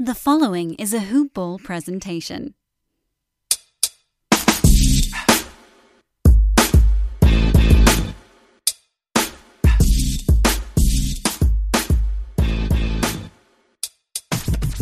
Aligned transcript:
The 0.00 0.14
following 0.14 0.74
is 0.74 0.94
a 0.94 1.00
Hoop 1.00 1.34
Ball 1.34 1.58
presentation. 1.58 2.54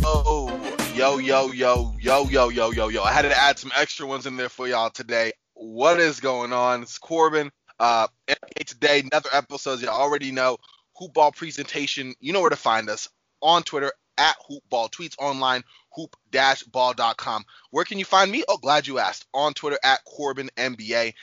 Oh, 0.04 0.77
yo, 0.95 1.17
yo, 1.17 1.51
yo, 1.51 1.95
yo, 1.98 2.29
yo, 2.29 2.51
yo, 2.51 2.71
yo, 2.73 2.89
yo. 2.89 3.03
I 3.03 3.11
had 3.11 3.23
to 3.23 3.35
add 3.35 3.59
some 3.59 3.73
extra 3.75 4.07
ones 4.07 4.27
in 4.27 4.37
there 4.37 4.51
for 4.51 4.69
y'all 4.69 4.91
today. 4.91 5.33
What 5.55 5.98
is 5.98 6.21
going 6.21 6.53
on? 6.53 6.83
It's 6.83 6.98
Corbin. 6.98 7.51
Uh, 7.80 8.09
NBA 8.29 8.64
today, 8.67 9.03
another 9.11 9.30
episode. 9.33 9.77
As 9.77 9.83
you 9.83 9.89
already 9.89 10.30
know, 10.30 10.59
hoopball 11.01 11.35
presentation. 11.35 12.14
You 12.21 12.35
know 12.35 12.43
where 12.43 12.51
to 12.51 12.57
find 12.57 12.91
us 12.91 13.09
on 13.41 13.62
Twitter 13.62 13.93
at 14.19 14.37
hoopball. 14.48 14.91
Tweets 14.91 15.17
online, 15.19 15.62
hoop-ball.com. 15.93 17.45
Where 17.70 17.84
can 17.84 17.98
you 17.98 18.05
find 18.05 18.30
me? 18.30 18.45
Oh, 18.48 18.59
glad 18.59 18.87
you 18.87 18.98
asked. 18.98 19.27
On 19.34 19.55
Twitter 19.55 19.79
at 19.83 20.05
Corbin 20.05 20.51
NBA. 20.57 21.15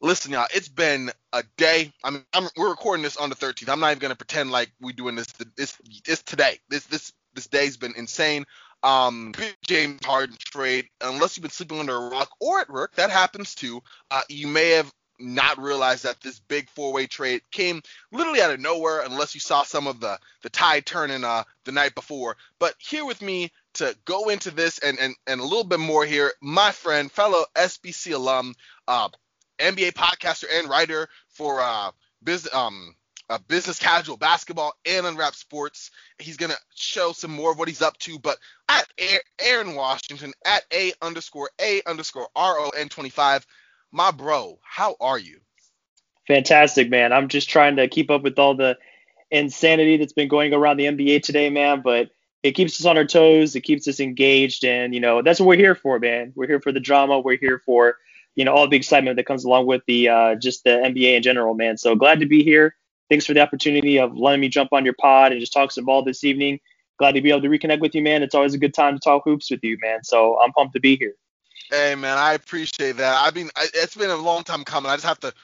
Listen, 0.00 0.32
y'all, 0.32 0.46
it's 0.54 0.68
been 0.68 1.10
a 1.32 1.42
day. 1.56 1.92
I 2.04 2.10
mean, 2.10 2.24
I'm, 2.32 2.48
we're 2.56 2.70
recording 2.70 3.02
this 3.02 3.16
on 3.16 3.30
the 3.30 3.36
13th. 3.36 3.68
I'm 3.68 3.80
not 3.80 3.90
even 3.90 4.00
gonna 4.00 4.14
pretend 4.14 4.50
like 4.50 4.70
we're 4.80 4.92
doing 4.92 5.16
this. 5.16 5.26
This, 5.56 5.76
this 6.04 6.22
today. 6.22 6.58
This, 6.68 6.84
this, 6.84 7.12
this 7.34 7.48
day's 7.48 7.76
been 7.76 7.94
insane. 7.96 8.44
Um, 8.82 9.34
James 9.66 10.04
Harden 10.04 10.36
trade. 10.38 10.88
Unless 11.00 11.36
you've 11.36 11.42
been 11.42 11.50
sleeping 11.50 11.80
under 11.80 11.96
a 11.96 12.08
rock 12.10 12.30
or 12.40 12.60
at 12.60 12.70
work, 12.70 12.94
that 12.94 13.10
happens 13.10 13.54
too. 13.54 13.82
Uh, 14.10 14.22
you 14.28 14.46
may 14.46 14.70
have 14.70 14.92
not 15.18 15.58
realize 15.58 16.02
that 16.02 16.20
this 16.20 16.38
big 16.38 16.68
four-way 16.70 17.06
trade 17.06 17.42
came 17.50 17.82
literally 18.12 18.40
out 18.40 18.50
of 18.50 18.60
nowhere, 18.60 19.00
unless 19.00 19.34
you 19.34 19.40
saw 19.40 19.62
some 19.62 19.86
of 19.86 20.00
the 20.00 20.18
the 20.42 20.50
tide 20.50 20.86
turning 20.86 21.24
uh 21.24 21.44
the 21.64 21.72
night 21.72 21.94
before. 21.94 22.36
But 22.58 22.74
here 22.78 23.04
with 23.04 23.22
me 23.22 23.52
to 23.74 23.96
go 24.04 24.28
into 24.28 24.50
this 24.50 24.78
and 24.78 24.98
and 24.98 25.14
and 25.26 25.40
a 25.40 25.44
little 25.44 25.64
bit 25.64 25.80
more 25.80 26.04
here, 26.04 26.32
my 26.40 26.70
friend, 26.72 27.10
fellow 27.10 27.44
SBC 27.54 28.14
alum, 28.14 28.54
uh, 28.86 29.08
NBA 29.58 29.92
podcaster 29.92 30.44
and 30.52 30.68
writer 30.68 31.08
for 31.28 31.60
uh 31.60 31.90
business 32.22 32.54
um 32.54 32.94
uh, 33.30 33.38
business 33.46 33.78
casual 33.78 34.16
basketball 34.16 34.72
and 34.86 35.06
unwrapped 35.06 35.36
sports. 35.36 35.90
He's 36.18 36.36
gonna 36.36 36.56
show 36.74 37.12
some 37.12 37.30
more 37.30 37.52
of 37.52 37.58
what 37.58 37.68
he's 37.68 37.82
up 37.82 37.98
to. 37.98 38.18
But 38.18 38.38
at 38.68 38.86
Aaron 39.38 39.74
Washington 39.74 40.32
at 40.44 40.64
a 40.72 40.92
underscore 41.02 41.50
a 41.60 41.82
underscore 41.86 42.28
r 42.34 42.58
o 42.58 42.70
n 42.70 42.88
twenty 42.88 43.10
five, 43.10 43.46
my 43.92 44.10
bro, 44.10 44.58
how 44.62 44.96
are 45.00 45.18
you? 45.18 45.40
Fantastic, 46.26 46.90
man. 46.90 47.12
I'm 47.12 47.28
just 47.28 47.48
trying 47.48 47.76
to 47.76 47.88
keep 47.88 48.10
up 48.10 48.22
with 48.22 48.38
all 48.38 48.54
the 48.54 48.76
insanity 49.30 49.96
that's 49.96 50.12
been 50.12 50.28
going 50.28 50.52
around 50.52 50.76
the 50.76 50.84
NBA 50.84 51.22
today, 51.22 51.50
man. 51.50 51.80
But 51.82 52.10
it 52.42 52.52
keeps 52.52 52.78
us 52.80 52.86
on 52.86 52.96
our 52.96 53.04
toes. 53.04 53.56
It 53.56 53.62
keeps 53.62 53.88
us 53.88 54.00
engaged, 54.00 54.64
and 54.64 54.94
you 54.94 55.00
know 55.00 55.22
that's 55.22 55.40
what 55.40 55.46
we're 55.46 55.56
here 55.56 55.74
for, 55.74 55.98
man. 55.98 56.32
We're 56.36 56.46
here 56.46 56.60
for 56.60 56.72
the 56.72 56.80
drama. 56.80 57.18
We're 57.18 57.38
here 57.38 57.62
for 57.64 57.96
you 58.36 58.44
know 58.44 58.52
all 58.52 58.68
the 58.68 58.76
excitement 58.76 59.16
that 59.16 59.26
comes 59.26 59.44
along 59.44 59.66
with 59.66 59.82
the 59.86 60.08
uh, 60.08 60.34
just 60.36 60.64
the 60.64 60.70
NBA 60.70 61.16
in 61.16 61.22
general, 61.22 61.54
man. 61.54 61.76
So 61.78 61.94
glad 61.94 62.20
to 62.20 62.26
be 62.26 62.44
here. 62.44 62.74
Thanks 63.08 63.24
for 63.24 63.32
the 63.32 63.40
opportunity 63.40 63.98
of 63.98 64.16
letting 64.16 64.40
me 64.40 64.48
jump 64.48 64.72
on 64.72 64.84
your 64.84 64.94
pod 65.00 65.32
and 65.32 65.40
just 65.40 65.52
talk 65.52 65.72
some 65.72 65.86
ball 65.86 66.02
this 66.02 66.24
evening. 66.24 66.60
Glad 66.98 67.12
to 67.12 67.22
be 67.22 67.30
able 67.30 67.40
to 67.40 67.48
reconnect 67.48 67.80
with 67.80 67.94
you, 67.94 68.02
man. 68.02 68.22
It's 68.22 68.34
always 68.34 68.54
a 68.54 68.58
good 68.58 68.74
time 68.74 68.94
to 68.94 69.00
talk 69.00 69.22
hoops 69.24 69.50
with 69.50 69.60
you, 69.62 69.78
man. 69.80 70.04
So 70.04 70.38
I'm 70.40 70.52
pumped 70.52 70.74
to 70.74 70.80
be 70.80 70.96
here. 70.96 71.14
Hey, 71.70 71.94
man, 71.96 72.18
I 72.18 72.34
appreciate 72.34 72.98
that. 72.98 73.18
I 73.20 73.34
mean, 73.36 73.50
it's 73.74 73.96
been 73.96 74.10
a 74.10 74.16
long 74.16 74.44
time 74.44 74.64
coming. 74.64 74.90
I 74.90 74.96
just 74.96 75.06
have 75.06 75.20
to. 75.20 75.34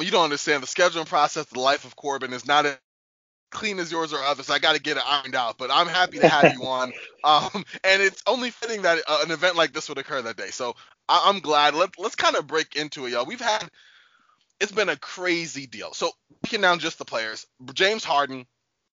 You 0.00 0.10
don't 0.10 0.24
understand 0.24 0.62
the 0.62 0.66
scheduling 0.66 1.06
process. 1.06 1.46
The 1.46 1.60
life 1.60 1.84
of 1.84 1.96
Corbin 1.96 2.32
is 2.32 2.46
not 2.46 2.66
as 2.66 2.78
clean 3.50 3.78
as 3.78 3.92
yours 3.92 4.12
or 4.12 4.18
others. 4.18 4.50
I 4.50 4.58
got 4.58 4.76
to 4.76 4.82
get 4.82 4.96
it 4.98 5.02
ironed 5.06 5.34
out. 5.34 5.58
But 5.58 5.70
I'm 5.72 5.86
happy 5.88 6.18
to 6.20 6.26
have 6.26 6.50
you 6.50 6.64
on. 6.66 6.92
Um, 7.24 7.64
and 7.84 8.02
it's 8.02 8.22
only 8.26 8.50
fitting 8.50 8.82
that 8.82 9.00
uh, 9.08 9.20
an 9.24 9.30
event 9.32 9.56
like 9.56 9.72
this 9.72 9.88
would 9.88 9.98
occur 9.98 10.22
that 10.22 10.36
day. 10.36 10.50
So 10.50 10.76
I- 11.08 11.28
am 11.30 11.40
glad. 11.40 11.74
Let, 11.74 11.90
let's 11.98 12.16
kind 12.16 12.36
of 12.36 12.46
break 12.46 12.76
into 12.76 13.06
it, 13.06 13.12
y'all. 13.12 13.26
We've 13.26 13.40
had 13.40 13.68
it's 14.60 14.72
been 14.72 14.88
a 14.90 14.96
crazy 14.96 15.66
deal. 15.66 15.92
So 15.92 16.10
breaking 16.42 16.62
down 16.62 16.78
just 16.80 16.98
the 16.98 17.04
players, 17.04 17.46
James 17.74 18.04
Harden 18.04 18.46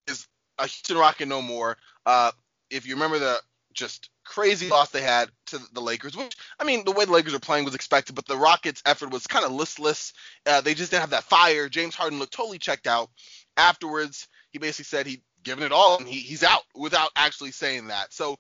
is 0.08 0.28
a 0.58 0.64
Houston 0.64 0.98
Rocket 0.98 1.28
no 1.28 1.42
more. 1.42 1.78
Uh, 2.06 2.32
if 2.70 2.88
you 2.88 2.96
remember 2.96 3.20
the 3.20 3.38
just 3.74 4.10
crazy 4.24 4.70
loss 4.70 4.90
they 4.90 5.02
had 5.02 5.30
to 5.48 5.60
the 5.74 5.82
Lakers, 5.82 6.16
which 6.16 6.36
I 6.60 6.64
mean 6.64 6.86
the 6.86 6.92
way 6.92 7.06
the 7.06 7.12
Lakers 7.12 7.34
are 7.34 7.40
playing 7.40 7.66
was 7.66 7.76
expected, 7.76 8.16
but 8.16 8.26
the 8.28 8.38
Rockets' 8.38 8.82
effort 8.86 9.12
was 9.12 9.28
kind 9.28 9.46
of 9.46 9.52
listless. 9.52 10.14
Uh, 10.46 10.62
they 10.62 10.74
just 10.74 10.92
didn't 10.92 11.02
have 11.02 11.10
that 11.12 11.24
fire. 11.24 11.70
James 11.70 11.96
Harden 11.96 12.20
looked 12.20 12.34
totally 12.34 12.60
checked 12.60 12.88
out. 12.88 13.10
Afterwards, 13.58 14.28
he 14.52 14.60
basically 14.60 14.86
said 14.86 15.08
he'd 15.08 15.24
given 15.44 15.64
it 15.64 15.72
all 15.72 15.98
and 15.98 16.08
he, 16.08 16.20
he's 16.20 16.44
out 16.44 16.64
without 16.76 17.10
actually 17.16 17.52
saying 17.52 17.88
that. 17.88 18.14
So 18.14 18.38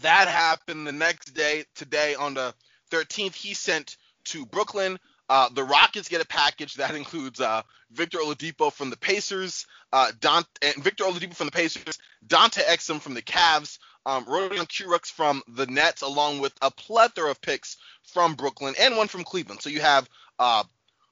that 0.00 0.28
happened 0.28 0.86
the 0.86 0.92
next 0.92 1.32
day. 1.34 1.64
Today 1.74 2.14
on 2.14 2.34
the 2.34 2.54
13th, 2.90 3.34
he 3.34 3.54
sent 3.54 3.96
to 4.24 4.46
Brooklyn 4.46 4.98
uh, 5.28 5.48
the 5.48 5.64
Rockets 5.64 6.08
get 6.08 6.22
a 6.22 6.26
package 6.26 6.74
that 6.74 6.94
includes 6.94 7.40
uh, 7.40 7.62
Victor 7.90 8.18
Oladipo 8.18 8.72
from 8.72 8.90
the 8.90 8.96
Pacers, 8.96 9.66
uh, 9.92 10.12
Dante, 10.20 10.48
and 10.62 10.82
Victor 10.82 11.04
Oladipo 11.04 11.34
from 11.34 11.46
the 11.46 11.52
Pacers, 11.52 11.98
Dante 12.26 12.62
Exum 12.62 13.00
from 13.00 13.14
the 13.14 13.22
Cavs, 13.22 13.78
um, 14.06 14.24
Rodion 14.26 14.66
Kurucs 14.66 15.10
from 15.10 15.42
the 15.48 15.66
Nets, 15.66 16.02
along 16.02 16.40
with 16.40 16.52
a 16.62 16.70
plethora 16.70 17.30
of 17.30 17.40
picks 17.40 17.76
from 18.12 18.34
Brooklyn 18.34 18.74
and 18.78 18.96
one 18.96 19.08
from 19.08 19.24
Cleveland. 19.24 19.62
So 19.62 19.70
you 19.70 19.80
have 19.80 20.08
uh, 20.38 20.64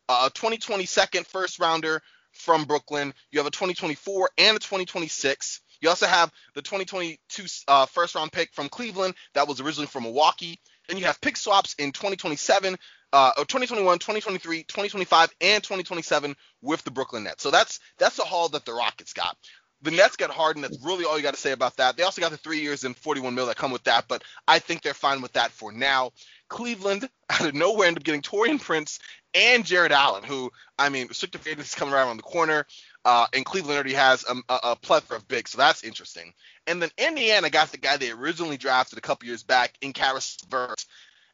a 0.08 0.30
2020 0.34 0.86
second 0.86 1.26
first 1.26 1.58
rounder 1.58 2.02
from 2.32 2.64
Brooklyn. 2.64 3.14
You 3.30 3.38
have 3.38 3.46
a 3.46 3.50
2024 3.50 4.30
and 4.38 4.56
a 4.56 4.60
2026. 4.60 5.60
You 5.80 5.88
also 5.88 6.06
have 6.06 6.30
the 6.54 6.62
2022 6.62 7.44
uh, 7.66 7.86
first 7.86 8.14
round 8.14 8.32
pick 8.32 8.52
from 8.52 8.68
Cleveland 8.68 9.14
that 9.34 9.48
was 9.48 9.60
originally 9.60 9.88
from 9.88 10.04
Milwaukee. 10.04 10.58
Then 10.88 10.98
you 10.98 11.04
have 11.04 11.20
pick 11.20 11.36
swaps 11.36 11.74
in 11.74 11.92
2027 11.92 12.76
uh, 13.12 13.32
2021, 13.34 13.98
2023, 13.98 14.62
2025, 14.62 15.34
and 15.42 15.62
2027 15.62 16.34
with 16.62 16.82
the 16.82 16.90
Brooklyn 16.90 17.24
Nets. 17.24 17.42
So 17.42 17.50
that's 17.50 17.80
that's 17.98 18.16
the 18.16 18.24
haul 18.24 18.48
that 18.50 18.64
the 18.64 18.72
Rockets 18.72 19.12
got. 19.12 19.36
The 19.82 19.90
Nets 19.90 20.16
got 20.16 20.30
Harden. 20.30 20.62
That's 20.62 20.78
really 20.82 21.04
all 21.04 21.16
you 21.16 21.22
got 21.22 21.34
to 21.34 21.40
say 21.40 21.52
about 21.52 21.76
that. 21.76 21.96
They 21.96 22.04
also 22.04 22.20
got 22.20 22.30
the 22.30 22.36
three 22.36 22.60
years 22.60 22.84
and 22.84 22.96
41 22.96 23.34
mil 23.34 23.46
that 23.46 23.56
come 23.56 23.72
with 23.72 23.84
that, 23.84 24.06
but 24.08 24.22
I 24.46 24.58
think 24.58 24.82
they're 24.82 24.94
fine 24.94 25.20
with 25.20 25.32
that 25.32 25.50
for 25.50 25.72
now. 25.72 26.12
Cleveland, 26.48 27.08
out 27.30 27.46
of 27.46 27.54
nowhere, 27.54 27.88
end 27.88 27.96
up 27.96 28.04
getting 28.04 28.22
Taurean 28.22 28.60
Prince 28.60 29.00
and 29.34 29.64
Jarrett 29.64 29.92
Allen, 29.92 30.24
who, 30.24 30.52
I 30.78 30.88
mean, 30.88 31.08
restricted 31.08 31.40
free 31.40 31.52
agency 31.52 31.68
is 31.68 31.74
coming 31.74 31.94
around 31.94 32.16
the 32.16 32.22
corner, 32.22 32.66
uh, 33.04 33.26
and 33.32 33.44
Cleveland 33.44 33.74
already 33.74 33.94
has 33.94 34.24
a, 34.28 34.34
a, 34.52 34.58
a, 34.70 34.76
plethora 34.76 35.16
of 35.16 35.26
bigs, 35.26 35.50
so 35.50 35.58
that's 35.58 35.84
interesting. 35.84 36.34
And 36.66 36.80
then 36.80 36.90
Indiana 36.98 37.50
got 37.50 37.72
the 37.72 37.78
guy 37.78 37.96
they 37.96 38.10
originally 38.10 38.58
drafted 38.58 38.98
a 38.98 39.02
couple 39.02 39.26
years 39.26 39.42
back 39.42 39.72
in 39.80 39.92
Caris 39.92 40.36
LeVert. 40.44 40.84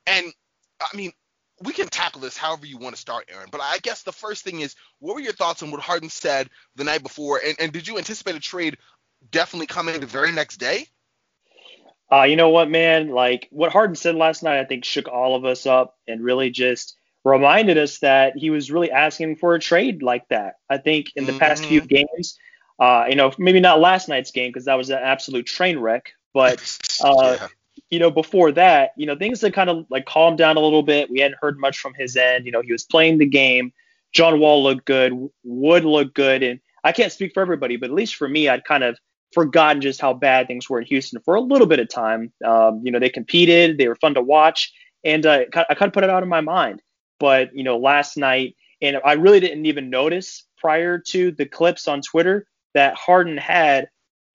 And, 0.06 0.32
I 0.80 0.96
mean, 0.96 1.12
we 1.62 1.72
can 1.72 1.88
tackle 1.88 2.20
this 2.20 2.36
however 2.36 2.66
you 2.66 2.78
want 2.78 2.94
to 2.94 3.00
start, 3.00 3.28
Aaron. 3.32 3.48
But 3.50 3.60
I 3.60 3.78
guess 3.82 4.02
the 4.02 4.12
first 4.12 4.44
thing 4.44 4.60
is, 4.60 4.74
what 5.00 5.14
were 5.14 5.20
your 5.20 5.32
thoughts 5.32 5.62
on 5.62 5.70
what 5.70 5.80
Harden 5.80 6.10
said 6.10 6.48
the 6.76 6.84
night 6.84 7.02
before, 7.02 7.40
and, 7.44 7.56
and 7.58 7.72
did 7.72 7.86
you 7.88 7.98
anticipate 7.98 8.36
a 8.36 8.40
trade 8.40 8.78
definitely 9.30 9.66
coming 9.66 9.98
the 9.98 10.06
very 10.06 10.32
next 10.32 10.58
day? 10.58 10.86
Uh, 12.10 12.22
you 12.22 12.36
know 12.36 12.48
what, 12.48 12.70
man? 12.70 13.08
Like 13.10 13.48
what 13.50 13.72
Harden 13.72 13.96
said 13.96 14.14
last 14.14 14.42
night, 14.42 14.60
I 14.60 14.64
think 14.64 14.84
shook 14.84 15.08
all 15.08 15.34
of 15.34 15.44
us 15.44 15.66
up 15.66 15.96
and 16.06 16.24
really 16.24 16.50
just 16.50 16.96
reminded 17.24 17.76
us 17.76 17.98
that 17.98 18.36
he 18.36 18.50
was 18.50 18.70
really 18.70 18.90
asking 18.90 19.36
for 19.36 19.54
a 19.54 19.60
trade 19.60 20.02
like 20.02 20.26
that. 20.28 20.54
I 20.70 20.78
think 20.78 21.08
in 21.16 21.26
the 21.26 21.32
mm-hmm. 21.32 21.40
past 21.40 21.64
few 21.66 21.82
games, 21.82 22.38
uh, 22.78 23.06
you 23.08 23.16
know, 23.16 23.32
maybe 23.36 23.60
not 23.60 23.80
last 23.80 24.08
night's 24.08 24.30
game 24.30 24.50
because 24.50 24.64
that 24.66 24.78
was 24.78 24.88
an 24.88 25.00
absolute 25.02 25.46
train 25.46 25.78
wreck, 25.78 26.12
but 26.32 26.78
uh, 27.04 27.36
yeah 27.40 27.48
you 27.90 27.98
know, 27.98 28.10
before 28.10 28.52
that, 28.52 28.92
you 28.96 29.06
know, 29.06 29.16
things 29.16 29.40
had 29.40 29.54
kind 29.54 29.70
of 29.70 29.86
like 29.90 30.06
calmed 30.06 30.38
down 30.38 30.56
a 30.56 30.60
little 30.60 30.82
bit. 30.82 31.10
We 31.10 31.20
hadn't 31.20 31.38
heard 31.40 31.58
much 31.58 31.78
from 31.78 31.94
his 31.94 32.16
end. 32.16 32.46
You 32.46 32.52
know, 32.52 32.62
he 32.62 32.72
was 32.72 32.84
playing 32.84 33.18
the 33.18 33.26
game. 33.26 33.72
John 34.12 34.40
Wall 34.40 34.62
looked 34.62 34.84
good. 34.84 35.12
Wood 35.44 35.84
looked 35.84 36.14
good. 36.14 36.42
And 36.42 36.60
I 36.84 36.92
can't 36.92 37.12
speak 37.12 37.34
for 37.34 37.40
everybody, 37.40 37.76
but 37.76 37.90
at 37.90 37.94
least 37.94 38.14
for 38.14 38.28
me, 38.28 38.48
I'd 38.48 38.64
kind 38.64 38.84
of 38.84 38.98
forgotten 39.32 39.82
just 39.82 40.00
how 40.00 40.14
bad 40.14 40.46
things 40.46 40.70
were 40.70 40.80
in 40.80 40.86
Houston 40.86 41.20
for 41.20 41.34
a 41.34 41.40
little 41.40 41.66
bit 41.66 41.80
of 41.80 41.88
time. 41.88 42.32
Um, 42.44 42.80
you 42.84 42.90
know, 42.90 42.98
they 42.98 43.10
competed. 43.10 43.76
They 43.76 43.88
were 43.88 43.96
fun 43.96 44.14
to 44.14 44.22
watch. 44.22 44.72
And 45.04 45.26
uh, 45.26 45.44
I 45.54 45.74
kind 45.74 45.88
of 45.88 45.92
put 45.92 46.04
it 46.04 46.10
out 46.10 46.22
of 46.22 46.28
my 46.28 46.40
mind. 46.40 46.82
But, 47.20 47.54
you 47.54 47.64
know, 47.64 47.76
last 47.76 48.16
night, 48.16 48.54
and 48.80 48.98
I 49.04 49.14
really 49.14 49.40
didn't 49.40 49.66
even 49.66 49.90
notice 49.90 50.44
prior 50.56 50.98
to 50.98 51.32
the 51.32 51.46
clips 51.46 51.88
on 51.88 52.00
Twitter 52.00 52.46
that 52.74 52.94
Harden 52.94 53.36
had 53.36 53.88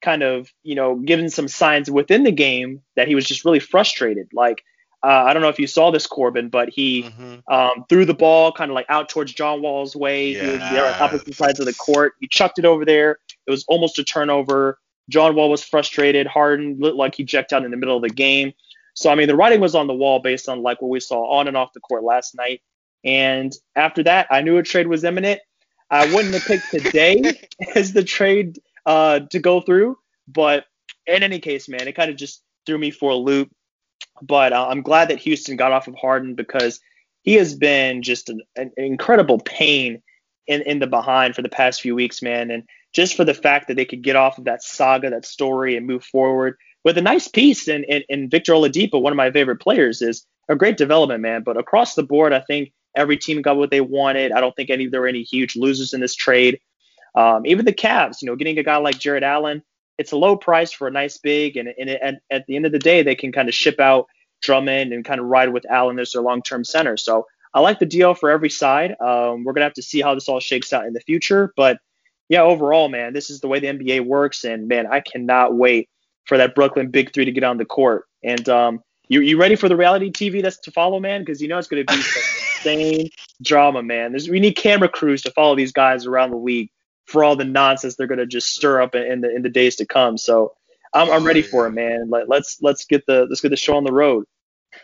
kind 0.04 0.22
of, 0.22 0.52
you 0.62 0.76
know, 0.76 0.96
given 0.96 1.30
some 1.30 1.48
signs 1.48 1.90
within 1.90 2.24
the 2.24 2.32
game 2.32 2.82
that 2.96 3.08
he 3.08 3.16
was 3.16 3.26
just 3.26 3.46
really 3.46 3.60
frustrated. 3.60 4.30
Like, 4.34 4.64
uh, 5.04 5.26
I 5.28 5.34
don't 5.34 5.42
know 5.42 5.50
if 5.50 5.60
you 5.60 5.68
saw 5.68 5.92
this, 5.92 6.06
Corbin, 6.08 6.50
but 6.50 6.70
he 6.70 7.04
mm-hmm. 7.04 7.54
um, 7.54 7.86
threw 7.90 8.06
the 8.06 8.14
ball 8.14 8.52
kind 8.52 8.70
of 8.70 8.76
like 8.76 8.86
out 8.90 9.10
towards 9.10 9.34
John 9.34 9.62
Wall's 9.62 9.96
way. 9.96 10.32
Yes. 10.32 10.42
He 10.42 10.52
was 10.52 10.60
there 10.72 10.86
on 10.86 11.02
opposite 11.02 11.36
sides 11.36 11.60
of 11.60 11.66
the 11.66 11.74
court. 11.74 12.14
He 12.20 12.28
chucked 12.28 12.60
it 12.60 12.66
over 12.66 12.86
there. 12.86 13.18
It 13.48 13.52
was 13.52 13.66
almost 13.68 13.98
a 14.00 14.04
turnover. 14.04 14.78
John 15.10 15.36
Wall 15.36 15.50
was 15.50 15.64
frustrated. 15.64 16.28
Harden 16.28 16.78
looked 16.80 16.96
like 16.96 17.16
he 17.16 17.26
checked 17.26 17.52
out 17.52 17.66
in 17.66 17.72
the 17.72 17.78
middle 17.78 17.98
of 17.98 18.04
the 18.04 18.10
game. 18.10 18.54
So 18.94 19.10
I 19.10 19.16
mean, 19.16 19.28
the 19.28 19.36
writing 19.36 19.60
was 19.60 19.76
on 19.76 19.88
the 19.88 19.94
wall 19.94 20.20
based 20.20 20.48
on 20.48 20.62
like 20.62 20.82
what 20.82 20.90
we 20.90 21.00
saw 21.00 21.38
on 21.38 21.48
and 21.48 21.58
off 21.58 21.74
the 21.74 21.80
court 21.80 22.04
last 22.04 22.36
night. 22.36 22.62
And 23.04 23.54
after 23.76 24.04
that, 24.04 24.28
I 24.30 24.42
knew 24.42 24.58
a 24.58 24.64
trade 24.64 24.88
was 24.88 25.04
imminent. 25.04 25.42
I 25.90 26.06
wouldn't 26.14 26.34
have 26.34 26.46
picked 26.46 26.72
today 26.72 27.34
as 27.76 27.92
the 27.92 28.04
trade 28.04 28.60
uh, 28.86 29.22
to 29.32 29.40
go 29.40 29.62
through. 29.62 29.98
But 30.28 30.66
in 31.06 31.24
any 31.24 31.40
case, 31.40 31.68
man, 31.68 31.88
it 31.88 31.96
kind 31.96 32.10
of 32.10 32.18
just 32.18 32.44
threw 32.66 32.78
me 32.78 32.92
for 32.92 33.12
a 33.12 33.16
loop. 33.16 33.50
But 34.22 34.54
uh, 34.54 34.68
I'm 34.70 34.82
glad 34.82 35.10
that 35.10 35.20
Houston 35.20 35.56
got 35.56 35.72
off 35.72 35.88
of 35.88 35.96
Harden 35.96 36.36
because 36.36 36.80
he 37.24 37.36
has 37.36 37.56
been 37.56 38.02
just 38.02 38.30
an, 38.30 38.42
an 38.56 38.72
incredible 38.78 39.40
pain 39.40 40.02
in, 40.48 40.62
in 40.64 40.80
the 40.80 40.88
behind 40.88 41.36
for 41.36 41.42
the 41.42 41.50
past 41.50 41.82
few 41.82 41.96
weeks, 41.96 42.22
man. 42.22 42.52
And 42.52 42.64
just 42.94 43.16
for 43.16 43.26
the 43.26 43.34
fact 43.34 43.68
that 43.68 43.76
they 43.76 43.86
could 43.86 44.04
get 44.04 44.16
off 44.16 44.38
of 44.38 44.46
that 44.46 44.64
saga, 44.64 45.10
that 45.10 45.26
story, 45.26 45.76
and 45.76 45.88
move 45.88 46.04
forward 46.04 46.58
with 46.84 46.98
a 46.98 47.02
nice 47.02 47.28
piece 47.28 47.68
in, 47.68 47.84
in, 47.86 48.30
Victor 48.30 48.54
Oladipo, 48.54 49.02
one 49.02 49.14
of 49.14 49.18
my 49.18 49.32
favorite 49.32 49.62
players, 49.62 50.02
is 50.02 50.26
a 50.50 50.56
great 50.56 50.78
development, 50.78 51.22
man. 51.22 51.44
But 51.44 51.58
across 51.58 51.96
the 51.96 52.04
board, 52.04 52.34
I 52.34 52.42
think 52.42 52.72
every 52.96 53.18
team 53.18 53.42
got 53.42 53.58
what 53.58 53.72
they 53.72 53.82
wanted. 53.82 54.32
I 54.32 54.42
don't 54.42 54.56
think 54.56 54.70
any 54.70 54.88
there 54.88 55.02
were 55.02 55.08
any 55.08 55.24
huge 55.24 55.56
losers 55.56 55.94
in 55.94 56.02
this 56.02 56.16
trade. 56.16 56.60
Um, 57.16 57.46
even 57.46 57.66
the 57.66 57.74
Cavs, 57.74 58.22
you 58.22 58.28
know, 58.28 58.36
getting 58.36 58.58
a 58.58 58.64
guy 58.64 58.78
like 58.78 58.98
Jarrett 58.98 59.24
Allen, 59.24 59.64
it's 59.98 60.12
a 60.12 60.18
low 60.18 60.36
price 60.36 60.72
for 60.72 60.88
a 60.88 60.92
nice 60.92 61.18
big, 61.18 61.58
and, 61.58 61.70
and 61.78 61.90
at, 61.90 62.22
at 62.32 62.46
the 62.48 62.56
end 62.56 62.66
of 62.66 62.72
the 62.72 62.80
day, 62.80 63.04
they 63.04 63.16
can 63.16 63.32
kind 63.32 63.48
of 63.48 63.54
ship 63.54 63.80
out 63.80 64.08
Drummond 64.42 64.92
and 64.92 65.06
kind 65.06 65.20
of 65.20 65.28
ride 65.28 65.50
with 65.50 65.66
Allen 65.70 66.00
as 66.00 66.12
their 66.12 66.22
long-term 66.22 66.64
center. 66.64 66.98
So 66.98 67.28
I 67.54 67.60
like 67.60 67.80
the 67.80 67.86
deal 67.86 68.14
for 68.14 68.30
every 68.30 68.50
side. 68.50 68.96
Um, 69.00 69.44
we're 69.44 69.54
gonna 69.54 69.66
have 69.66 69.74
to 69.74 69.84
see 69.84 70.02
how 70.02 70.16
this 70.16 70.28
all 70.28 70.40
shakes 70.40 70.74
out 70.74 70.86
in 70.86 70.94
the 70.94 71.00
future, 71.02 71.54
but 71.56 71.80
yeah, 72.30 72.42
overall, 72.42 72.90
man, 72.90 73.14
this 73.14 73.30
is 73.30 73.42
the 73.42 73.48
way 73.48 73.60
the 73.60 73.68
NBA 73.68 74.06
works, 74.06 74.44
and 74.44 74.68
man, 74.68 74.88
I 74.88 75.02
cannot 75.02 75.56
wait 75.56 75.90
for 76.26 76.38
that 76.38 76.56
Brooklyn 76.56 76.90
Big 76.90 77.14
Three 77.14 77.26
to 77.26 77.32
get 77.32 77.44
on 77.44 77.58
the 77.58 77.66
court. 77.66 78.06
And 78.24 78.48
um, 78.50 78.84
you 79.08 79.22
you 79.22 79.38
ready 79.38 79.56
for 79.56 79.70
the 79.70 79.76
reality 79.76 80.12
TV 80.12 80.42
that's 80.42 80.58
to 80.60 80.72
follow, 80.72 81.00
man? 81.00 81.22
Because 81.22 81.42
you 81.42 81.48
know 81.48 81.58
it's 81.58 81.68
gonna 81.68 81.84
be 81.84 81.94
insane 82.66 83.10
drama, 83.42 83.84
man. 83.84 84.12
There's 84.12 84.30
we 84.30 84.40
need 84.40 84.54
camera 84.54 84.90
crews 84.90 85.22
to 85.24 85.32
follow 85.32 85.56
these 85.56 85.72
guys 85.72 86.06
around 86.06 86.32
the 86.32 86.38
league 86.38 86.72
for 87.06 87.24
all 87.24 87.36
the 87.36 87.46
nonsense 87.46 87.96
they're 87.96 88.08
gonna 88.08 88.26
just 88.26 88.54
stir 88.54 88.82
up 88.82 88.96
in 88.96 89.22
the 89.22 89.34
in 89.34 89.42
the 89.42 89.50
days 89.50 89.78
to 89.78 89.86
come. 89.86 90.18
So 90.18 90.54
I'm, 90.94 91.10
I'm 91.10 91.24
ready 91.24 91.42
for 91.42 91.68
it, 91.68 91.72
man. 91.72 92.10
Let, 92.10 92.30
let's 92.30 92.62
let's 92.62 92.86
get 92.86 93.06
the 93.06 93.26
let's 93.26 93.42
get 93.42 93.50
the 93.50 93.58
show 93.58 93.78
on 93.78 93.84
the 93.84 93.94
road. 93.94 94.26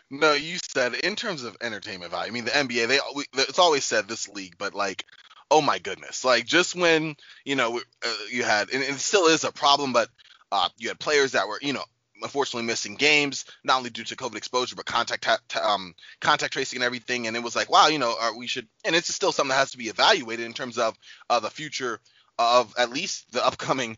No, 0.10 0.34
you 0.34 0.58
said 0.64 0.96
in 0.96 1.16
terms 1.16 1.44
of 1.44 1.56
entertainment 1.62 2.12
value. 2.12 2.30
I 2.30 2.34
mean, 2.34 2.46
the 2.46 2.52
NBA, 2.52 2.88
they 2.88 3.00
it's 3.42 3.60
always 3.60 3.84
said 3.84 4.08
this 4.08 4.28
league, 4.28 4.56
but 4.58 4.74
like, 4.74 5.06
oh 5.52 5.62
my 5.62 5.80
goodness, 5.80 6.26
like 6.26 6.46
just 6.46 6.76
when 6.76 7.16
you 7.46 7.56
know 7.56 7.80
uh, 8.06 8.16
you 8.32 8.44
had, 8.44 8.70
and 8.72 8.84
it 8.84 9.00
still 9.00 9.28
is 9.28 9.44
a 9.44 9.52
problem, 9.52 9.94
but 9.94 10.10
uh, 10.52 10.70
you 10.78 10.88
had 10.88 11.00
players 11.00 11.34
that 11.34 11.48
were, 11.48 11.60
you 11.62 11.74
know, 11.74 11.84
unfortunately 12.22 12.68
missing 12.68 12.96
games, 12.96 13.46
not 13.64 13.78
only 13.78 13.90
due 13.90 14.04
to 14.04 14.16
COVID 14.16 14.36
exposure, 14.36 14.76
but 14.76 14.86
contact 14.86 15.28
um, 15.58 15.96
contact 16.20 16.54
tracing 16.54 16.78
and 16.78 16.84
everything. 16.84 17.28
And 17.28 17.36
it 17.36 17.44
was 17.44 17.56
like, 17.56 17.70
wow, 17.70 17.88
you 17.88 18.00
know, 18.00 18.16
uh, 18.20 18.32
we 18.38 18.48
should, 18.48 18.68
and 18.84 18.96
it's 18.96 19.14
still 19.14 19.32
something 19.32 19.50
that 19.50 19.56
has 19.56 19.72
to 19.72 19.78
be 19.78 19.90
evaluated 19.90 20.46
in 20.46 20.54
terms 20.54 20.78
of 20.78 20.98
uh, 21.30 21.40
the 21.40 21.50
future 21.50 22.00
of 22.38 22.74
at 22.78 22.90
least 22.90 23.32
the 23.32 23.46
upcoming 23.46 23.98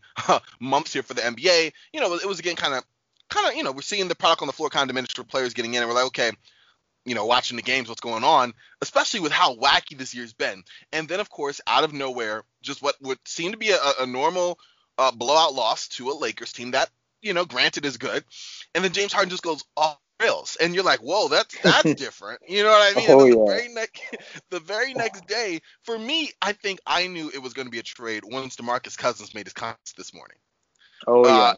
months 0.60 0.92
here 0.92 1.02
for 1.02 1.14
the 1.14 1.22
NBA. 1.22 1.72
You 1.92 2.00
know, 2.00 2.14
it 2.14 2.26
was 2.26 2.38
again 2.38 2.56
kind 2.56 2.74
of 2.74 2.84
kind 3.28 3.48
of, 3.48 3.54
you 3.54 3.62
know, 3.62 3.72
we're 3.72 3.82
seeing 3.82 4.08
the 4.08 4.14
product 4.14 4.42
on 4.42 4.46
the 4.46 4.52
floor 4.52 4.68
kind 4.68 4.82
of 4.82 4.88
diminish 4.88 5.14
for 5.14 5.24
players 5.24 5.54
getting 5.54 5.74
in, 5.74 5.82
and 5.82 5.88
we're 5.88 5.94
like, 5.94 6.06
okay, 6.06 6.30
you 7.04 7.14
know, 7.14 7.26
watching 7.26 7.56
the 7.56 7.62
games, 7.62 7.88
what's 7.88 8.00
going 8.00 8.24
on, 8.24 8.52
especially 8.80 9.20
with 9.20 9.32
how 9.32 9.56
wacky 9.56 9.96
this 9.96 10.14
year's 10.14 10.32
been. 10.32 10.62
And 10.92 11.08
then, 11.08 11.20
of 11.20 11.30
course, 11.30 11.60
out 11.66 11.84
of 11.84 11.92
nowhere, 11.92 12.44
just 12.62 12.82
what 12.82 12.94
would 13.00 13.18
seem 13.24 13.52
to 13.52 13.58
be 13.58 13.70
a, 13.70 13.78
a 14.00 14.06
normal 14.06 14.58
uh, 14.98 15.10
blowout 15.10 15.54
loss 15.54 15.88
to 15.88 16.10
a 16.10 16.12
Lakers 16.12 16.52
team 16.52 16.72
that, 16.72 16.90
you 17.22 17.34
know, 17.34 17.44
granted 17.46 17.86
is 17.86 17.98
good. 17.98 18.24
And 18.74 18.84
then 18.84 18.92
James 18.92 19.12
Harden 19.12 19.30
just 19.30 19.42
goes 19.44 19.64
off 19.76 19.98
rails, 20.22 20.56
and 20.60 20.74
you're 20.74 20.84
like, 20.84 21.00
whoa, 21.00 21.28
that's 21.28 21.58
that's 21.60 21.94
different. 21.94 22.40
You 22.48 22.62
know 22.62 22.70
what 22.70 22.92
I 22.92 22.96
mean? 22.96 23.08
Oh, 23.08 23.24
the 23.26 23.26
yeah. 23.26 23.44
very 23.46 23.68
next 23.68 24.02
the 24.50 24.60
very 24.60 24.94
next 24.94 25.26
day, 25.26 25.60
for 25.84 25.98
me, 25.98 26.30
I 26.42 26.52
think 26.52 26.80
I 26.86 27.06
knew 27.08 27.30
it 27.32 27.42
was 27.42 27.54
going 27.54 27.66
to 27.66 27.72
be 27.72 27.78
a 27.80 27.84
trade 27.84 28.24
once 28.26 28.56
DeMarcus 28.56 28.96
Cousins 28.98 29.34
made 29.34 29.46
his 29.46 29.54
comments 29.54 29.94
this 29.96 30.14
morning. 30.14 30.38
Oh 31.06 31.28
yeah. 31.28 31.52
Uh, 31.52 31.54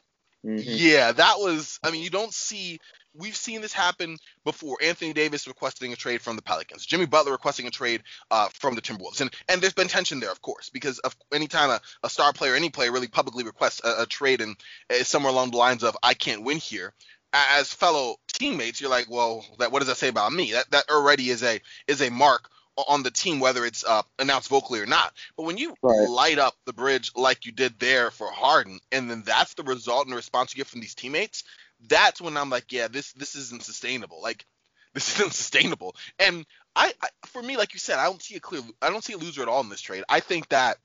Mhm. 0.46 0.82
yeah, 0.82 1.12
that 1.12 1.36
was. 1.38 1.78
I 1.84 1.90
mean, 1.90 2.02
you 2.02 2.10
don't 2.10 2.32
see. 2.34 2.80
We've 3.16 3.36
seen 3.36 3.60
this 3.60 3.72
happen 3.72 4.18
before. 4.44 4.78
Anthony 4.82 5.12
Davis 5.12 5.46
requesting 5.46 5.92
a 5.92 5.96
trade 5.96 6.20
from 6.20 6.36
the 6.36 6.42
Pelicans. 6.42 6.84
Jimmy 6.84 7.06
Butler 7.06 7.32
requesting 7.32 7.66
a 7.66 7.70
trade 7.70 8.02
uh, 8.30 8.48
from 8.54 8.74
the 8.74 8.82
Timberwolves. 8.82 9.20
And 9.20 9.32
and 9.48 9.60
there's 9.60 9.72
been 9.72 9.88
tension 9.88 10.20
there, 10.20 10.32
of 10.32 10.42
course, 10.42 10.70
because 10.70 10.98
of 11.00 11.16
anytime 11.32 11.70
a, 11.70 11.80
a 12.02 12.10
star 12.10 12.32
player, 12.32 12.54
any 12.54 12.70
player, 12.70 12.92
really 12.92 13.08
publicly 13.08 13.44
requests 13.44 13.80
a, 13.84 14.02
a 14.02 14.06
trade 14.06 14.40
and 14.40 14.56
is 14.90 15.08
somewhere 15.08 15.32
along 15.32 15.52
the 15.52 15.58
lines 15.58 15.84
of 15.84 15.96
"I 16.02 16.14
can't 16.14 16.42
win 16.44 16.58
here." 16.58 16.92
As 17.32 17.72
fellow 17.72 18.16
teammates, 18.28 18.80
you're 18.80 18.90
like, 18.90 19.10
well, 19.10 19.44
that 19.58 19.72
what 19.72 19.80
does 19.80 19.88
that 19.88 19.96
say 19.96 20.08
about 20.08 20.32
me? 20.32 20.52
That 20.52 20.70
that 20.70 20.90
already 20.90 21.30
is 21.30 21.42
a 21.42 21.60
is 21.86 22.00
a 22.00 22.10
mark 22.10 22.48
on 22.76 23.02
the 23.02 23.10
team, 23.10 23.40
whether 23.40 23.64
it's 23.64 23.84
uh, 23.84 24.02
announced 24.18 24.48
vocally 24.48 24.80
or 24.80 24.86
not. 24.86 25.12
But 25.36 25.44
when 25.44 25.58
you 25.58 25.74
Right. 25.82 26.08
light 26.08 26.38
up 26.38 26.54
the 26.64 26.72
bridge 26.72 27.12
like 27.14 27.46
you 27.46 27.52
did 27.52 27.78
there 27.78 28.10
for 28.10 28.30
Harden, 28.30 28.80
and 28.90 29.10
then 29.10 29.22
that's 29.24 29.54
the 29.54 29.62
result 29.62 30.06
and 30.06 30.12
the 30.12 30.16
response 30.16 30.52
you 30.52 30.58
get 30.58 30.66
from 30.66 30.80
these 30.80 30.94
teammates, 30.94 31.44
that's 31.88 32.20
when 32.20 32.36
I'm 32.36 32.50
like, 32.50 32.72
yeah, 32.72 32.88
this 32.88 33.12
this 33.12 33.34
isn't 33.34 33.62
sustainable. 33.62 34.20
Like 34.22 34.44
this 34.94 35.18
isn't 35.18 35.32
sustainable. 35.32 35.96
And 36.18 36.44
I, 36.76 36.92
I 37.02 37.08
for 37.26 37.42
me, 37.42 37.56
like 37.56 37.74
you 37.74 37.80
said, 37.80 37.98
I 37.98 38.04
don't 38.04 38.22
see 38.22 38.36
a 38.36 38.40
clear, 38.40 38.62
I 38.82 38.90
don't 38.90 39.04
see 39.04 39.14
a 39.14 39.18
loser 39.18 39.42
at 39.42 39.48
all 39.48 39.60
in 39.60 39.68
this 39.68 39.80
trade. 39.80 40.04
I 40.08 40.20
think 40.20 40.48
that 40.50 40.78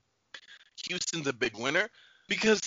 Houston's 0.88 1.26
a 1.26 1.32
big 1.32 1.56
winner 1.56 1.88
because 2.30 2.60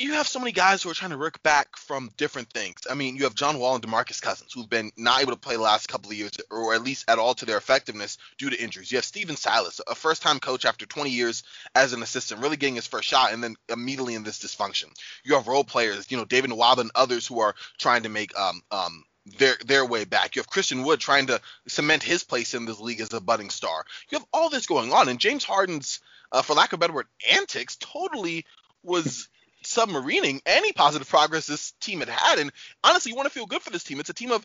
you 0.00 0.14
have 0.14 0.26
so 0.26 0.40
many 0.40 0.50
guys 0.50 0.82
who 0.82 0.90
are 0.90 0.94
trying 0.94 1.12
to 1.12 1.16
work 1.16 1.40
back 1.44 1.76
from 1.76 2.10
different 2.16 2.50
things. 2.50 2.78
I 2.90 2.94
mean, 2.94 3.14
you 3.14 3.22
have 3.22 3.36
John 3.36 3.60
Wall 3.60 3.76
and 3.76 3.82
DeMarcus 3.82 4.20
Cousins 4.20 4.52
who've 4.52 4.68
been 4.68 4.90
not 4.96 5.22
able 5.22 5.30
to 5.30 5.38
play 5.38 5.54
the 5.54 5.62
last 5.62 5.88
couple 5.88 6.10
of 6.10 6.16
years, 6.16 6.32
or 6.50 6.74
at 6.74 6.82
least 6.82 7.04
at 7.08 7.20
all 7.20 7.32
to 7.34 7.46
their 7.46 7.56
effectiveness 7.56 8.18
due 8.36 8.50
to 8.50 8.60
injuries. 8.60 8.90
You 8.90 8.98
have 8.98 9.04
Stephen 9.04 9.36
Silas, 9.36 9.80
a 9.86 9.94
first-time 9.94 10.40
coach 10.40 10.64
after 10.64 10.86
20 10.86 11.10
years 11.10 11.44
as 11.76 11.92
an 11.92 12.02
assistant, 12.02 12.42
really 12.42 12.56
getting 12.56 12.74
his 12.74 12.88
first 12.88 13.08
shot, 13.08 13.32
and 13.32 13.42
then 13.44 13.54
immediately 13.68 14.16
in 14.16 14.24
this 14.24 14.40
dysfunction. 14.40 14.86
You 15.22 15.36
have 15.36 15.46
role 15.46 15.64
players, 15.64 16.10
you 16.10 16.16
know, 16.16 16.24
David 16.24 16.50
Nwaba 16.50 16.78
and 16.78 16.90
others 16.96 17.28
who 17.28 17.38
are 17.38 17.54
trying 17.78 18.02
to 18.02 18.08
make 18.08 18.36
um 18.36 18.60
um 18.72 19.04
their 19.38 19.54
their 19.64 19.86
way 19.86 20.04
back. 20.04 20.34
You 20.34 20.40
have 20.40 20.50
Christian 20.50 20.82
Wood 20.82 20.98
trying 20.98 21.28
to 21.28 21.40
cement 21.68 22.02
his 22.02 22.24
place 22.24 22.54
in 22.54 22.64
this 22.64 22.80
league 22.80 23.00
as 23.00 23.12
a 23.12 23.20
budding 23.20 23.50
star. 23.50 23.84
You 24.10 24.18
have 24.18 24.26
all 24.32 24.50
this 24.50 24.66
going 24.66 24.92
on, 24.92 25.08
and 25.08 25.20
James 25.20 25.44
Harden's, 25.44 26.00
uh, 26.32 26.42
for 26.42 26.54
lack 26.54 26.72
of 26.72 26.78
a 26.78 26.80
better 26.80 26.92
word, 26.92 27.06
antics 27.30 27.76
totally 27.76 28.44
was 28.86 29.28
submarining 29.64 30.40
any 30.46 30.72
positive 30.72 31.08
progress 31.08 31.46
this 31.46 31.72
team 31.80 32.00
had 32.00 32.08
had. 32.08 32.38
And 32.38 32.52
honestly, 32.84 33.10
you 33.10 33.16
want 33.16 33.26
to 33.26 33.34
feel 33.34 33.46
good 33.46 33.62
for 33.62 33.70
this 33.70 33.84
team. 33.84 34.00
It's 34.00 34.10
a 34.10 34.14
team 34.14 34.30
of, 34.30 34.44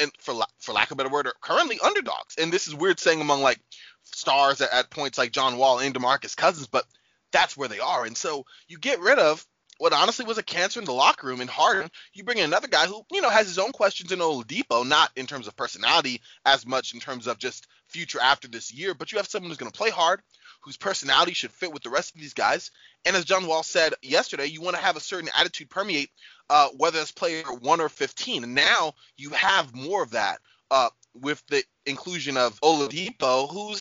and 0.00 0.12
for 0.18 0.34
for 0.58 0.72
lack 0.72 0.90
of 0.90 0.92
a 0.92 0.96
better 0.96 1.10
word, 1.10 1.26
are 1.26 1.34
currently 1.40 1.78
underdogs. 1.84 2.36
And 2.38 2.52
this 2.52 2.68
is 2.68 2.74
weird 2.74 3.00
saying 3.00 3.20
among 3.20 3.42
like 3.42 3.58
stars 4.02 4.60
at, 4.60 4.72
at 4.72 4.90
points 4.90 5.18
like 5.18 5.32
John 5.32 5.56
Wall 5.56 5.80
and 5.80 5.94
DeMarcus 5.94 6.36
Cousins, 6.36 6.68
but 6.68 6.84
that's 7.32 7.56
where 7.56 7.68
they 7.68 7.80
are. 7.80 8.04
And 8.04 8.16
so 8.16 8.46
you 8.68 8.78
get 8.78 9.00
rid 9.00 9.18
of 9.18 9.44
what 9.78 9.94
honestly 9.94 10.26
was 10.26 10.36
a 10.36 10.42
cancer 10.42 10.78
in 10.78 10.84
the 10.84 10.92
locker 10.92 11.26
room 11.26 11.40
in 11.40 11.48
Harden. 11.48 11.90
You 12.12 12.22
bring 12.22 12.36
in 12.36 12.44
another 12.44 12.68
guy 12.68 12.86
who, 12.86 13.02
you 13.10 13.22
know, 13.22 13.30
has 13.30 13.46
his 13.46 13.58
own 13.58 13.72
questions 13.72 14.12
in 14.12 14.18
Oladipo, 14.18 14.86
not 14.86 15.10
in 15.16 15.26
terms 15.26 15.48
of 15.48 15.56
personality 15.56 16.20
as 16.44 16.66
much 16.66 16.92
in 16.92 17.00
terms 17.00 17.26
of 17.26 17.38
just 17.38 17.66
future 17.88 18.20
after 18.20 18.46
this 18.46 18.72
year, 18.72 18.92
but 18.92 19.10
you 19.10 19.18
have 19.18 19.26
someone 19.26 19.50
who's 19.50 19.56
going 19.56 19.72
to 19.72 19.76
play 19.76 19.88
hard, 19.88 20.20
whose 20.60 20.76
personality 20.76 21.32
should 21.32 21.52
fit 21.52 21.72
with 21.72 21.82
the 21.82 21.90
rest 21.90 22.14
of 22.14 22.20
these 22.20 22.34
guys. 22.34 22.70
And 23.04 23.16
as 23.16 23.24
John 23.24 23.46
Wall 23.46 23.62
said 23.62 23.94
yesterday, 24.02 24.46
you 24.46 24.60
want 24.60 24.76
to 24.76 24.82
have 24.82 24.96
a 24.96 25.00
certain 25.00 25.30
attitude 25.38 25.70
permeate, 25.70 26.10
uh, 26.48 26.68
whether 26.76 26.98
it's 26.98 27.12
player 27.12 27.42
one 27.60 27.80
or 27.80 27.88
15. 27.88 28.44
And 28.44 28.54
now 28.54 28.94
you 29.16 29.30
have 29.30 29.74
more 29.74 30.02
of 30.02 30.10
that 30.10 30.38
uh, 30.70 30.90
with 31.14 31.42
the 31.48 31.62
inclusion 31.86 32.36
of 32.36 32.60
Oladipo, 32.60 33.50
who's, 33.50 33.80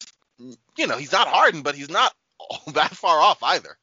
you 0.78 0.88
know, 0.88 0.98
he's 0.98 1.12
not 1.12 1.28
Harden, 1.28 1.62
but 1.62 1.76
he's 1.76 1.90
not 1.90 2.14
that 2.74 2.96
far 2.96 3.20
off 3.20 3.44
either. 3.44 3.78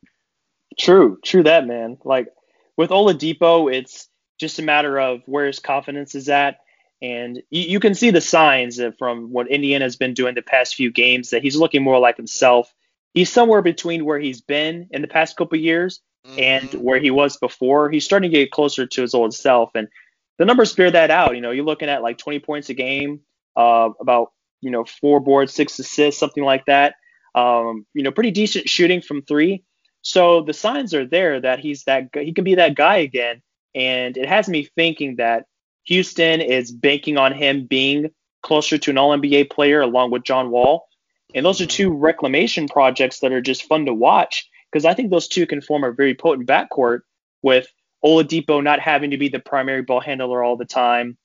True, 0.79 1.19
true 1.25 1.43
that 1.45 1.67
man. 1.67 1.99
Like 2.05 2.29
with 2.76 2.91
Oladipo, 2.91 3.73
it's 3.73 4.09
just 4.38 4.59
a 4.59 4.62
matter 4.62 4.99
of 4.99 5.23
where 5.26 5.47
his 5.47 5.59
confidence 5.59 6.15
is 6.15 6.29
at, 6.29 6.61
and 7.03 7.43
you, 7.50 7.79
can 7.79 7.95
see 7.95 8.11
the 8.11 8.23
signs 8.23 8.81
from 8.99 9.31
what 9.31 9.50
Indiana 9.50 9.85
has 9.85 9.97
been 9.97 10.15
doing 10.15 10.35
the 10.35 10.43
past 10.43 10.75
few 10.75 10.91
games 10.91 11.31
that 11.31 11.43
he's 11.43 11.57
looking 11.57 11.83
more 11.83 11.99
like 11.99 12.17
himself. 12.17 12.75
He's 13.17 13.33
somewhere 13.33 13.63
between 13.63 14.05
where 14.05 14.19
he's 14.19 14.43
been 14.43 14.89
in 14.91 15.01
the 15.01 15.09
past 15.09 15.37
couple 15.39 15.57
years 15.59 16.03
and 16.37 16.71
Mhm. 16.71 16.81
where 16.83 17.01
he 17.01 17.11
was 17.11 17.39
before. 17.39 17.91
He's 17.91 18.05
starting 18.05 18.31
to 18.31 18.37
get 18.37 18.51
closer 18.51 18.85
to 18.85 19.01
his 19.01 19.15
old 19.15 19.33
self, 19.33 19.71
and 19.75 19.89
the 20.37 20.45
numbers 20.45 20.75
bear 20.75 20.91
that 20.91 21.11
out. 21.11 21.35
You 21.35 21.41
know, 21.41 21.51
you're 21.51 21.65
looking 21.65 21.89
at 21.89 22.03
like 22.03 22.19
20 22.19 22.41
points 22.41 22.69
a 22.69 22.75
game, 22.75 23.21
uh, 23.57 23.89
about 24.01 24.33
you 24.61 24.71
know 24.71 24.85
four 24.85 25.19
boards, 25.21 25.55
six 25.55 25.79
assists, 25.79 26.21
something 26.21 26.45
like 26.45 26.67
that. 26.67 26.97
Um, 27.35 27.87
you 27.95 28.03
know, 28.03 28.11
pretty 28.11 28.33
decent 28.33 28.69
shooting 28.69 29.01
from 29.01 29.23
three. 29.23 29.63
So 30.03 30.43
the 30.43 30.53
signs 30.53 30.93
are 30.93 31.07
there 31.07 31.41
that 31.41 31.59
he's 31.61 31.85
that 31.85 32.11
he 32.15 32.35
can 32.35 32.45
be 32.45 32.57
that 32.57 32.75
guy 32.75 32.99
again, 32.99 33.41
and 33.75 34.15
it 34.19 34.29
has 34.29 34.47
me 34.47 34.69
thinking 34.77 35.17
that 35.17 35.47
Houston 35.85 36.43
is 36.43 36.71
banking 36.71 37.17
on 37.17 37.33
him 37.33 37.65
being 37.65 38.11
closer 38.43 38.77
to 38.77 38.91
an 38.91 38.99
All 38.99 39.13
NBA 39.17 39.45
player 39.49 39.81
along 39.81 40.11
with 40.11 40.23
John 40.23 40.51
Wall, 40.51 40.87
and 41.37 41.45
those 41.45 41.61
are 41.61 41.66
two 41.66 41.93
reclamation 41.93 42.66
projects 42.66 43.21
that 43.21 43.31
are 43.31 43.43
just 43.43 43.64
fun 43.64 43.85
to 43.87 43.95
watch 43.95 44.49
because 44.73 44.87
I 44.87 44.95
think 44.95 45.11
those 45.11 45.28
two 45.28 45.47
can 45.47 45.61
form 45.61 45.85
a 45.85 45.93
very 45.93 46.14
potent 46.14 46.49
backcourt 46.49 47.00
with 47.43 47.69
Oladipo 48.05 48.62
not 48.62 48.81
having 48.81 49.11
to 49.11 49.19
be 49.19 49.28
the 49.28 49.38
primary 49.38 49.83
ball 49.83 50.00
handler 50.00 50.43
all 50.43 50.57
the 50.57 50.64
time, 50.64 51.19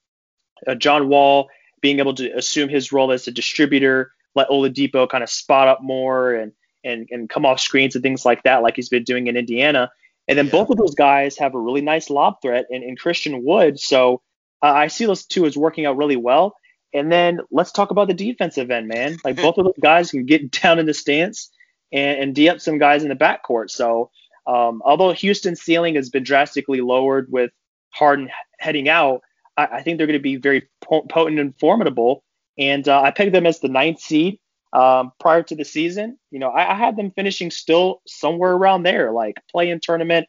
uh, 0.67 0.75
John 0.75 1.07
Wall 1.07 1.49
being 1.81 1.99
able 1.99 2.13
to 2.15 2.29
assume 2.37 2.69
his 2.69 2.91
role 2.91 3.11
as 3.11 3.27
a 3.27 3.31
distributor, 3.31 4.11
let 4.35 4.49
Oladipo 4.49 5.09
kind 5.09 5.23
of 5.23 5.29
spot 5.29 5.67
up 5.67 5.81
more 5.81 6.33
and 6.33 6.51
and 6.83 7.07
and 7.09 7.29
come 7.29 7.45
off 7.45 7.59
screens 7.59 7.95
and 7.95 8.03
things 8.03 8.25
like 8.25 8.43
that, 8.43 8.63
like 8.63 8.75
he's 8.75 8.89
been 8.89 9.03
doing 9.03 9.27
in 9.27 9.37
Indiana. 9.37 9.89
And 10.27 10.37
then 10.37 10.45
yeah. 10.47 10.51
both 10.51 10.69
of 10.69 10.77
those 10.77 10.95
guys 10.95 11.37
have 11.37 11.55
a 11.55 11.59
really 11.59 11.81
nice 11.81 12.09
lob 12.09 12.41
threat 12.41 12.65
in, 12.69 12.83
in 12.83 12.95
Christian 12.95 13.43
Wood. 13.43 13.79
So 13.79 14.21
uh, 14.61 14.67
I 14.67 14.87
see 14.87 15.05
those 15.05 15.25
two 15.25 15.45
as 15.45 15.57
working 15.57 15.85
out 15.85 15.97
really 15.97 16.15
well. 16.15 16.55
And 16.93 17.11
then 17.11 17.39
let's 17.51 17.71
talk 17.71 17.91
about 17.91 18.07
the 18.07 18.13
defensive 18.13 18.69
end, 18.69 18.87
man. 18.87 19.17
Like 19.23 19.37
both 19.37 19.57
of 19.57 19.65
those 19.65 19.79
guys 19.81 20.11
can 20.11 20.25
get 20.25 20.51
down 20.61 20.79
in 20.79 20.85
the 20.85 20.93
stance 20.93 21.49
and, 21.91 22.19
and 22.19 22.35
D 22.35 22.49
up 22.49 22.59
some 22.59 22.77
guys 22.77 23.03
in 23.03 23.09
the 23.09 23.15
backcourt. 23.15 23.69
So 23.69 24.11
um, 24.47 24.81
although 24.83 25.13
Houston's 25.13 25.61
ceiling 25.61 25.95
has 25.95 26.09
been 26.09 26.23
drastically 26.23 26.81
lowered 26.81 27.31
with 27.31 27.51
Harden 27.89 28.29
heading 28.59 28.89
out, 28.89 29.21
I, 29.57 29.65
I 29.65 29.81
think 29.81 29.97
they're 29.97 30.07
going 30.07 30.19
to 30.19 30.23
be 30.23 30.37
very 30.37 30.67
potent 30.81 31.39
and 31.39 31.57
formidable. 31.59 32.23
And 32.57 32.87
uh, 32.87 33.01
I 33.01 33.11
pegged 33.11 33.33
them 33.33 33.45
as 33.45 33.59
the 33.59 33.69
ninth 33.69 33.99
seed 33.99 34.39
um, 34.73 35.11
prior 35.19 35.43
to 35.43 35.55
the 35.55 35.65
season. 35.65 36.17
You 36.31 36.39
know, 36.39 36.49
I, 36.49 36.73
I, 36.73 36.75
had 36.75 36.95
them 36.95 37.11
finishing 37.11 37.51
still 37.51 38.01
somewhere 38.07 38.51
around 38.51 38.83
there, 38.83 39.11
like 39.11 39.41
play-in 39.51 39.79
tournament. 39.81 40.27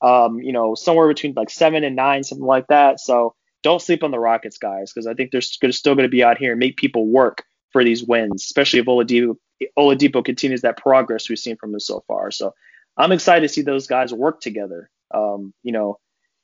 Um, 0.00 0.40
you 0.40 0.52
know, 0.52 0.74
somewhere 0.74 1.08
between 1.08 1.32
like 1.34 1.48
seven 1.48 1.82
and 1.84 1.96
nine, 1.96 2.24
something 2.24 2.46
like 2.46 2.66
that. 2.66 3.00
So 3.00 3.34
don't 3.64 3.82
sleep 3.82 4.04
on 4.04 4.12
the 4.12 4.18
Rockets, 4.18 4.58
guys, 4.58 4.92
because 4.92 5.08
I 5.08 5.14
think 5.14 5.32
they're 5.32 5.40
still 5.40 5.94
going 5.96 6.04
to 6.04 6.10
be 6.10 6.22
out 6.22 6.38
here 6.38 6.52
and 6.52 6.60
make 6.60 6.76
people 6.76 7.06
work 7.08 7.42
for 7.72 7.82
these 7.82 8.04
wins, 8.04 8.44
especially 8.44 8.78
if 8.78 8.86
Oladipo, 8.86 9.36
Oladipo 9.76 10.24
continues 10.24 10.60
that 10.60 10.76
progress 10.76 11.28
we've 11.28 11.38
seen 11.38 11.56
from 11.56 11.72
him 11.72 11.80
so 11.80 12.04
far. 12.06 12.30
So 12.30 12.54
I'm 12.96 13.10
excited 13.10 13.40
to 13.40 13.52
see 13.52 13.62
those 13.62 13.88
guys 13.88 14.12
work 14.12 14.40
together. 14.40 14.90
Um, 15.12 15.52
you 15.62 15.72
know, 15.72 15.98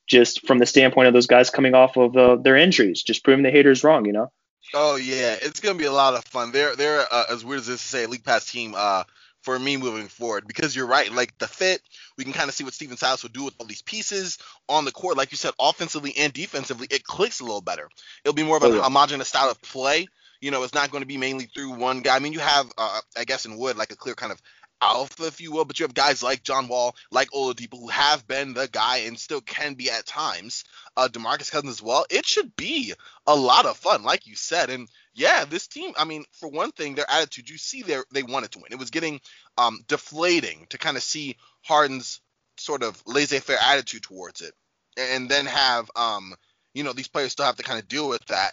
just 0.08 0.46
from 0.46 0.58
the 0.58 0.66
standpoint 0.66 1.06
of 1.06 1.14
those 1.14 1.28
guys 1.28 1.50
coming 1.50 1.74
off 1.74 1.96
of 1.96 2.16
uh, 2.16 2.36
their 2.36 2.56
injuries, 2.56 3.02
just 3.02 3.22
proving 3.22 3.44
the 3.44 3.50
haters 3.50 3.84
wrong. 3.84 4.06
You 4.06 4.12
know. 4.12 4.32
Oh 4.74 4.96
yeah, 4.96 5.36
it's 5.40 5.60
gonna 5.60 5.78
be 5.78 5.84
a 5.84 5.92
lot 5.92 6.14
of 6.14 6.24
fun. 6.24 6.52
They're 6.52 6.74
they're 6.74 7.06
uh, 7.12 7.24
as 7.30 7.44
weird 7.44 7.60
as 7.60 7.66
this 7.66 7.82
to 7.82 7.88
say, 7.88 8.06
league 8.06 8.24
pass 8.24 8.50
team. 8.50 8.74
Uh, 8.76 9.04
for 9.42 9.58
me 9.58 9.76
moving 9.76 10.08
forward 10.08 10.46
because 10.46 10.74
you're 10.76 10.86
right. 10.86 11.12
Like 11.12 11.36
the 11.38 11.46
fit, 11.46 11.80
we 12.16 12.24
can 12.24 12.32
kind 12.32 12.48
of 12.48 12.54
see 12.54 12.64
what 12.64 12.74
Stephen 12.74 12.96
Silas 12.96 13.22
will 13.22 13.30
do 13.30 13.44
with 13.44 13.54
all 13.58 13.66
these 13.66 13.82
pieces 13.82 14.38
on 14.68 14.84
the 14.84 14.92
court. 14.92 15.16
Like 15.16 15.32
you 15.32 15.36
said, 15.36 15.54
offensively 15.58 16.14
and 16.18 16.32
defensively, 16.32 16.86
it 16.90 17.04
clicks 17.04 17.40
a 17.40 17.44
little 17.44 17.60
better. 17.60 17.88
It'll 18.24 18.34
be 18.34 18.44
more 18.44 18.56
of 18.56 18.62
a 18.62 18.66
oh, 18.66 18.74
yeah. 18.76 18.82
homogenous 18.82 19.28
style 19.28 19.50
of 19.50 19.60
play. 19.62 20.08
You 20.40 20.50
know, 20.50 20.62
it's 20.62 20.74
not 20.74 20.90
going 20.90 21.02
to 21.02 21.06
be 21.06 21.16
mainly 21.16 21.46
through 21.46 21.72
one 21.72 22.00
guy. 22.00 22.16
I 22.16 22.18
mean, 22.18 22.32
you 22.32 22.40
have, 22.40 22.70
uh, 22.78 23.00
I 23.16 23.24
guess, 23.24 23.44
in 23.44 23.56
Wood, 23.56 23.76
like 23.76 23.92
a 23.92 23.96
clear 23.96 24.14
kind 24.14 24.32
of 24.32 24.40
alpha, 24.80 25.26
if 25.26 25.40
you 25.40 25.52
will, 25.52 25.64
but 25.64 25.78
you 25.78 25.84
have 25.84 25.94
guys 25.94 26.22
like 26.22 26.42
John 26.42 26.68
Wall, 26.68 26.94
like 27.10 27.30
Oladipo, 27.30 27.78
who 27.78 27.88
have 27.88 28.26
been 28.26 28.54
the 28.54 28.68
guy 28.68 28.98
and 28.98 29.18
still 29.18 29.40
can 29.40 29.74
be 29.74 29.90
at 29.90 30.06
times. 30.06 30.64
Uh, 30.96 31.08
Demarcus 31.08 31.50
Cousins 31.50 31.72
as 31.72 31.82
well. 31.82 32.06
It 32.10 32.26
should 32.26 32.56
be 32.56 32.94
a 33.26 33.34
lot 33.34 33.66
of 33.66 33.76
fun, 33.76 34.02
like 34.02 34.26
you 34.26 34.34
said. 34.36 34.70
And 34.70 34.88
yeah, 35.14 35.44
this 35.44 35.66
team. 35.66 35.92
I 35.96 36.04
mean, 36.04 36.24
for 36.32 36.48
one 36.48 36.72
thing, 36.72 36.94
their 36.94 37.10
attitude. 37.10 37.50
You 37.50 37.58
see, 37.58 37.82
they 37.82 37.98
they 38.12 38.22
wanted 38.22 38.52
to 38.52 38.58
win. 38.60 38.72
It 38.72 38.78
was 38.78 38.90
getting 38.90 39.20
um, 39.58 39.80
deflating 39.86 40.66
to 40.70 40.78
kind 40.78 40.96
of 40.96 41.02
see 41.02 41.36
Harden's 41.62 42.20
sort 42.56 42.82
of 42.82 43.02
laissez-faire 43.06 43.58
attitude 43.60 44.02
towards 44.02 44.40
it, 44.40 44.52
and 44.96 45.28
then 45.28 45.46
have 45.46 45.90
um, 45.96 46.34
you 46.74 46.84
know 46.84 46.92
these 46.92 47.08
players 47.08 47.32
still 47.32 47.46
have 47.46 47.56
to 47.56 47.62
kind 47.62 47.78
of 47.78 47.88
deal 47.88 48.08
with 48.08 48.24
that 48.26 48.52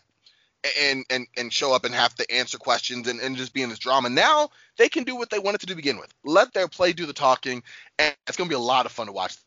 and 0.80 1.06
and 1.10 1.28
and 1.38 1.54
show 1.54 1.74
up 1.74 1.86
and 1.86 1.94
have 1.94 2.16
to 2.16 2.32
answer 2.32 2.58
questions 2.58 3.08
and, 3.08 3.20
and 3.20 3.38
just 3.38 3.54
be 3.54 3.62
in 3.62 3.70
this 3.70 3.80
drama. 3.80 4.10
Now 4.10 4.50
they 4.78 4.90
can 4.90 5.04
do 5.04 5.16
what 5.16 5.30
they 5.30 5.40
wanted 5.40 5.62
to 5.62 5.66
do 5.66 5.74
to 5.74 5.78
begin 5.78 5.98
with. 5.98 6.14
Let 6.24 6.54
their 6.54 6.68
play 6.68 6.94
do 6.94 7.06
the 7.06 7.14
talking, 7.14 7.64
and 8.00 8.16
it's 8.28 8.38
gonna 8.38 8.50
be 8.50 8.56
a 8.56 8.60
lot 8.60 8.86
of 8.86 8.92
fun 8.92 9.08
to 9.08 9.14
watch. 9.14 9.38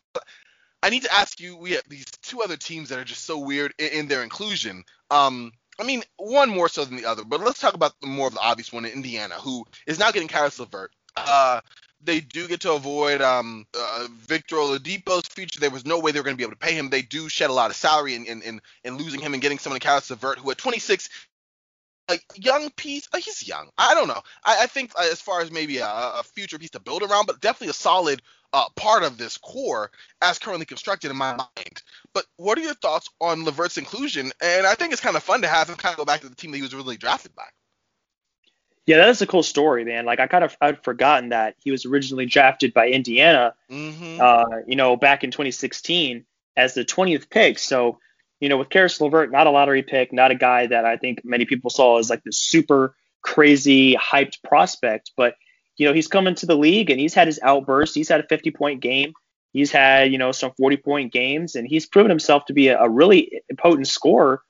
I 0.83 0.91
need 0.91 1.03
to 1.03 1.15
ask 1.15 1.41
you. 1.41 1.57
We 1.57 1.73
have 1.73 1.83
these 1.89 2.07
two 2.23 2.43
other 2.43 2.57
teams 2.57 2.89
that 2.89 2.99
are 2.99 3.05
just 3.05 3.25
so 3.25 3.39
weird 3.39 3.75
in, 3.79 3.89
in 3.89 4.09
their 4.09 4.23
inclusion. 4.23 4.85
Um, 5.11 5.53
I 5.79 5.85
mean, 5.85 6.03
one 6.17 6.51
more 6.51 6.69
so 6.69 6.85
than 6.85 6.97
the 6.97 7.07
other, 7.07 7.25
but 7.25 7.41
let's 7.41 7.61
talk 7.61 7.75
about 7.75 7.93
the 8.01 8.07
more 8.07 8.27
of 8.27 8.35
the 8.35 8.41
obvious 8.41 8.73
one 8.73 8.85
in 8.85 8.93
Indiana, 8.93 9.35
who 9.35 9.65
is 9.87 9.99
now 9.99 10.11
getting 10.11 10.29
Caris 10.29 10.59
LeVert. 10.59 10.93
Uh, 11.17 11.61
they 12.03 12.21
do 12.21 12.49
get 12.49 12.61
to 12.61 12.73
avoid 12.73 13.21
um, 13.21 13.67
uh, 13.79 14.09
Victor 14.27 14.57
Oladipo's 14.57 15.27
future. 15.29 15.61
There 15.61 15.71
was 15.71 15.85
no 15.85 15.99
way 15.99 16.13
they 16.13 16.21
were 16.21 16.25
going 16.25 16.37
to 16.37 16.39
be 16.39 16.45
able 16.45 16.53
to 16.53 16.59
pay 16.59 16.75
him. 16.75 16.89
They 16.89 17.03
do 17.03 17.29
shed 17.29 17.51
a 17.51 17.53
lot 17.53 17.71
of 17.71 17.77
salary 17.77 18.15
in, 18.15 18.25
in, 18.27 18.43
in, 18.43 18.61
in 18.85 18.97
losing 18.97 19.21
him 19.21 19.35
and 19.35 19.43
getting 19.43 19.59
someone 19.59 19.77
like 19.77 19.83
Caris 19.83 20.11
LeVert, 20.11 20.39
who 20.39 20.51
at 20.51 20.59
26, 20.59 21.09
a 22.09 22.19
young 22.37 22.71
piece. 22.71 23.09
Uh, 23.13 23.19
he's 23.19 23.47
young. 23.47 23.69
I 23.77 23.95
don't 23.95 24.09
know. 24.09 24.23
I, 24.45 24.63
I 24.63 24.67
think 24.67 24.93
uh, 24.97 25.09
as 25.11 25.21
far 25.21 25.41
as 25.41 25.51
maybe 25.51 25.79
a, 25.79 25.87
a, 25.87 26.23
future 26.35 26.59
piece 26.59 26.71
to 26.71 26.81
build 26.81 27.03
around, 27.03 27.27
but 27.27 27.41
definitely 27.41 27.71
a 27.71 27.75
solid 27.75 28.23
uh, 28.53 28.69
part 28.77 29.03
of 29.03 29.17
this 29.17 29.39
core 29.39 29.91
as 30.23 30.39
currently 30.39 30.67
constructed 30.67 31.11
in 31.11 31.17
my 31.17 31.37
mind. 31.37 31.83
But 32.15 32.25
what 32.37 32.59
are 32.59 32.63
your 32.63 32.75
thoughts 32.75 33.09
on 33.21 33.45
LeVert's 33.45 33.79
inclusion? 33.79 34.33
And 34.43 34.67
I 34.67 34.75
think 34.75 34.93
it's 34.93 35.03
kind 35.03 35.17
of 35.17 35.23
fun 35.23 35.43
to 35.43 35.49
have 35.49 35.69
him 35.69 35.77
kind 35.77 35.93
of 35.93 35.99
go 35.99 36.05
back 36.05 36.23
to 36.23 36.29
the 36.29 36.35
team 36.35 36.51
that 36.51 36.57
he 36.57 36.63
was 36.63 36.75
originally 36.75 36.97
drafted 36.97 37.35
by. 37.35 37.45
Yeah, 38.91 38.97
that 38.97 39.11
is 39.11 39.23
a 39.23 39.27
cool 39.29 39.45
story, 39.45 39.85
man. 39.85 40.05
Like 40.05 40.19
I 40.19 40.27
kind 40.27 40.43
of 40.43 40.57
I'd 40.61 40.83
forgotten 40.83 41.29
that 41.29 41.55
he 41.63 41.71
was 41.71 41.87
originally 41.87 42.27
drafted 42.27 42.75
by 42.75 42.89
Indiana, 42.89 43.55
mm-hmm. 43.71 44.21
uh, 44.21 44.63
you 44.67 44.75
know, 44.75 44.97
back 44.97 45.23
in 45.23 45.31
2016 45.31 46.25
as 46.57 46.75
the 46.75 46.85
20th 46.85 47.31
pick. 47.31 47.61
So, 47.61 48.01
you 48.41 48.49
know, 48.49 48.57
with 48.57 48.69
Caris 48.69 49.01
LeVert, 49.01 49.31
not 49.31 49.47
a 49.47 49.51
lottery 49.53 49.85
pick, 49.85 50.13
not 50.13 50.33
a 50.33 50.35
guy 50.35 50.67
that 50.67 50.85
I 50.85 50.97
think 50.97 51.21
many 51.25 51.45
people 51.45 51.71
saw 51.71 52.01
as 52.01 52.11
like 52.11 52.25
the 52.25 52.33
super 52.33 52.97
crazy 53.23 53.95
hyped 53.95 54.43
prospect, 54.43 55.13
but 55.17 55.37
you 55.77 55.87
know, 55.87 55.93
he's 55.93 56.09
come 56.09 56.27
into 56.27 56.47
the 56.47 56.57
league 56.57 56.91
and 56.91 56.99
he's 56.99 57.15
had 57.15 57.29
his 57.29 57.39
outbursts. 57.45 57.95
He's 57.95 58.09
had 58.09 58.19
a 58.19 58.27
50 58.27 58.51
point 58.51 58.81
game. 58.81 59.13
He's 59.53 59.71
had, 59.71 60.11
you 60.11 60.19
know, 60.19 60.33
some 60.33 60.51
40 60.59 60.79
point 60.79 61.13
games, 61.13 61.55
and 61.55 61.65
he's 61.65 61.87
proven 61.87 62.11
himself 62.11 62.47
to 62.47 62.53
be 62.53 62.67
a, 62.67 62.81
a 62.81 62.89
really 62.89 63.41
potent 63.57 63.87
scorer. 63.87 64.43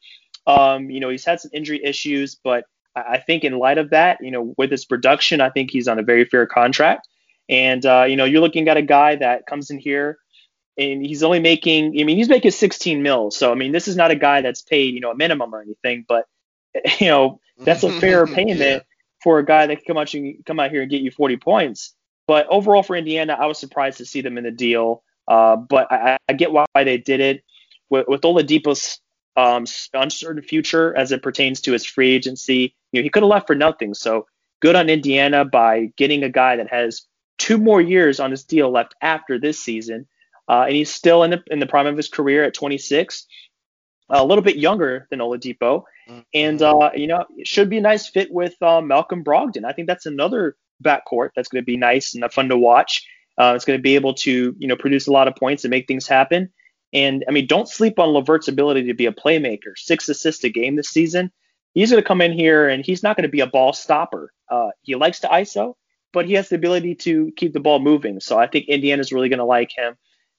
Um, 0.47 0.89
you 0.89 1.01
know, 1.01 1.11
he's 1.11 1.27
had 1.27 1.43
some 1.43 1.51
injury 1.53 1.85
issues, 1.85 2.37
but 2.43 2.65
I 2.97 3.19
think 3.19 3.45
in 3.45 3.59
light 3.59 3.79
of 3.79 3.91
that, 3.91 4.19
you 4.21 4.31
know, 4.31 4.55
with 4.57 4.71
his 4.71 4.85
production, 4.85 5.41
I 5.41 5.51
think 5.51 5.71
he's 5.71 5.89
on 5.89 5.99
a 5.99 6.03
very 6.03 6.25
fair 6.25 6.47
contract. 6.47 7.07
And 7.49 7.85
uh, 7.85 8.05
you 8.09 8.17
know, 8.17 8.25
you're 8.25 8.41
looking 8.41 8.69
at 8.69 8.77
a 8.77 8.83
guy 8.83 9.17
that 9.17 9.47
comes 9.47 9.71
in 9.71 9.79
here 9.79 10.19
and 10.77 11.05
he's 11.05 11.23
only 11.23 11.41
making 11.41 11.99
I 12.01 12.05
mean, 12.05 12.17
he's 12.17 12.29
making 12.29 12.51
16 12.51 13.03
mils. 13.03 13.37
So 13.37 13.53
I 13.53 13.55
mean, 13.55 13.73
this 13.73 13.89
is 13.89 13.97
not 13.97 14.11
a 14.11 14.17
guy 14.17 14.41
that's 14.41 14.63
paid, 14.63 14.95
you 14.95 15.01
know, 15.01 15.11
a 15.11 15.17
minimum 15.17 15.55
or 15.55 15.61
anything, 15.61 16.05
but 16.09 16.27
you 17.01 17.09
know, 17.09 17.41
that's 17.59 17.83
a 17.83 17.93
fair 18.01 18.27
payment 18.27 18.61
yeah. 18.61 18.81
for 19.23 19.39
a 19.39 19.45
guy 19.45 19.67
that 19.67 19.77
can 19.77 19.85
come 19.87 19.99
out 19.99 20.15
and 20.15 20.45
come 20.45 20.61
out 20.61 20.71
here 20.71 20.83
and 20.83 20.91
get 20.91 21.03
you 21.03 21.11
40 21.11 21.37
points. 21.39 21.95
But 22.27 22.47
overall 22.49 22.83
for 22.83 22.95
Indiana, 22.95 23.37
I 23.39 23.47
was 23.47 23.59
surprised 23.59 23.99
to 23.99 24.07
see 24.07 24.21
them 24.21 24.39
in 24.39 24.45
the 24.45 24.53
deal. 24.53 25.03
Uh, 25.27 25.57
but 25.57 25.91
I, 25.93 26.19
I, 26.29 26.33
get 26.33 26.51
why 26.51 26.67
they 26.75 26.99
did 26.99 27.21
it. 27.21 27.45
With, 27.89 28.07
with 28.09 28.21
Oladipo's 28.23 29.01
um, 29.37 29.65
uncertain 29.95 30.43
future 30.43 30.97
as 30.97 31.13
it 31.13 31.23
pertains 31.23 31.61
to 31.63 31.73
his 31.73 31.85
free 31.85 32.11
agency. 32.11 32.75
You 32.93 33.01
know, 33.01 33.05
he 33.05 33.11
could 33.11 33.23
have 33.23 33.31
left 33.31 33.47
for 33.47 33.55
nothing. 33.55 33.95
So 33.95 34.27
good 34.61 34.77
on 34.77 34.91
Indiana 34.91 35.45
by 35.45 35.93
getting 35.97 36.23
a 36.23 36.29
guy 36.29 36.57
that 36.57 36.71
has 36.71 37.03
two 37.39 37.59
more 37.59 37.81
years 37.81 38.21
on 38.21 38.31
his 38.31 38.45
deal 38.45 38.71
left 38.71 38.95
after 39.01 39.39
this 39.39 39.59
season, 39.59 40.07
uh, 40.49 40.65
and 40.67 40.75
he's 40.75 40.93
still 40.93 41.23
in 41.23 41.31
the 41.31 41.43
in 41.51 41.59
the 41.59 41.67
prime 41.67 41.87
of 41.87 41.97
his 41.97 42.09
career 42.09 42.45
at 42.45 42.55
26, 42.55 43.27
a 44.11 44.25
little 44.25 44.43
bit 44.43 44.57
younger 44.57 45.07
than 45.11 45.21
Oladipo, 45.21 45.85
mm-hmm. 46.09 46.21
and 46.35 46.63
uh, 46.63 46.91
you 46.95 47.07
know 47.07 47.25
it 47.37 47.49
should 47.49 47.71
be 47.71 47.79
a 47.79 47.83
nice 47.83 48.09
fit 48.09 48.33
with 48.33 48.61
uh, 48.63 48.81
Malcolm 48.81 49.25
Brogdon. 49.25 49.65
I 49.65 49.73
think 49.73 49.89
that's 49.89 50.07
another 50.07 50.57
backcourt 50.85 51.31
that's 51.35 51.49
going 51.49 51.63
to 51.63 51.67
be 51.67 51.77
nice 51.77 52.15
and 52.15 52.33
fun 52.33 52.49
to 52.49 52.57
watch. 52.57 53.07
Uh, 53.39 53.55
it's 53.55 53.65
going 53.65 53.79
to 53.79 53.83
be 53.83 53.95
able 53.95 54.15
to 54.15 54.55
you 54.59 54.69
know 54.69 54.77
produce 54.77 55.07
a 55.07 55.13
lot 55.13 55.29
of 55.29 55.37
points 55.37 55.65
and 55.65 55.71
make 55.71 55.89
things 55.89 56.07
happen. 56.07 56.51
And 56.93 57.25
I 57.29 57.31
mean, 57.31 57.47
don't 57.47 57.69
sleep 57.69 57.99
on 57.99 58.09
LeVert's 58.09 58.49
ability 58.49 58.85
to 58.85 58.95
be 58.95 59.07
a 59.07 59.13
playmaker. 59.13 59.77
Six 59.77 60.09
assists 60.09 60.43
a 60.45 60.51
game 60.51 60.77
this 60.77 60.89
season. 60.89 61.31
He's 61.75 61.91
going 61.91 62.03
to 62.03 62.07
come 62.07 62.21
in 62.21 62.33
here 62.33 62.69
and 62.69 62.85
he's 62.85 63.03
not 63.03 63.17
going 63.17 63.29
to 63.29 63.31
be 63.31 63.41
a 63.41 63.47
ball 63.47 63.73
stopper. 63.73 64.33
Uh, 64.51 64.71
he 64.83 64.97
likes 64.97 65.21
to 65.21 65.29
ISO, 65.29 65.75
but 66.13 66.27
he 66.27 66.35
has 66.35 66.49
the 66.49 66.57
ability 66.57 66.97
to 66.97 67.33
keep 67.37 67.53
the 67.53 67.61
ball 67.61 67.79
moving. 67.79 68.21
So 68.21 68.39
I 68.39 68.47
think 68.47 68.67
Indiana's 68.69 69.13
really 69.13 69.29
going 69.29 69.39
to 69.39 69.45
like 69.45 69.71
him. 69.77 69.97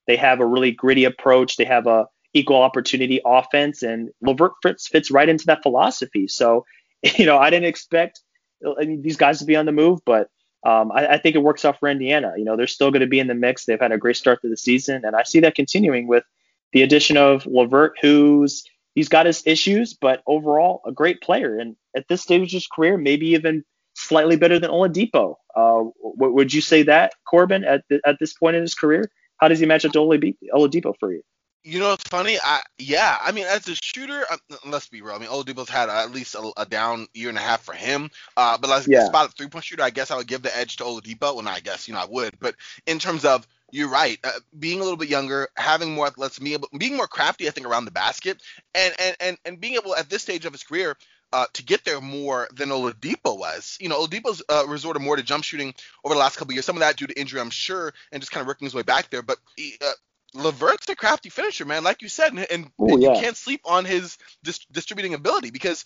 They 0.07 0.17
have 0.17 0.39
a 0.39 0.45
really 0.45 0.71
gritty 0.71 1.05
approach. 1.05 1.55
They 1.55 1.65
have 1.65 1.87
a 1.87 2.07
equal 2.33 2.61
opportunity 2.61 3.21
offense, 3.25 3.83
and 3.83 4.09
LeVert 4.21 4.53
fits, 4.61 4.87
fits 4.87 5.11
right 5.11 5.27
into 5.27 5.45
that 5.47 5.63
philosophy. 5.63 6.27
So, 6.27 6.65
you 7.17 7.25
know, 7.25 7.37
I 7.37 7.49
didn't 7.49 7.67
expect 7.67 8.21
uh, 8.65 8.73
these 8.79 9.17
guys 9.17 9.39
to 9.39 9.45
be 9.45 9.55
on 9.55 9.65
the 9.65 9.71
move, 9.71 9.99
but 10.05 10.29
um, 10.63 10.91
I, 10.91 11.13
I, 11.13 11.17
think 11.17 11.35
it 11.35 11.39
works 11.39 11.65
out 11.65 11.79
for 11.79 11.89
Indiana. 11.89 12.33
You 12.37 12.45
know, 12.45 12.55
they're 12.55 12.67
still 12.67 12.91
going 12.91 13.01
to 13.01 13.07
be 13.07 13.19
in 13.19 13.25
the 13.25 13.33
mix. 13.33 13.65
They've 13.65 13.79
had 13.79 13.91
a 13.91 13.97
great 13.97 14.15
start 14.15 14.41
to 14.41 14.49
the 14.49 14.57
season, 14.57 15.03
and 15.03 15.15
I 15.15 15.23
see 15.23 15.39
that 15.39 15.55
continuing 15.55 16.07
with 16.07 16.23
the 16.71 16.83
addition 16.83 17.17
of 17.17 17.45
LeVert, 17.47 17.93
who's 17.99 18.63
he's 18.95 19.09
got 19.09 19.25
his 19.25 19.43
issues, 19.45 19.93
but 19.93 20.21
overall 20.25 20.81
a 20.85 20.91
great 20.91 21.21
player. 21.21 21.57
And 21.57 21.75
at 21.95 22.07
this 22.07 22.21
stage 22.21 22.41
of 22.41 22.51
his 22.51 22.67
career, 22.67 22.97
maybe 22.97 23.29
even 23.29 23.63
slightly 23.93 24.37
better 24.37 24.59
than 24.59 24.71
Oladipo. 24.71 25.35
Uh, 25.55 25.83
would 26.01 26.53
you 26.53 26.61
say 26.61 26.83
that, 26.83 27.13
Corbin, 27.29 27.63
at 27.63 27.83
the, 27.89 28.01
at 28.05 28.17
this 28.19 28.33
point 28.33 28.55
in 28.55 28.61
his 28.61 28.75
career? 28.75 29.09
How 29.37 29.47
does 29.47 29.59
he 29.59 29.65
match 29.65 29.85
up 29.85 29.91
to 29.93 29.99
Oladipo 29.99 30.93
for 30.99 31.11
you? 31.11 31.23
You 31.63 31.79
know, 31.79 31.93
it's 31.93 32.07
funny. 32.09 32.39
I 32.43 32.61
yeah, 32.79 33.17
I 33.21 33.31
mean, 33.31 33.45
as 33.45 33.67
a 33.67 33.75
shooter, 33.75 34.25
uh, 34.31 34.37
let's 34.65 34.87
be 34.87 35.03
real. 35.03 35.13
I 35.13 35.19
mean, 35.19 35.29
Oladipo's 35.29 35.69
had 35.69 35.89
at 35.89 36.11
least 36.11 36.33
a, 36.33 36.51
a, 36.57 36.65
down 36.65 37.05
year 37.13 37.29
and 37.29 37.37
a 37.37 37.41
half 37.41 37.61
for 37.61 37.73
him. 37.73 38.09
Uh, 38.35 38.57
but 38.57 38.71
as 38.71 38.87
yeah. 38.87 39.03
a 39.03 39.05
spot 39.05 39.31
three 39.37 39.47
point 39.47 39.65
shooter, 39.65 39.83
I 39.83 39.91
guess 39.91 40.09
I 40.09 40.17
would 40.17 40.25
give 40.25 40.41
the 40.41 40.55
edge 40.57 40.77
to 40.77 40.85
Oladipo. 40.85 41.35
Well, 41.35 41.43
not 41.43 41.57
I 41.57 41.59
guess, 41.59 41.87
you 41.87 41.93
know, 41.93 41.99
I 41.99 42.07
would. 42.09 42.39
But 42.39 42.55
in 42.87 42.97
terms 42.97 43.25
of 43.25 43.47
you're 43.71 43.89
right. 43.89 44.19
Uh, 44.23 44.31
being 44.57 44.79
a 44.79 44.83
little 44.83 44.97
bit 44.97 45.09
younger, 45.09 45.49
having 45.55 45.93
more 45.93 46.11
lets 46.17 46.39
me 46.39 46.53
able, 46.53 46.69
being 46.77 46.95
more 46.95 47.07
crafty, 47.07 47.47
I 47.47 47.51
think, 47.51 47.67
around 47.67 47.85
the 47.85 47.91
basket, 47.91 48.41
and 48.75 48.93
and 48.99 49.15
and 49.19 49.37
and 49.45 49.59
being 49.59 49.75
able 49.75 49.95
at 49.95 50.09
this 50.09 50.21
stage 50.21 50.45
of 50.45 50.53
his 50.53 50.63
career, 50.63 50.97
uh, 51.33 51.45
to 51.53 51.63
get 51.63 51.83
there 51.85 52.01
more 52.01 52.47
than 52.53 52.69
Oladipo 52.69 53.37
was. 53.37 53.77
You 53.79 53.89
know, 53.89 54.05
Oladipo's 54.05 54.43
uh, 54.49 54.65
resorted 54.67 55.01
more 55.01 55.15
to 55.15 55.23
jump 55.23 55.43
shooting 55.43 55.73
over 56.03 56.13
the 56.13 56.19
last 56.19 56.37
couple 56.37 56.53
years. 56.53 56.65
Some 56.65 56.75
of 56.75 56.81
that 56.81 56.97
due 56.97 57.07
to 57.07 57.19
injury, 57.19 57.39
I'm 57.39 57.49
sure, 57.49 57.93
and 58.11 58.21
just 58.21 58.31
kind 58.31 58.41
of 58.41 58.47
working 58.47 58.65
his 58.65 58.75
way 58.75 58.83
back 58.83 59.09
there. 59.09 59.21
But 59.21 59.37
he, 59.55 59.77
uh, 59.81 59.91
LeVert's 60.33 60.89
a 60.89 60.95
crafty 60.95 61.29
finisher, 61.29 61.65
man, 61.65 61.83
like 61.83 62.01
you 62.01 62.09
said, 62.09 62.33
and, 62.33 62.45
and, 62.49 62.65
Ooh, 62.81 62.93
and 62.93 63.03
yeah. 63.03 63.13
you 63.13 63.21
can't 63.21 63.37
sleep 63.37 63.61
on 63.65 63.85
his 63.85 64.17
dis- 64.43 64.65
distributing 64.71 65.13
ability 65.13 65.51
because 65.51 65.85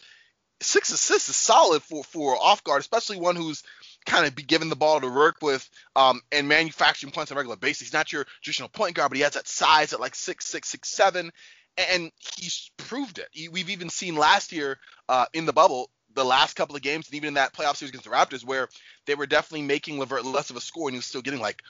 six 0.61 0.91
assists 0.91 1.29
is 1.29 1.35
solid 1.35 1.83
for 1.83 2.03
for 2.03 2.35
off 2.35 2.63
guard, 2.63 2.79
especially 2.79 3.17
one 3.19 3.35
who's 3.35 3.63
kind 4.05 4.25
of 4.25 4.35
be 4.35 4.43
given 4.43 4.69
the 4.69 4.75
ball 4.75 5.01
to 5.01 5.07
work 5.07 5.37
with 5.41 5.67
um, 5.95 6.21
and 6.31 6.47
manufacturing 6.47 7.11
points 7.11 7.31
on 7.31 7.37
a 7.37 7.39
regular 7.39 7.55
basis. 7.55 7.87
He's 7.87 7.93
not 7.93 8.13
your 8.13 8.25
traditional 8.41 8.69
point 8.69 8.95
guard, 8.95 9.09
but 9.09 9.17
he 9.17 9.23
has 9.23 9.33
that 9.33 9.47
size 9.47 9.93
at 9.93 9.99
like 9.99 10.15
six, 10.15 10.45
six, 10.45 10.69
six, 10.69 10.89
seven, 10.89 11.31
and 11.77 12.11
he's 12.37 12.71
proved 12.77 13.19
it. 13.19 13.51
We've 13.51 13.69
even 13.69 13.89
seen 13.89 14.15
last 14.15 14.51
year 14.51 14.77
uh, 15.09 15.25
in 15.33 15.45
the 15.45 15.53
bubble, 15.53 15.89
the 16.13 16.23
last 16.23 16.55
couple 16.55 16.75
of 16.75 16.81
games, 16.81 17.07
and 17.07 17.15
even 17.15 17.29
in 17.29 17.33
that 17.35 17.53
playoff 17.53 17.75
series 17.75 17.89
against 17.89 18.05
the 18.05 18.15
Raptors, 18.15 18.45
where 18.45 18.69
they 19.05 19.15
were 19.15 19.27
definitely 19.27 19.67
making 19.67 19.99
LeVert 19.99 20.25
less 20.25 20.49
of 20.49 20.55
a 20.55 20.61
score, 20.61 20.87
and 20.87 20.95
he 20.95 20.99
was 20.99 21.05
still 21.05 21.21
getting 21.21 21.41
like 21.41 21.61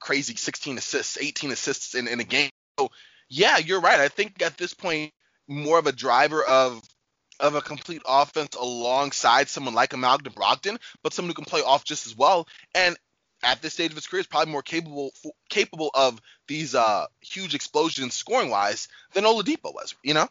crazy 0.00 0.34
16 0.34 0.78
assists, 0.78 1.18
18 1.18 1.52
assists 1.52 1.94
in, 1.94 2.08
in 2.08 2.20
a 2.20 2.24
game. 2.24 2.50
So 2.78 2.90
yeah, 3.28 3.58
you're 3.58 3.80
right. 3.80 4.00
I 4.00 4.08
think 4.08 4.42
at 4.42 4.56
this 4.56 4.74
point, 4.74 5.12
more 5.46 5.78
of 5.78 5.86
a 5.86 5.92
driver 5.92 6.42
of 6.44 6.80
of 7.40 7.54
a 7.54 7.60
complete 7.60 8.02
offense 8.06 8.54
alongside 8.56 9.48
someone 9.48 9.74
like 9.74 9.92
a 9.92 9.96
Malcolm 9.96 10.32
Brogdon, 10.32 10.78
but 11.02 11.12
someone 11.12 11.30
who 11.30 11.34
can 11.34 11.44
play 11.44 11.62
off 11.62 11.84
just 11.84 12.06
as 12.06 12.16
well. 12.16 12.46
And 12.74 12.96
at 13.42 13.60
this 13.60 13.74
stage 13.74 13.90
of 13.90 13.96
his 13.96 14.06
career, 14.06 14.20
is 14.20 14.26
probably 14.26 14.52
more 14.52 14.62
capable 14.62 15.12
capable 15.48 15.90
of 15.94 16.20
these 16.48 16.74
uh, 16.74 17.06
huge 17.20 17.54
explosions 17.54 18.14
scoring 18.14 18.50
wise 18.50 18.88
than 19.12 19.24
Oladipo 19.24 19.74
was. 19.74 19.94
You 20.02 20.14
know. 20.14 20.28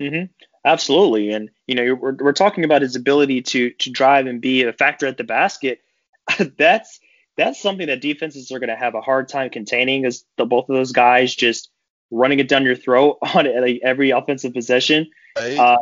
Mm-hmm. 0.00 0.26
Absolutely, 0.64 1.30
and 1.30 1.50
you 1.66 1.74
know 1.74 1.94
we're, 1.94 2.16
we're 2.16 2.32
talking 2.32 2.64
about 2.64 2.82
his 2.82 2.96
ability 2.96 3.42
to 3.42 3.70
to 3.70 3.90
drive 3.90 4.26
and 4.26 4.40
be 4.40 4.62
a 4.62 4.72
factor 4.72 5.06
at 5.06 5.16
the 5.16 5.24
basket. 5.24 5.80
that's 6.58 7.00
that's 7.36 7.60
something 7.60 7.86
that 7.86 8.00
defenses 8.00 8.50
are 8.50 8.58
going 8.58 8.70
to 8.70 8.76
have 8.76 8.94
a 8.94 9.00
hard 9.00 9.28
time 9.28 9.50
containing, 9.50 10.04
is 10.04 10.24
the 10.36 10.46
both 10.46 10.68
of 10.68 10.76
those 10.76 10.92
guys 10.92 11.34
just 11.34 11.70
running 12.10 12.38
it 12.38 12.48
down 12.48 12.64
your 12.64 12.76
throat 12.76 13.18
on 13.34 13.46
every 13.82 14.10
offensive 14.10 14.54
possession. 14.54 15.10
Right. 15.36 15.58
Uh, 15.58 15.78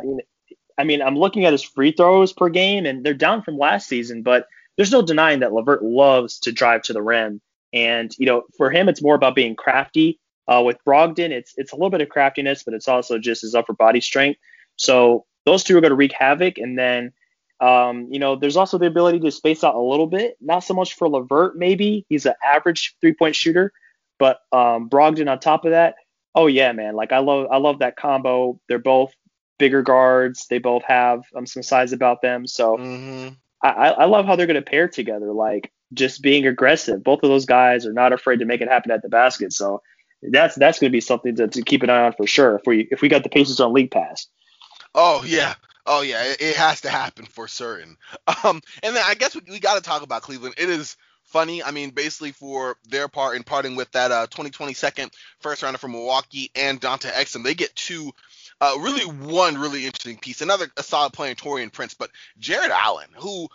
I 0.78 0.84
mean, 0.84 1.02
I'm 1.02 1.16
looking 1.16 1.44
at 1.44 1.52
his 1.52 1.62
free 1.62 1.92
throws 1.92 2.32
per 2.32 2.48
game, 2.48 2.86
and 2.86 3.04
they're 3.04 3.14
down 3.14 3.42
from 3.42 3.58
last 3.58 3.88
season, 3.88 4.22
but 4.22 4.46
there's 4.76 4.92
no 4.92 5.02
denying 5.02 5.40
that 5.40 5.52
LeVert 5.52 5.82
loves 5.82 6.38
to 6.40 6.52
drive 6.52 6.82
to 6.82 6.92
the 6.92 7.02
rim. 7.02 7.40
And, 7.72 8.12
you 8.18 8.26
know, 8.26 8.42
for 8.56 8.70
him, 8.70 8.88
it's 8.88 9.02
more 9.02 9.14
about 9.14 9.34
being 9.34 9.56
crafty. 9.56 10.18
Uh, 10.46 10.62
with 10.64 10.76
Brogdon, 10.86 11.30
it's 11.30 11.54
it's 11.56 11.72
a 11.72 11.76
little 11.76 11.90
bit 11.90 12.02
of 12.02 12.08
craftiness, 12.08 12.64
but 12.64 12.74
it's 12.74 12.88
also 12.88 13.18
just 13.18 13.42
his 13.42 13.54
upper 13.54 13.72
body 13.72 14.00
strength. 14.00 14.38
So 14.76 15.24
those 15.46 15.64
two 15.64 15.76
are 15.76 15.80
going 15.80 15.90
to 15.90 15.96
wreak 15.96 16.12
havoc. 16.12 16.58
And 16.58 16.78
then, 16.78 17.12
um, 17.60 18.08
you 18.10 18.18
know, 18.18 18.36
there's 18.36 18.56
also 18.56 18.76
the 18.76 18.86
ability 18.86 19.20
to 19.20 19.30
space 19.30 19.64
out 19.64 19.74
a 19.74 19.80
little 19.80 20.06
bit. 20.06 20.36
Not 20.40 20.60
so 20.60 20.74
much 20.74 20.94
for 20.94 21.08
LeVert, 21.08 21.56
maybe. 21.56 22.04
He's 22.08 22.26
an 22.26 22.34
average 22.44 22.94
three 23.00 23.14
point 23.14 23.36
shooter. 23.36 23.72
But 24.18 24.40
um, 24.52 24.88
Brogdon 24.90 25.30
on 25.30 25.40
top 25.40 25.64
of 25.64 25.70
that, 25.70 25.94
oh 26.34 26.46
yeah, 26.46 26.72
man. 26.72 26.94
Like 26.94 27.12
I 27.12 27.18
love 27.18 27.48
I 27.50 27.56
love 27.56 27.78
that 27.78 27.96
combo. 27.96 28.60
They're 28.68 28.78
both 28.78 29.14
bigger 29.58 29.82
guards. 29.82 30.46
They 30.48 30.58
both 30.58 30.84
have 30.84 31.24
um, 31.34 31.46
some 31.46 31.62
size 31.62 31.92
about 31.92 32.22
them. 32.22 32.46
So 32.46 32.76
mm-hmm. 32.76 33.34
I, 33.62 33.90
I 33.90 34.04
love 34.06 34.26
how 34.26 34.36
they're 34.36 34.46
going 34.46 34.56
to 34.56 34.62
pair 34.62 34.88
together. 34.88 35.32
Like 35.32 35.72
just 35.92 36.22
being 36.22 36.46
aggressive. 36.46 37.02
Both 37.02 37.22
of 37.22 37.30
those 37.30 37.46
guys 37.46 37.86
are 37.86 37.92
not 37.92 38.12
afraid 38.12 38.40
to 38.40 38.44
make 38.44 38.60
it 38.60 38.68
happen 38.68 38.90
at 38.90 39.02
the 39.02 39.08
basket. 39.08 39.52
So 39.52 39.82
that's 40.22 40.54
that's 40.54 40.78
going 40.78 40.90
to 40.90 40.96
be 40.96 41.00
something 41.00 41.36
to, 41.36 41.48
to 41.48 41.62
keep 41.62 41.82
an 41.82 41.90
eye 41.90 42.06
on 42.06 42.12
for 42.12 42.26
sure. 42.26 42.56
If 42.56 42.62
we 42.66 42.88
if 42.90 43.00
we 43.02 43.08
got 43.08 43.22
the 43.22 43.28
Pacers 43.28 43.60
on 43.60 43.72
League 43.72 43.90
Pass. 43.90 44.26
Oh 44.94 45.24
yeah. 45.26 45.54
Oh 45.86 46.00
yeah, 46.00 46.24
it, 46.24 46.40
it 46.40 46.56
has 46.56 46.80
to 46.82 46.90
happen 46.90 47.26
for 47.26 47.48
certain. 47.48 47.96
Um, 48.44 48.60
and 48.82 48.96
then 48.96 49.02
I 49.06 49.14
guess 49.14 49.34
we, 49.34 49.42
we 49.48 49.60
got 49.60 49.74
to 49.74 49.80
talk 49.80 50.02
about 50.02 50.22
Cleveland. 50.22 50.54
It 50.58 50.68
is 50.68 50.96
funny. 51.24 51.62
I 51.62 51.70
mean, 51.70 51.90
basically 51.90 52.32
for 52.32 52.76
their 52.88 53.08
part 53.08 53.36
in 53.36 53.42
parting 53.42 53.76
with 53.76 53.90
that 53.92 54.10
uh 54.10 54.26
2020 54.26 54.74
second 54.74 55.10
first 55.40 55.62
rounder 55.62 55.78
from 55.78 55.92
Milwaukee 55.92 56.50
and 56.54 56.80
Dante 56.80 57.10
Exum, 57.10 57.42
they 57.42 57.54
get 57.54 57.74
two 57.74 58.12
uh, 58.60 58.76
really 58.80 59.04
one 59.04 59.58
really 59.58 59.86
interesting 59.86 60.18
piece. 60.18 60.40
Another 60.40 60.70
a 60.76 60.82
solid 60.82 61.12
player, 61.12 61.34
Taurean 61.34 61.72
Prince, 61.72 61.94
but 61.94 62.10
Jarrett 62.38 62.70
Allen, 62.70 63.08
who 63.16 63.48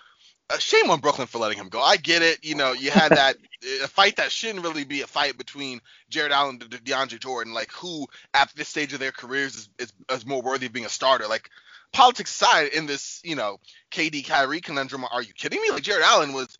uh, 0.49 0.57
shame 0.57 0.89
on 0.89 0.99
Brooklyn 0.99 1.27
for 1.27 1.37
letting 1.37 1.57
him 1.57 1.69
go. 1.69 1.79
I 1.79 1.97
get 1.97 2.21
it. 2.21 2.43
You 2.43 2.55
know, 2.55 2.73
you 2.73 2.91
had 2.91 3.09
that 3.09 3.37
a 3.83 3.87
fight 3.87 4.15
that 4.17 4.31
shouldn't 4.31 4.63
really 4.63 4.83
be 4.83 5.01
a 5.01 5.07
fight 5.07 5.37
between 5.37 5.81
Jarrett 6.09 6.31
Allen 6.31 6.59
and 6.61 6.69
De- 6.69 6.77
DeAndre 6.77 7.19
Jordan. 7.19 7.53
Like, 7.53 7.71
who 7.71 8.07
at 8.33 8.51
this 8.55 8.67
stage 8.67 8.93
of 8.93 8.99
their 8.99 9.11
careers 9.11 9.55
is, 9.55 9.69
is, 9.77 9.93
is 10.11 10.25
more 10.25 10.41
worthy 10.41 10.65
of 10.65 10.73
being 10.73 10.85
a 10.85 10.89
starter? 10.89 11.27
Like, 11.27 11.49
politics 11.93 12.31
aside, 12.31 12.69
in 12.69 12.85
this, 12.85 13.21
you 13.23 13.35
know, 13.35 13.59
KD 13.91 14.27
Kyrie 14.27 14.61
conundrum, 14.61 15.05
are 15.11 15.21
you 15.21 15.33
kidding 15.33 15.61
me? 15.61 15.71
Like, 15.71 15.83
Jarrett 15.83 16.05
Allen 16.05 16.33
was 16.33 16.57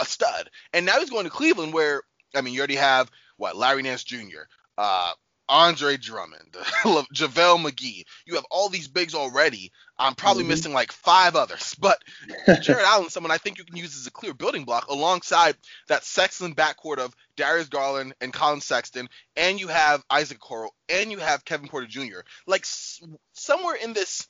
a 0.00 0.04
stud, 0.04 0.50
and 0.72 0.86
now 0.86 1.00
he's 1.00 1.10
going 1.10 1.24
to 1.24 1.30
Cleveland, 1.30 1.72
where 1.72 2.02
I 2.34 2.40
mean, 2.40 2.54
you 2.54 2.60
already 2.60 2.76
have 2.76 3.10
what 3.36 3.56
Larry 3.56 3.82
Nance 3.82 4.04
Jr., 4.04 4.42
uh, 4.78 5.12
Andre 5.52 5.98
Drummond, 5.98 6.52
JaVale 6.82 7.62
McGee. 7.62 8.04
You 8.24 8.36
have 8.36 8.46
all 8.50 8.70
these 8.70 8.88
bigs 8.88 9.14
already. 9.14 9.70
I'm 9.98 10.14
probably 10.14 10.44
mm-hmm. 10.44 10.48
missing 10.48 10.72
like 10.72 10.90
five 10.92 11.36
others, 11.36 11.74
but 11.78 12.02
Jarrett 12.62 12.86
Allen, 12.86 13.10
someone 13.10 13.30
I 13.30 13.36
think 13.36 13.58
you 13.58 13.64
can 13.64 13.76
use 13.76 13.94
as 13.94 14.06
a 14.06 14.10
clear 14.10 14.32
building 14.32 14.64
block 14.64 14.88
alongside 14.88 15.56
that 15.88 16.04
Sexton 16.04 16.54
backcourt 16.54 16.96
of 16.96 17.14
Darius 17.36 17.68
Garland 17.68 18.14
and 18.22 18.32
Collin 18.32 18.62
Sexton, 18.62 19.10
and 19.36 19.60
you 19.60 19.68
have 19.68 20.02
Isaac 20.08 20.40
Okoro, 20.40 20.68
and 20.88 21.10
you 21.10 21.18
have 21.18 21.44
Kevin 21.44 21.68
Porter 21.68 21.86
Jr. 21.86 22.20
Like 22.46 22.62
s- 22.62 23.02
somewhere 23.34 23.76
in 23.76 23.92
this 23.92 24.26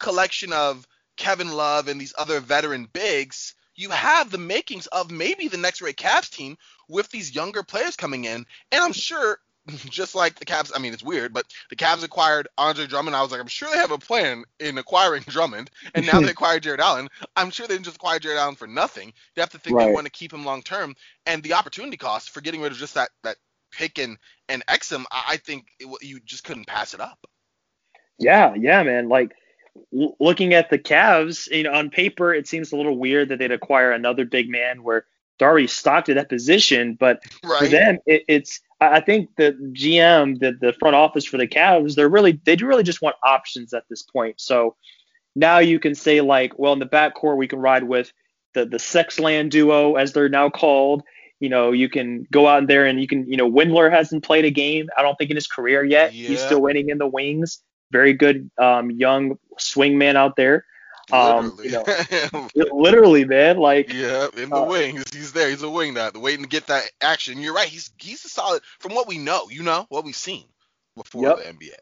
collection 0.00 0.52
of 0.52 0.84
Kevin 1.16 1.52
Love 1.52 1.86
and 1.86 2.00
these 2.00 2.14
other 2.18 2.40
veteran 2.40 2.88
bigs, 2.92 3.54
you 3.76 3.90
have 3.90 4.32
the 4.32 4.38
makings 4.38 4.88
of 4.88 5.12
maybe 5.12 5.46
the 5.46 5.58
next 5.58 5.80
Ray 5.80 5.92
Cavs 5.92 6.28
team 6.28 6.56
with 6.88 7.08
these 7.10 7.36
younger 7.36 7.62
players 7.62 7.94
coming 7.94 8.24
in. 8.24 8.46
And 8.72 8.82
I'm 8.82 8.92
sure 8.92 9.38
just 9.90 10.14
like 10.14 10.38
the 10.38 10.44
Cavs. 10.44 10.72
I 10.74 10.78
mean, 10.78 10.92
it's 10.92 11.02
weird, 11.02 11.32
but 11.32 11.46
the 11.70 11.76
Cavs 11.76 12.04
acquired 12.04 12.48
Andre 12.58 12.86
Drummond. 12.86 13.16
I 13.16 13.22
was 13.22 13.30
like, 13.30 13.40
I'm 13.40 13.46
sure 13.46 13.68
they 13.70 13.78
have 13.78 13.90
a 13.90 13.98
plan 13.98 14.44
in 14.60 14.78
acquiring 14.78 15.22
Drummond, 15.28 15.70
and 15.94 16.06
now 16.06 16.20
they 16.20 16.30
acquired 16.30 16.62
Jarrett 16.62 16.80
Allen. 16.80 17.08
I'm 17.36 17.50
sure 17.50 17.66
they 17.66 17.74
didn't 17.74 17.86
just 17.86 17.96
acquire 17.96 18.18
Jarrett 18.18 18.38
Allen 18.38 18.54
for 18.54 18.66
nothing. 18.66 19.12
You 19.34 19.40
have 19.40 19.50
to 19.50 19.58
think 19.58 19.76
right. 19.76 19.86
they 19.86 19.92
want 19.92 20.06
to 20.06 20.12
keep 20.12 20.32
him 20.32 20.44
long 20.44 20.62
term, 20.62 20.94
and 21.26 21.42
the 21.42 21.54
opportunity 21.54 21.96
cost 21.96 22.30
for 22.30 22.40
getting 22.40 22.60
rid 22.60 22.72
of 22.72 22.78
just 22.78 22.94
that 22.94 23.10
that 23.22 23.36
pick 23.72 23.98
and 23.98 24.18
and 24.48 24.64
Exum, 24.66 25.04
I 25.10 25.38
think 25.38 25.66
it, 25.78 25.88
you 26.02 26.20
just 26.20 26.44
couldn't 26.44 26.66
pass 26.66 26.94
it 26.94 27.00
up. 27.00 27.26
Yeah, 28.18 28.54
yeah, 28.54 28.82
man. 28.82 29.08
Like 29.08 29.32
looking 29.92 30.54
at 30.54 30.70
the 30.70 30.78
Cavs, 30.78 31.50
you 31.50 31.64
know, 31.64 31.72
on 31.72 31.90
paper 31.90 32.32
it 32.32 32.48
seems 32.48 32.72
a 32.72 32.76
little 32.76 32.96
weird 32.96 33.28
that 33.28 33.38
they'd 33.38 33.52
acquire 33.52 33.92
another 33.92 34.24
big 34.24 34.48
man 34.48 34.82
where 34.82 35.04
Darby 35.38 35.66
stocked 35.66 36.08
at 36.08 36.14
that 36.14 36.30
position, 36.30 36.94
but 36.94 37.22
right. 37.44 37.58
for 37.58 37.66
them 37.66 37.98
it, 38.06 38.24
it's 38.28 38.60
I 38.80 39.00
think 39.00 39.30
the 39.36 39.52
GM, 39.72 40.38
the, 40.38 40.52
the 40.52 40.72
front 40.74 40.96
office 40.96 41.24
for 41.24 41.38
the 41.38 41.46
Cavs, 41.46 41.94
they're 41.94 42.08
really 42.08 42.40
they 42.44 42.56
really 42.56 42.82
just 42.82 43.00
want 43.00 43.16
options 43.22 43.72
at 43.72 43.84
this 43.88 44.02
point. 44.02 44.40
So 44.40 44.76
now 45.34 45.58
you 45.58 45.78
can 45.78 45.94
say 45.94 46.20
like, 46.20 46.58
well, 46.58 46.72
in 46.72 46.78
the 46.78 46.86
backcourt 46.86 47.38
we 47.38 47.48
can 47.48 47.58
ride 47.58 47.84
with 47.84 48.12
the 48.54 48.66
the 48.66 48.76
Sexland 48.76 49.50
duo 49.50 49.94
as 49.94 50.12
they're 50.12 50.28
now 50.28 50.50
called. 50.50 51.02
You 51.40 51.48
know, 51.48 51.72
you 51.72 51.88
can 51.88 52.26
go 52.30 52.48
out 52.48 52.66
there 52.66 52.86
and 52.86 53.00
you 53.00 53.06
can, 53.06 53.30
you 53.30 53.36
know, 53.36 53.50
Windler 53.50 53.90
hasn't 53.90 54.24
played 54.24 54.46
a 54.46 54.50
game. 54.50 54.88
I 54.96 55.02
don't 55.02 55.16
think 55.16 55.30
in 55.30 55.36
his 55.36 55.46
career 55.46 55.84
yet. 55.84 56.14
Yeah. 56.14 56.28
He's 56.28 56.40
still 56.40 56.62
waiting 56.62 56.88
in 56.88 56.96
the 56.96 57.06
wings. 57.06 57.62
Very 57.92 58.14
good 58.14 58.50
um, 58.58 58.90
young 58.90 59.38
swing 59.58 59.98
man 59.98 60.16
out 60.16 60.36
there. 60.36 60.64
Um, 61.12 61.56
literally. 61.56 61.68
You 61.68 62.28
know, 62.32 62.48
literally, 62.72 63.24
man. 63.24 63.58
Like 63.58 63.92
yeah, 63.92 64.28
in 64.36 64.50
the 64.50 64.56
uh, 64.56 64.64
wings, 64.64 65.04
he's 65.12 65.32
there. 65.32 65.48
He's 65.50 65.62
a 65.62 65.70
wing 65.70 65.94
now, 65.94 66.10
waiting 66.14 66.42
to 66.42 66.48
get 66.48 66.66
that 66.66 66.90
action. 67.00 67.40
You're 67.40 67.54
right. 67.54 67.68
He's 67.68 67.90
he's 67.98 68.24
a 68.24 68.28
solid 68.28 68.62
from 68.80 68.94
what 68.94 69.06
we 69.06 69.18
know. 69.18 69.48
You 69.50 69.62
know 69.62 69.86
what 69.88 70.04
we've 70.04 70.16
seen 70.16 70.46
before 70.96 71.22
yep. 71.22 71.38
the 71.38 71.44
NBA. 71.44 71.76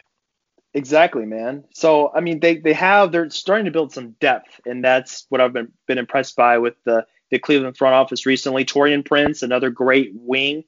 Exactly, 0.74 1.24
man. 1.24 1.64
So 1.72 2.10
I 2.12 2.20
mean, 2.20 2.40
they 2.40 2.56
they 2.56 2.72
have 2.72 3.12
they're 3.12 3.30
starting 3.30 3.66
to 3.66 3.70
build 3.70 3.92
some 3.92 4.10
depth, 4.20 4.60
and 4.66 4.84
that's 4.84 5.24
what 5.28 5.40
I've 5.40 5.52
been 5.52 5.72
been 5.86 5.98
impressed 5.98 6.36
by 6.36 6.58
with 6.58 6.74
the 6.84 7.06
the 7.30 7.38
Cleveland 7.38 7.76
front 7.76 7.94
office 7.94 8.26
recently. 8.26 8.64
Taurean 8.64 9.04
Prince, 9.04 9.42
another 9.42 9.70
great 9.70 10.10
wing. 10.14 10.64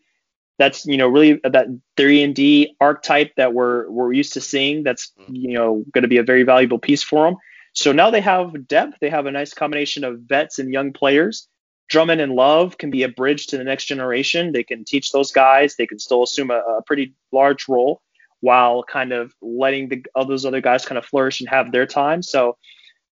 That's 0.59 0.87
you 0.87 0.97
know 0.97 1.09
really 1.09 1.40
that 1.42 1.66
three 1.97 2.23
and 2.23 2.35
D 2.35 2.77
archetype 2.81 3.35
that 3.37 3.53
we're 3.53 3.90
we're 3.90 4.12
used 4.12 4.35
to 4.35 4.40
seeing. 4.40 4.85
That's 4.85 5.12
mm. 5.21 5.25
you 5.29 5.55
know 5.55 5.85
going 5.92 6.03
to 6.03 6.09
be 6.09 6.19
a 6.19 6.23
very 6.23 6.45
valuable 6.45 6.79
piece 6.79 7.03
for 7.03 7.27
them. 7.27 7.37
So 7.77 7.93
now 7.93 8.11
they 8.11 8.23
have 8.23 8.67
depth. 8.67 8.97
They 9.03 9.11
have 9.11 9.27
a 9.27 9.31
nice 9.31 9.53
combination 9.53 10.03
of 10.03 10.21
vets 10.21 10.59
and 10.59 10.73
young 10.73 10.95
players. 10.95 11.47
Drummond 11.89 12.23
and 12.23 12.33
Love 12.33 12.79
can 12.79 12.91
be 12.91 13.03
a 13.03 13.09
bridge 13.09 13.49
to 13.49 13.59
the 13.59 13.65
next 13.65 13.85
generation. 13.85 14.53
They 14.53 14.65
can 14.65 14.85
teach 14.85 15.12
those 15.12 15.31
guys. 15.31 15.77
They 15.77 15.87
can 15.87 15.99
still 15.99 16.23
assume 16.23 16.51
a, 16.51 16.61
a 16.79 16.83
pretty 16.87 17.15
large 17.33 17.69
role 17.69 18.01
while 18.41 18.83
kind 18.83 19.12
of 19.12 19.35
letting 19.43 19.91
the 19.91 20.05
all 20.15 20.25
those 20.25 20.47
other 20.47 20.62
guys 20.62 20.87
kind 20.87 20.97
of 20.97 21.05
flourish 21.05 21.41
and 21.41 21.51
have 21.51 21.71
their 21.71 21.87
time. 21.87 22.23
So 22.23 22.57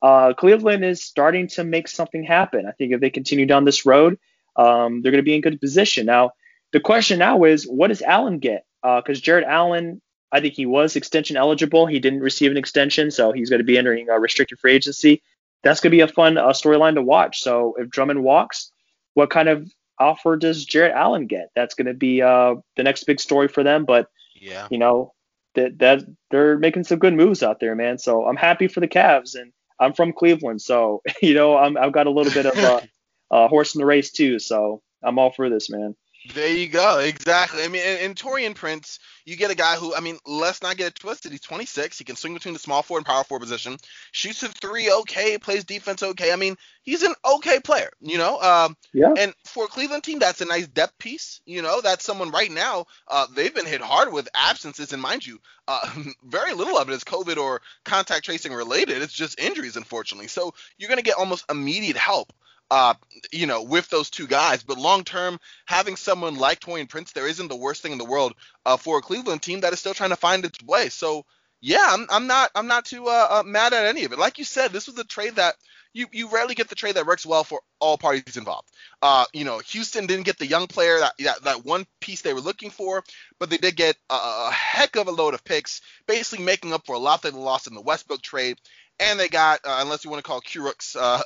uh, 0.03 0.33
Cleveland 0.33 0.85
is 0.85 1.03
starting 1.03 1.47
to 1.49 1.63
make 1.63 1.87
something 1.87 2.23
happen. 2.23 2.67
I 2.67 2.71
think 2.71 2.93
if 2.93 3.01
they 3.01 3.09
continue 3.09 3.47
down 3.47 3.65
this 3.65 3.83
road, 3.85 4.19
um, 4.55 5.01
they're 5.01 5.11
going 5.11 5.23
to 5.23 5.31
be 5.31 5.35
in 5.35 5.41
good 5.41 5.59
position. 5.59 6.05
Now, 6.05 6.31
the 6.71 6.79
question 6.79 7.17
now 7.17 7.45
is, 7.45 7.65
what 7.65 7.87
does 7.87 8.03
Allen 8.03 8.37
get? 8.37 8.63
Because 8.83 9.17
uh, 9.17 9.21
Jarrett 9.21 9.47
Allen 9.47 10.01
I 10.31 10.39
think 10.39 10.53
he 10.53 10.65
was 10.65 10.95
extension 10.95 11.37
eligible. 11.37 11.85
He 11.85 11.99
didn't 11.99 12.21
receive 12.21 12.51
an 12.51 12.57
extension, 12.57 13.11
so 13.11 13.31
he's 13.31 13.49
going 13.49 13.59
to 13.59 13.65
be 13.65 13.77
entering 13.77 14.09
a 14.09 14.19
restricted 14.19 14.59
free 14.59 14.73
agency. 14.73 15.21
That's 15.63 15.79
going 15.79 15.91
to 15.91 15.97
be 15.97 16.01
a 16.01 16.07
fun 16.07 16.37
uh, 16.37 16.49
storyline 16.49 16.95
to 16.95 17.01
watch. 17.01 17.41
So 17.41 17.75
if 17.77 17.89
Drummond 17.89 18.23
walks, 18.23 18.71
what 19.13 19.29
kind 19.29 19.49
of 19.49 19.69
offer 19.99 20.37
does 20.37 20.65
Jarrett 20.65 20.95
Allen 20.95 21.27
get? 21.27 21.49
That's 21.55 21.75
going 21.75 21.87
to 21.87 21.93
be 21.93 22.21
uh, 22.21 22.55
the 22.75 22.83
next 22.83 23.03
big 23.03 23.19
story 23.19 23.47
for 23.47 23.63
them. 23.63 23.85
But 23.85 24.07
yeah, 24.35 24.67
you 24.71 24.77
know 24.77 25.13
that 25.55 25.79
that 25.79 26.03
they're 26.29 26.57
making 26.57 26.85
some 26.85 26.99
good 26.99 27.13
moves 27.13 27.43
out 27.43 27.59
there, 27.59 27.75
man. 27.75 27.97
So 27.97 28.25
I'm 28.25 28.37
happy 28.37 28.67
for 28.67 28.79
the 28.79 28.87
Cavs, 28.87 29.35
and 29.35 29.51
I'm 29.79 29.93
from 29.93 30.13
Cleveland, 30.13 30.61
so 30.61 31.01
you 31.21 31.33
know 31.33 31.57
I'm, 31.57 31.77
I've 31.77 31.93
got 31.93 32.07
a 32.07 32.11
little 32.11 32.33
bit 32.33 32.45
of 32.45 32.57
a, 32.57 32.87
a 33.31 33.47
horse 33.47 33.75
in 33.75 33.79
the 33.79 33.85
race 33.85 34.11
too. 34.11 34.39
So 34.39 34.81
I'm 35.03 35.19
all 35.19 35.31
for 35.31 35.49
this, 35.49 35.69
man. 35.69 35.95
There 36.35 36.53
you 36.53 36.67
go. 36.67 36.99
Exactly. 36.99 37.63
I 37.63 37.67
mean, 37.67 37.81
in, 37.81 37.97
in 37.97 38.13
Taurean 38.13 38.53
Prince, 38.53 38.99
you 39.25 39.35
get 39.35 39.49
a 39.49 39.55
guy 39.55 39.75
who, 39.75 39.95
I 39.95 40.01
mean, 40.01 40.19
let's 40.25 40.61
not 40.61 40.77
get 40.77 40.87
it 40.87 40.95
twisted. 40.95 41.31
He's 41.31 41.41
26. 41.41 41.97
He 41.97 42.03
can 42.03 42.15
swing 42.15 42.35
between 42.35 42.53
the 42.53 42.59
small 42.59 42.83
forward 42.83 42.99
and 42.99 43.05
power 43.07 43.23
forward 43.23 43.41
position. 43.41 43.77
Shoots 44.11 44.43
a 44.43 44.49
three 44.49 44.91
okay. 44.91 45.39
Plays 45.39 45.63
defense 45.63 46.03
okay. 46.03 46.31
I 46.31 46.35
mean, 46.35 46.57
he's 46.83 47.01
an 47.01 47.15
okay 47.25 47.59
player, 47.59 47.89
you 48.01 48.19
know? 48.19 48.39
Um, 48.39 48.77
yeah. 48.93 49.13
And 49.17 49.33
for 49.45 49.65
a 49.65 49.67
Cleveland 49.67 50.03
team, 50.03 50.19
that's 50.19 50.41
a 50.41 50.45
nice 50.45 50.67
depth 50.67 50.99
piece. 50.99 51.41
You 51.45 51.63
know, 51.63 51.81
that's 51.81 52.05
someone 52.05 52.29
right 52.29 52.51
now, 52.51 52.85
uh, 53.07 53.25
they've 53.35 53.53
been 53.53 53.65
hit 53.65 53.81
hard 53.81 54.13
with 54.13 54.29
absences. 54.35 54.93
And 54.93 55.01
mind 55.01 55.25
you, 55.25 55.39
uh, 55.67 55.91
very 56.23 56.53
little 56.53 56.77
of 56.77 56.87
it 56.87 56.93
is 56.93 57.03
COVID 57.03 57.37
or 57.37 57.63
contact 57.83 58.25
tracing 58.25 58.53
related. 58.53 59.01
It's 59.01 59.13
just 59.13 59.39
injuries, 59.39 59.75
unfortunately. 59.75 60.27
So 60.27 60.53
you're 60.77 60.89
going 60.89 60.99
to 60.99 61.03
get 61.03 61.17
almost 61.17 61.45
immediate 61.49 61.97
help 61.97 62.31
uh, 62.71 62.93
you 63.33 63.47
know, 63.47 63.63
with 63.63 63.89
those 63.89 64.09
two 64.09 64.25
guys. 64.25 64.63
But 64.63 64.77
long 64.77 65.03
term, 65.03 65.39
having 65.65 65.97
someone 65.97 66.37
like 66.37 66.61
Taurean 66.61 66.87
Prince 66.87 67.11
there 67.11 67.27
isn't 67.27 67.49
the 67.49 67.55
worst 67.55 67.81
thing 67.81 67.91
in 67.91 67.97
the 67.97 68.05
world 68.05 68.33
uh, 68.65 68.77
for 68.77 68.97
a 68.97 69.01
Cleveland 69.01 69.41
team 69.41 69.59
that 69.59 69.73
is 69.73 69.79
still 69.79 69.93
trying 69.93 70.11
to 70.11 70.15
find 70.15 70.45
its 70.45 70.63
way. 70.63 70.87
So 70.87 71.25
yeah, 71.59 71.85
I'm, 71.89 72.07
I'm 72.09 72.27
not 72.27 72.49
I'm 72.55 72.67
not 72.67 72.85
too 72.85 73.07
uh, 73.07 73.27
uh, 73.29 73.43
mad 73.45 73.73
at 73.73 73.85
any 73.85 74.05
of 74.05 74.13
it. 74.13 74.19
Like 74.19 74.39
you 74.39 74.45
said, 74.45 74.71
this 74.71 74.87
was 74.87 74.97
a 74.97 75.03
trade 75.03 75.35
that 75.35 75.55
you 75.93 76.07
you 76.13 76.29
rarely 76.29 76.55
get 76.55 76.69
the 76.69 76.75
trade 76.75 76.95
that 76.95 77.05
works 77.05 77.25
well 77.25 77.43
for 77.43 77.61
all 77.79 77.97
parties 77.97 78.37
involved. 78.37 78.69
Uh, 79.01 79.25
you 79.33 79.43
know, 79.43 79.59
Houston 79.59 80.07
didn't 80.07 80.25
get 80.25 80.39
the 80.39 80.47
young 80.47 80.67
player 80.67 80.97
that, 80.99 81.13
that 81.19 81.43
that 81.43 81.65
one 81.65 81.85
piece 81.99 82.21
they 82.21 82.33
were 82.33 82.39
looking 82.39 82.69
for, 82.69 83.03
but 83.37 83.49
they 83.49 83.57
did 83.57 83.75
get 83.75 83.97
a, 84.09 84.13
a 84.13 84.51
heck 84.51 84.95
of 84.95 85.07
a 85.07 85.11
load 85.11 85.33
of 85.33 85.43
picks, 85.43 85.81
basically 86.07 86.45
making 86.45 86.71
up 86.71 86.85
for 86.85 86.95
a 86.95 86.99
lot 86.99 87.21
they 87.21 87.31
lost 87.31 87.67
in 87.67 87.73
the 87.73 87.81
Westbrook 87.81 88.21
trade 88.21 88.57
and 89.01 89.19
they 89.19 89.27
got, 89.27 89.61
uh, 89.65 89.79
unless 89.81 90.05
you 90.05 90.11
want 90.11 90.23
to 90.23 90.27
call 90.27 90.41
Kurucs 90.41 90.95
uh, 90.97 91.21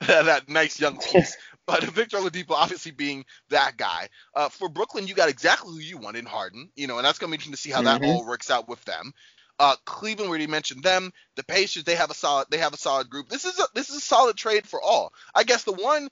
that 0.06 0.48
nice 0.48 0.80
young 0.80 0.98
piece, 0.98 1.36
but 1.66 1.84
Victor 1.84 2.18
Oladipo 2.18 2.50
obviously 2.50 2.90
being 2.90 3.24
that 3.48 3.76
guy. 3.76 4.08
Uh, 4.34 4.48
for 4.48 4.68
Brooklyn, 4.68 5.06
you 5.06 5.14
got 5.14 5.28
exactly 5.28 5.72
who 5.72 5.78
you 5.78 5.96
want 5.96 6.16
in 6.16 6.26
Harden, 6.26 6.70
you 6.74 6.86
know, 6.86 6.98
and 6.98 7.04
that's 7.04 7.18
going 7.18 7.28
to 7.28 7.32
be 7.32 7.36
interesting 7.36 7.52
to 7.52 7.58
see 7.58 7.70
how 7.70 7.82
mm-hmm. 7.82 8.02
that 8.02 8.08
all 8.08 8.26
works 8.26 8.50
out 8.50 8.68
with 8.68 8.84
them. 8.84 9.12
Uh, 9.58 9.76
Cleveland, 9.84 10.30
we 10.30 10.36
already 10.36 10.46
mentioned 10.46 10.82
them. 10.82 11.12
The 11.36 11.44
Pacers, 11.44 11.84
they 11.84 11.94
have 11.94 12.10
a 12.10 12.14
solid, 12.14 12.48
they 12.50 12.58
have 12.58 12.74
a 12.74 12.78
solid 12.78 13.10
group. 13.10 13.28
This 13.28 13.44
is 13.44 13.58
a 13.58 13.64
this 13.74 13.90
is 13.90 13.96
a 13.96 14.00
solid 14.00 14.36
trade 14.36 14.66
for 14.66 14.80
all. 14.80 15.12
I 15.34 15.44
guess 15.44 15.64
the 15.64 15.72
one 15.72 16.08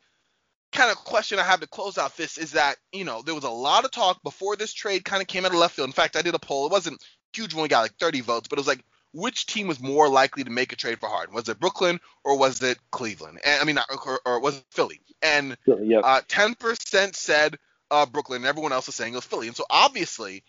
kind 0.70 0.90
of 0.90 0.98
question 0.98 1.38
I 1.38 1.44
have 1.44 1.61
to 1.61 1.66
close 1.66 1.96
out 1.96 2.14
this 2.14 2.37
is 2.37 2.52
that 2.52 2.76
you 2.92 3.04
know 3.04 3.22
there 3.22 3.35
was 3.35 3.44
a 3.44 3.50
lot 3.50 3.87
of 3.87 3.90
talk 3.90 4.22
before 4.22 4.57
this 4.57 4.74
trade 4.74 5.02
kind 5.02 5.22
of 5.22 5.28
came 5.28 5.46
out 5.46 5.52
of 5.52 5.59
left 5.59 5.76
field. 5.76 5.88
In 5.88 5.94
fact, 5.94 6.14
I 6.14 6.20
did 6.20 6.35
a 6.35 6.38
poll. 6.38 6.66
It 6.66 6.72
wasn't 6.72 7.02
huge 7.33 7.54
when 7.54 7.62
we 7.62 7.68
got 7.68 7.81
like 7.81 7.96
30 7.98 8.20
votes, 8.20 8.48
but 8.48 8.59
it 8.59 8.61
was 8.61 8.68
like 8.68 8.85
which 9.12 9.47
team 9.47 9.66
was 9.66 9.81
more 9.81 10.09
likely 10.09 10.44
to 10.44 10.51
make 10.51 10.73
a 10.73 10.77
trade 10.77 11.01
for 11.01 11.09
Harden? 11.09 11.35
Was 11.35 11.49
it 11.49 11.61
Brooklyn 11.61 12.01
or 12.25 12.38
was 12.38 12.62
it 12.62 12.79
Cleveland? 12.90 13.40
And 13.44 13.61
I 13.61 13.64
mean, 13.64 13.79
or, 14.07 14.21
or 14.25 14.40
was 14.40 14.59
it 14.59 14.64
Philly? 14.71 15.01
And 15.23 15.57
yep. 15.66 16.03
uh, 16.05 16.21
10% 16.29 17.14
said 17.14 17.59
uh, 17.90 18.07
Brooklyn, 18.07 18.42
and 18.42 18.47
everyone 18.47 18.73
else 18.73 18.87
was 18.87 18.94
saying 18.94 19.12
it 19.12 19.16
was 19.16 19.25
Philly. 19.25 19.49
And 19.49 19.57
so 19.57 19.64
obviously, 19.71 20.44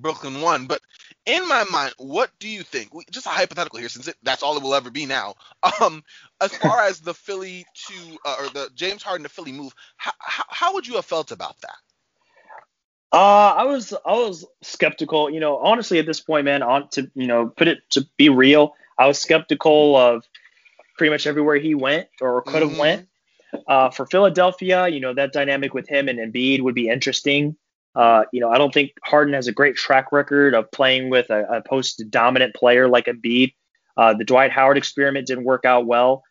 Brooklyn 0.00 0.40
won. 0.40 0.66
But 0.66 0.80
in 1.26 1.48
my 1.48 1.64
mind, 1.70 1.94
what 1.98 2.30
do 2.38 2.48
you 2.48 2.62
think? 2.62 2.90
Just 3.10 3.26
a 3.26 3.30
hypothetical 3.30 3.78
here, 3.78 3.88
since 3.88 4.08
it, 4.08 4.16
that's 4.22 4.42
all 4.42 4.56
it 4.56 4.62
will 4.62 4.74
ever 4.74 4.90
be 4.90 5.06
now. 5.06 5.34
Um, 5.80 6.04
as 6.40 6.54
far 6.54 6.82
as 6.82 7.00
the 7.00 7.14
Philly 7.14 7.64
to 7.86 8.18
uh, 8.24 8.36
or 8.38 8.48
the 8.50 8.70
James 8.74 9.02
Harden 9.02 9.24
to 9.24 9.28
Philly 9.28 9.50
move, 9.50 9.74
how, 9.96 10.12
how, 10.18 10.44
how 10.48 10.74
would 10.74 10.86
you 10.86 10.94
have 10.94 11.04
felt 11.04 11.32
about 11.32 11.58
that? 11.62 11.76
Uh, 13.14 13.54
I 13.58 13.64
was 13.64 13.92
I 13.92 14.12
was 14.12 14.44
skeptical. 14.62 15.30
You 15.30 15.38
know, 15.38 15.58
honestly, 15.58 16.00
at 16.00 16.06
this 16.06 16.18
point, 16.18 16.46
man, 16.46 16.64
on 16.64 16.88
to 16.90 17.08
you 17.14 17.28
know 17.28 17.46
put 17.46 17.68
it 17.68 17.78
to 17.90 18.04
be 18.16 18.28
real, 18.28 18.74
I 18.98 19.06
was 19.06 19.20
skeptical 19.20 19.96
of 19.96 20.24
pretty 20.98 21.12
much 21.12 21.24
everywhere 21.24 21.56
he 21.56 21.76
went 21.76 22.08
or 22.20 22.42
could 22.42 22.62
have 22.62 22.72
mm-hmm. 22.72 22.80
went. 22.80 23.08
Uh, 23.68 23.88
for 23.90 24.04
Philadelphia, 24.06 24.88
you 24.88 24.98
know 24.98 25.14
that 25.14 25.32
dynamic 25.32 25.74
with 25.74 25.88
him 25.88 26.08
and 26.08 26.18
Embiid 26.18 26.62
would 26.62 26.74
be 26.74 26.88
interesting. 26.88 27.54
Uh, 27.94 28.24
you 28.32 28.40
know, 28.40 28.50
I 28.50 28.58
don't 28.58 28.74
think 28.74 28.94
Harden 29.04 29.34
has 29.34 29.46
a 29.46 29.52
great 29.52 29.76
track 29.76 30.10
record 30.10 30.52
of 30.52 30.68
playing 30.72 31.08
with 31.08 31.30
a, 31.30 31.44
a 31.58 31.62
post 31.62 32.02
dominant 32.10 32.56
player 32.56 32.88
like 32.88 33.04
Embiid. 33.04 33.54
Uh, 33.96 34.14
the 34.14 34.24
Dwight 34.24 34.50
Howard 34.50 34.76
experiment 34.76 35.28
didn't 35.28 35.44
work 35.44 35.64
out 35.64 35.86
well. 35.86 36.24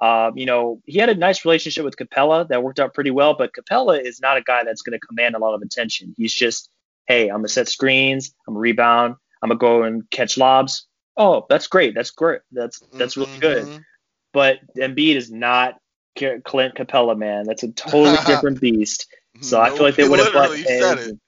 Uh, 0.00 0.30
you 0.34 0.46
know, 0.46 0.80
he 0.86 0.98
had 0.98 1.08
a 1.08 1.14
nice 1.14 1.44
relationship 1.44 1.84
with 1.84 1.96
Capela 1.96 2.48
that 2.48 2.62
worked 2.62 2.80
out 2.80 2.94
pretty 2.94 3.10
well, 3.10 3.34
but 3.34 3.52
Capela 3.52 4.02
is 4.02 4.20
not 4.20 4.36
a 4.36 4.42
guy 4.42 4.64
that's 4.64 4.82
going 4.82 4.98
to 4.98 5.06
command 5.06 5.34
a 5.34 5.38
lot 5.38 5.54
of 5.54 5.62
attention. 5.62 6.14
He's 6.16 6.34
just, 6.34 6.70
hey, 7.06 7.28
I'm 7.28 7.38
gonna 7.38 7.48
set 7.48 7.68
screens, 7.68 8.34
I'm 8.46 8.54
gonna 8.54 8.60
rebound, 8.60 9.16
I'm 9.42 9.48
gonna 9.48 9.58
go 9.58 9.82
and 9.82 10.08
catch 10.10 10.36
lobs. 10.38 10.86
Oh, 11.16 11.46
that's 11.48 11.66
great. 11.66 11.94
That's 11.94 12.10
great. 12.10 12.40
That's 12.52 12.80
that's 12.94 13.16
really 13.16 13.38
good. 13.38 13.66
Mm-hmm. 13.66 13.78
But 14.32 14.60
Embiid 14.76 15.16
is 15.16 15.30
not 15.30 15.78
Clint 16.16 16.74
Capela, 16.74 17.16
man. 17.16 17.44
That's 17.44 17.62
a 17.62 17.72
totally 17.72 18.16
different 18.26 18.60
beast. 18.60 19.06
So 19.40 19.58
no, 19.58 19.62
I 19.62 19.70
feel 19.70 19.82
like 19.82 19.96
they 19.96 20.08
would 20.08 20.20
have 20.20 20.32
butted 20.32 21.18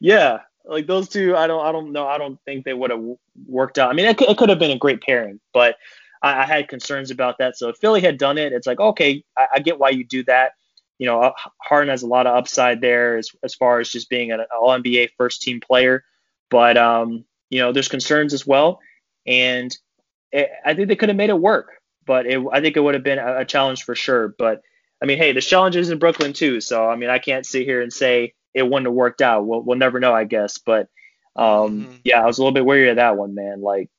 Yeah, 0.00 0.40
like 0.64 0.86
those 0.86 1.08
two, 1.08 1.36
I 1.36 1.46
don't, 1.46 1.64
I 1.64 1.72
don't 1.72 1.92
know. 1.92 2.06
I 2.06 2.18
don't 2.18 2.38
think 2.44 2.64
they 2.64 2.74
would 2.74 2.90
have 2.90 3.02
worked 3.46 3.78
out. 3.78 3.90
I 3.90 3.94
mean, 3.94 4.06
it 4.06 4.18
could, 4.18 4.28
it 4.28 4.36
could 4.36 4.48
have 4.48 4.58
been 4.58 4.72
a 4.72 4.78
great 4.78 5.00
pairing, 5.00 5.40
but 5.52 5.76
I, 6.22 6.42
I, 6.42 6.44
had 6.44 6.68
concerns 6.68 7.10
about 7.10 7.38
that. 7.38 7.56
So 7.56 7.68
if 7.68 7.76
Philly 7.78 8.00
had 8.00 8.18
done 8.18 8.38
it, 8.38 8.52
it's 8.52 8.66
like, 8.66 8.80
okay, 8.80 9.24
I, 9.36 9.46
I, 9.54 9.58
get 9.60 9.78
why 9.78 9.90
you 9.90 10.04
do 10.04 10.24
that. 10.24 10.52
You 10.98 11.06
know, 11.06 11.32
Harden 11.60 11.90
has 11.90 12.02
a 12.02 12.06
lot 12.06 12.26
of 12.26 12.36
upside 12.36 12.80
there 12.80 13.16
as, 13.16 13.30
as 13.42 13.54
far 13.54 13.80
as 13.80 13.90
just 13.90 14.08
being 14.08 14.32
an 14.32 14.40
All 14.58 14.70
NBA 14.70 15.10
first 15.18 15.42
team 15.42 15.60
player. 15.60 16.04
But, 16.50 16.76
um, 16.76 17.24
you 17.50 17.60
know, 17.60 17.72
there's 17.72 17.88
concerns 17.88 18.32
as 18.32 18.46
well. 18.46 18.80
And 19.26 19.76
it, 20.32 20.50
I 20.64 20.74
think 20.74 20.88
they 20.88 20.96
could 20.96 21.08
have 21.08 21.16
made 21.16 21.30
it 21.30 21.38
work, 21.38 21.72
but 22.06 22.26
it, 22.26 22.42
I 22.52 22.60
think 22.60 22.76
it 22.76 22.80
would 22.80 22.94
have 22.94 23.04
been 23.04 23.18
a, 23.18 23.38
a 23.38 23.44
challenge 23.44 23.84
for 23.84 23.94
sure. 23.94 24.34
But 24.38 24.62
I 25.02 25.06
mean, 25.06 25.18
hey, 25.18 25.32
there's 25.32 25.46
challenges 25.46 25.90
in 25.90 25.98
Brooklyn 25.98 26.32
too. 26.32 26.60
So, 26.60 26.88
I 26.88 26.96
mean, 26.96 27.10
I 27.10 27.18
can't 27.18 27.46
sit 27.46 27.64
here 27.64 27.82
and 27.82 27.92
say 27.92 28.34
it 28.54 28.62
wouldn't 28.62 28.86
have 28.86 28.94
worked 28.94 29.20
out. 29.20 29.46
We'll, 29.46 29.62
we'll 29.62 29.78
never 29.78 30.00
know, 30.00 30.14
I 30.14 30.24
guess. 30.24 30.58
But 30.58 30.88
um, 31.36 31.82
mm-hmm. 31.82 31.92
yeah, 32.04 32.22
I 32.22 32.26
was 32.26 32.38
a 32.38 32.42
little 32.42 32.54
bit 32.54 32.64
wary 32.64 32.88
of 32.88 32.96
that 32.96 33.16
one, 33.16 33.34
man. 33.34 33.60
Like 33.60 33.90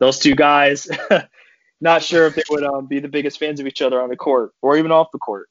those 0.00 0.18
two 0.18 0.34
guys, 0.34 0.88
not 1.80 2.02
sure 2.02 2.26
if 2.26 2.34
they 2.34 2.42
would 2.50 2.64
um, 2.64 2.86
be 2.86 3.00
the 3.00 3.08
biggest 3.08 3.38
fans 3.38 3.60
of 3.60 3.66
each 3.66 3.82
other 3.82 4.00
on 4.02 4.08
the 4.08 4.16
court 4.16 4.52
or 4.62 4.76
even 4.76 4.92
off 4.92 5.08
the 5.12 5.18
court. 5.18 5.48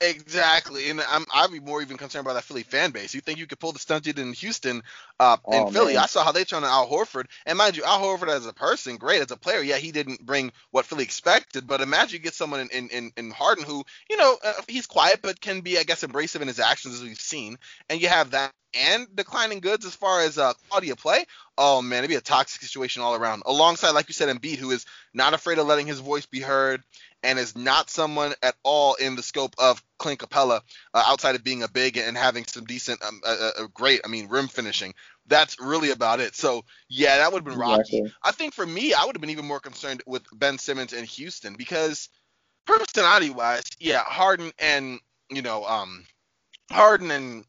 Exactly, 0.00 0.90
and 0.90 1.00
I'm 1.00 1.24
I'd 1.32 1.52
be 1.52 1.60
more 1.60 1.80
even 1.80 1.96
concerned 1.96 2.26
about 2.26 2.34
that 2.34 2.44
Philly 2.44 2.62
fan 2.62 2.90
base. 2.90 3.14
You 3.14 3.20
think 3.20 3.38
you 3.38 3.46
could 3.46 3.58
pull 3.58 3.72
the 3.72 3.78
stunt 3.78 4.06
you 4.06 4.12
did 4.12 4.22
in 4.22 4.32
Houston, 4.34 4.82
uh, 5.20 5.36
in 5.46 5.54
oh, 5.54 5.70
Philly? 5.70 5.94
Man. 5.94 6.02
I 6.02 6.06
saw 6.06 6.24
how 6.24 6.32
they 6.32 6.44
turned 6.44 6.64
on 6.64 6.70
Al 6.70 6.88
Horford, 6.88 7.26
and 7.46 7.56
mind 7.56 7.76
you, 7.76 7.84
Al 7.84 8.00
Horford 8.00 8.28
as 8.28 8.46
a 8.46 8.52
person, 8.52 8.96
great 8.96 9.22
as 9.22 9.30
a 9.30 9.36
player. 9.36 9.62
Yeah, 9.62 9.76
he 9.76 9.92
didn't 9.92 10.24
bring 10.24 10.52
what 10.72 10.84
Philly 10.84 11.04
expected, 11.04 11.66
but 11.66 11.80
imagine 11.80 12.18
you 12.18 12.22
get 12.22 12.34
someone 12.34 12.60
in 12.60 12.68
in, 12.70 12.88
in, 12.88 13.12
in 13.16 13.30
Harden 13.30 13.64
who, 13.64 13.84
you 14.10 14.16
know, 14.16 14.36
uh, 14.44 14.52
he's 14.68 14.86
quiet 14.86 15.20
but 15.22 15.40
can 15.40 15.60
be, 15.60 15.78
I 15.78 15.84
guess, 15.84 16.02
abrasive 16.02 16.42
in 16.42 16.48
his 16.48 16.60
actions 16.60 16.94
as 16.94 17.02
we've 17.02 17.20
seen, 17.20 17.58
and 17.88 18.00
you 18.00 18.08
have 18.08 18.32
that 18.32 18.52
and 18.74 19.06
declining 19.14 19.60
goods 19.60 19.86
as 19.86 19.94
far 19.94 20.22
as 20.22 20.36
uh, 20.36 20.52
quality 20.68 20.90
of 20.90 20.98
play, 20.98 21.24
oh 21.56 21.80
man, 21.80 21.98
it'd 21.98 22.10
be 22.10 22.16
a 22.16 22.20
toxic 22.20 22.60
situation 22.60 23.02
all 23.02 23.14
around. 23.14 23.42
Alongside, 23.46 23.90
like 23.90 24.08
you 24.08 24.14
said, 24.14 24.34
Embiid, 24.34 24.56
who 24.56 24.70
is 24.70 24.84
not 25.12 25.34
afraid 25.34 25.58
of 25.58 25.66
letting 25.66 25.86
his 25.86 26.00
voice 26.00 26.26
be 26.26 26.40
heard 26.40 26.82
and 27.24 27.38
is 27.38 27.56
not 27.56 27.90
someone 27.90 28.34
at 28.42 28.54
all 28.62 28.94
in 28.94 29.16
the 29.16 29.22
scope 29.22 29.54
of 29.58 29.82
Clint 29.98 30.20
Capela 30.20 30.60
uh, 30.92 31.02
outside 31.06 31.34
of 31.34 31.42
being 31.42 31.62
a 31.62 31.68
big 31.68 31.96
and 31.96 32.16
having 32.16 32.44
some 32.44 32.64
decent, 32.64 33.02
um, 33.02 33.20
uh, 33.26 33.50
uh, 33.58 33.66
great, 33.72 34.02
I 34.04 34.08
mean, 34.08 34.28
rim 34.28 34.46
finishing. 34.46 34.94
That's 35.26 35.58
really 35.58 35.90
about 35.90 36.20
it. 36.20 36.34
So 36.36 36.64
yeah, 36.88 37.16
that 37.16 37.32
would 37.32 37.38
have 37.38 37.44
been 37.44 37.58
rocky. 37.58 37.98
Exactly. 37.98 38.12
I 38.22 38.32
think 38.32 38.54
for 38.54 38.66
me, 38.66 38.92
I 38.92 39.04
would 39.06 39.16
have 39.16 39.20
been 39.20 39.30
even 39.30 39.46
more 39.46 39.60
concerned 39.60 40.02
with 40.06 40.22
Ben 40.32 40.58
Simmons 40.58 40.92
and 40.92 41.06
Houston 41.06 41.54
because 41.54 42.10
personality 42.66 43.30
wise, 43.30 43.64
yeah, 43.80 44.02
Harden 44.04 44.52
and 44.58 45.00
you 45.30 45.42
know, 45.42 45.64
um, 45.64 46.04
Harden 46.70 47.10
and 47.10 47.44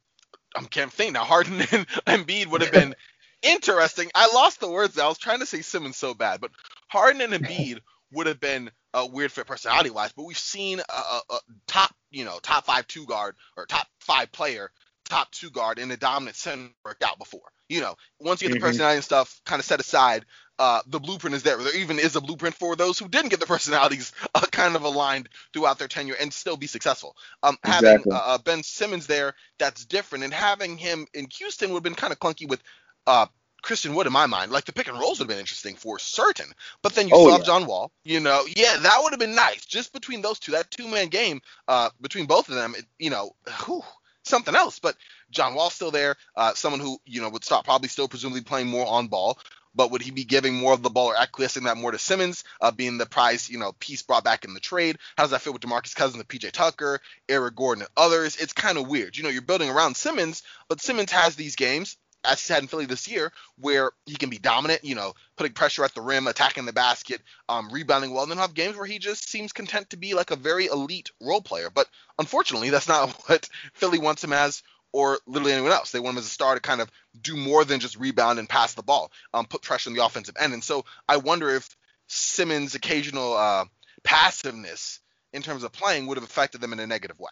I 0.56 0.64
can't 0.64 0.92
think 0.92 1.14
now. 1.14 1.26
Harden 1.26 1.54
and 1.72 1.88
Embiid 2.08 2.48
would 2.48 2.62
have 2.62 2.72
been 2.72 2.96
interesting. 3.42 4.10
I 4.16 4.32
lost 4.34 4.60
the 4.60 4.70
words. 4.70 4.98
I 4.98 5.08
was 5.08 5.18
trying 5.18 5.40
to 5.40 5.46
say 5.46 5.62
Simmons 5.62 5.98
so 5.98 6.14
bad, 6.14 6.42
but 6.42 6.52
Harden 6.88 7.22
and 7.22 7.34
Embiid 7.46 7.80
would 8.16 8.28
have 8.28 8.40
been 8.40 8.72
a 8.94 9.06
weird 9.06 9.32
fit 9.32 9.46
personality 9.46 9.90
wise. 9.90 10.12
But 10.14 10.24
we've 10.24 10.38
seen 10.38 10.80
a, 10.80 10.94
a, 10.94 11.22
a, 11.30 11.40
top, 11.68 11.94
you 12.12 12.26
know, 12.26 12.40
top 12.42 12.66
five 12.66 12.88
two 12.88 13.06
guard 13.06 13.36
or 13.56 13.66
top 13.66 13.88
five 14.00 14.32
player, 14.32 14.72
top 15.10 15.32
two 15.32 15.52
guard 15.52 15.78
in 15.78 15.90
the 15.90 15.98
dominant 15.98 16.38
center 16.38 16.70
worked 16.84 17.04
out 17.04 17.20
before. 17.20 17.42
You 17.70 17.82
know, 17.82 17.96
once 18.20 18.42
you 18.42 18.48
get 18.48 18.54
the 18.54 18.60
mm-hmm. 18.60 18.68
personality 18.68 18.98
and 18.98 19.04
stuff 19.04 19.42
kind 19.46 19.60
of 19.60 19.66
set 19.66 19.80
aside, 19.80 20.26
uh, 20.58 20.82
the 20.88 21.00
blueprint 21.00 21.36
is 21.36 21.44
there. 21.44 21.58
There 21.58 21.76
even 21.76 22.00
is 22.00 22.16
a 22.16 22.22
blueprint 22.22 22.56
for 22.56 22.76
those 22.76 22.98
who 23.00 23.08
didn't 23.08 23.30
get 23.30 23.40
the 23.40 23.46
personalities 23.48 24.14
uh, 24.34 24.42
kind 24.52 24.76
of 24.76 24.84
aligned 24.84 25.30
throughout 25.54 25.80
their 25.80 25.88
tenure 25.88 26.16
and 26.20 26.32
still 26.32 26.58
be 26.58 26.68
successful. 26.68 27.16
Um, 27.44 27.58
exactly. 27.64 27.90
Having 27.90 28.14
uh, 28.14 28.16
uh, 28.16 28.38
Ben 28.38 28.64
Simmons 28.64 29.08
there, 29.08 29.34
that's 29.60 29.86
different, 29.86 30.24
and 30.24 30.34
having 30.34 30.78
him 30.78 31.08
in 31.14 31.28
Houston 31.38 31.70
would 31.70 31.78
have 31.78 31.84
been 31.84 31.96
kind 31.96 32.14
of 32.14 32.20
clunky 32.20 32.48
with 32.48 32.62
uh, 33.08 33.26
Christian 33.66 33.96
Wood 33.96 34.08
in 34.08 34.14
my 34.14 34.28
mind. 34.28 34.52
Like 34.52 34.66
the 34.66 34.74
pick 34.74 34.88
and 34.88 35.00
rolls 35.00 35.18
would 35.20 35.26
have 35.26 35.30
been 35.30 35.40
interesting 35.40 35.76
for 35.76 35.98
certain. 36.00 36.46
But 36.84 36.94
then 36.94 37.08
you 37.08 37.16
Oh, 37.16 37.26
still 37.28 37.40
yeah. 37.40 37.44
John 37.46 37.66
Wall. 37.66 37.92
You 38.04 38.20
know, 38.20 38.46
yeah, 38.56 38.78
that 38.78 39.00
would 39.02 39.12
have 39.12 39.20
been 39.20 39.36
nice. 39.36 39.66
Just 39.66 39.92
between 39.92 40.22
those 40.22 40.40
two, 40.40 40.52
that 40.54 40.70
two 40.72 40.88
man 40.88 41.08
game, 41.08 41.42
uh, 41.68 41.90
between 42.00 42.28
both 42.28 42.48
of 42.48 42.56
them, 42.56 42.76
it, 42.78 42.86
you 43.00 43.10
know, 43.10 43.32
whew, 43.66 43.82
something 44.24 44.56
else. 44.56 44.78
But 44.80 44.96
John 45.32 45.56
Wall's 45.56 45.74
still 45.74 45.92
there. 45.92 46.16
Uh, 46.36 46.54
someone 46.54 46.80
who 46.80 47.00
you 47.06 47.22
know 47.22 47.30
would 47.30 47.44
stop 47.44 47.66
probably 47.66 47.90
still 47.90 48.08
presumably 48.08 48.42
playing 48.42 48.68
more 48.68 48.86
on 48.88 49.08
ball. 49.08 49.38
But 49.78 49.92
would 49.92 50.02
he 50.02 50.12
be 50.12 50.24
giving 50.24 50.54
more 50.54 50.72
of 50.72 50.84
the 50.84 50.90
ball 50.90 51.08
or 51.08 51.18
acquiescing 51.18 51.64
that 51.66 51.76
more 51.76 51.92
to 51.92 52.00
Simmons, 52.00 52.46
uh, 52.62 52.72
being 52.72 52.98
the 52.98 53.06
prize, 53.06 53.50
you 53.50 53.58
know, 53.58 53.74
piece 53.74 54.04
brought 54.04 54.24
back 54.24 54.46
in 54.46 54.54
the 54.54 54.62
trade? 54.62 54.98
How 55.18 55.24
does 55.24 55.32
that 55.32 55.42
fit 55.42 55.52
with 55.52 55.64
DeMarcus 55.64 55.94
Cousins 55.94 56.18
and 56.22 56.28
PJ 56.30 56.52
Tucker, 56.54 57.02
Eric 57.28 57.58
Gordon, 57.58 57.82
and 57.82 57.92
others? 57.98 58.38
It's 58.38 58.54
kind 58.54 58.78
of 58.78 58.88
weird. 58.88 59.18
You 59.18 59.24
know, 59.24 59.30
you're 59.30 59.42
building 59.42 59.70
around 59.70 59.98
Simmons, 59.98 60.44
but 60.70 60.80
Simmons 60.80 61.12
has 61.12 61.36
these 61.36 61.58
games, 61.58 61.98
as 62.28 62.42
he's 62.42 62.50
had 62.50 62.62
in 62.62 62.68
Philly 62.68 62.86
this 62.86 63.08
year, 63.08 63.32
where 63.60 63.92
he 64.06 64.16
can 64.16 64.30
be 64.30 64.38
dominant, 64.38 64.84
you 64.84 64.96
know, 64.96 65.14
putting 65.38 65.54
pressure 65.54 65.84
at 65.84 65.94
the 65.94 66.02
rim, 66.02 66.28
attacking 66.28 66.66
the 66.66 66.74
basket, 66.74 67.22
um, 67.50 67.70
rebounding 67.70 68.14
well, 68.14 68.24
and 68.24 68.32
then 68.32 68.38
have 68.38 68.54
games 68.54 68.76
where 68.78 68.86
he 68.86 69.00
just 69.00 69.30
seems 69.30 69.54
content 69.54 69.90
to 69.90 69.98
be 69.98 70.14
like 70.14 70.32
a 70.32 70.36
very 70.36 70.66
elite 70.66 71.12
role 71.22 71.42
player. 71.42 71.70
But 71.74 71.88
unfortunately, 72.20 72.70
that's 72.70 72.88
not 72.88 73.10
what 73.28 73.50
Philly 73.74 74.00
wants 74.00 74.24
him 74.24 74.34
as 74.34 74.64
or 74.92 75.20
literally 75.28 75.52
anyone 75.52 75.74
else. 75.74 75.92
They 75.92 76.00
want 76.00 76.16
him 76.16 76.20
as 76.20 76.28
a 76.28 76.30
star 76.30 76.56
to 76.56 76.62
kind 76.62 76.80
of 76.80 76.90
do 77.22 77.36
more 77.36 77.66
than 77.66 77.82
just 77.82 77.98
rebound 77.98 78.40
and 78.40 78.48
pass 78.48 78.76
the 78.76 78.84
ball, 78.84 79.12
um, 79.34 79.46
put 79.46 79.62
pressure 79.62 79.90
on 79.90 79.96
the 79.96 80.06
offensive 80.06 80.38
end. 80.40 80.54
And 80.54 80.64
so 80.64 80.86
I 81.08 81.18
wonder 81.18 81.50
if 81.50 81.68
Simmons' 82.08 82.76
occasional 82.76 83.34
uh, 83.34 83.66
passiveness 84.04 85.02
in 85.34 85.42
terms 85.42 85.64
of 85.64 85.74
playing 85.74 86.08
would 86.08 86.18
have 86.18 86.24
affected 86.24 86.62
them 86.62 86.72
in 86.72 86.80
a 86.80 86.88
negative 86.88 87.20
way. 87.20 87.32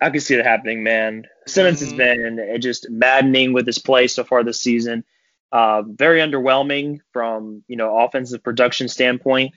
I 0.00 0.10
can 0.10 0.20
see 0.20 0.34
it 0.34 0.44
happening, 0.44 0.82
man. 0.82 1.26
Simmons 1.46 1.80
has 1.80 1.92
Mhm. 1.92 1.96
been 1.96 2.60
just 2.60 2.88
maddening 2.90 3.52
with 3.52 3.66
his 3.66 3.78
play 3.78 4.06
so 4.06 4.24
far 4.24 4.44
this 4.44 4.60
season. 4.60 5.04
Uh, 5.50 5.82
very 5.82 6.20
underwhelming 6.20 7.00
from 7.12 7.64
you 7.68 7.76
know 7.76 7.98
offensive 7.98 8.42
production 8.42 8.86
standpoint, 8.88 9.52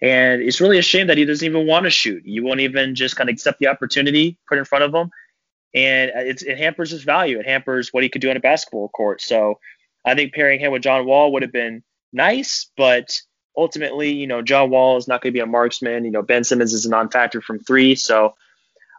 and 0.00 0.40
it's 0.40 0.60
really 0.60 0.78
a 0.78 0.82
shame 0.82 1.08
that 1.08 1.18
he 1.18 1.24
doesn't 1.24 1.44
even 1.44 1.66
want 1.66 1.84
to 1.84 1.90
shoot. 1.90 2.24
You 2.24 2.44
won't 2.44 2.60
even 2.60 2.94
just 2.94 3.16
kind 3.16 3.28
of 3.28 3.34
accept 3.34 3.58
the 3.58 3.66
opportunity 3.66 4.38
put 4.48 4.58
in 4.58 4.64
front 4.64 4.84
of 4.84 4.94
him, 4.94 5.10
and 5.74 6.12
it's, 6.14 6.42
it 6.42 6.58
hampers 6.58 6.90
his 6.90 7.02
value. 7.02 7.40
It 7.40 7.46
hampers 7.46 7.92
what 7.92 8.04
he 8.04 8.08
could 8.08 8.20
do 8.22 8.30
on 8.30 8.36
a 8.36 8.40
basketball 8.40 8.88
court. 8.88 9.20
So 9.20 9.58
I 10.04 10.14
think 10.14 10.32
pairing 10.32 10.60
him 10.60 10.70
with 10.72 10.82
John 10.82 11.06
Wall 11.06 11.32
would 11.32 11.42
have 11.42 11.52
been 11.52 11.82
nice, 12.12 12.70
but 12.76 13.12
ultimately, 13.56 14.12
you 14.12 14.28
know, 14.28 14.42
John 14.42 14.70
Wall 14.70 14.96
is 14.96 15.08
not 15.08 15.22
going 15.22 15.32
to 15.32 15.36
be 15.36 15.42
a 15.42 15.46
marksman. 15.46 16.04
You 16.04 16.12
know, 16.12 16.22
Ben 16.22 16.44
Simmons 16.44 16.72
is 16.72 16.86
a 16.86 16.90
non-factor 16.90 17.40
from 17.42 17.58
three, 17.58 17.94
so. 17.96 18.34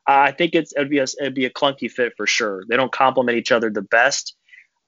I 0.05 0.31
think 0.31 0.53
it's 0.55 0.73
it'd 0.75 0.89
be 0.89 0.99
a 0.99 1.03
it'd 1.03 1.33
be 1.33 1.45
a 1.45 1.49
clunky 1.49 1.89
fit 1.89 2.13
for 2.17 2.27
sure. 2.27 2.63
They 2.67 2.75
don't 2.75 2.91
complement 2.91 3.37
each 3.37 3.51
other 3.51 3.69
the 3.69 3.81
best. 3.81 4.35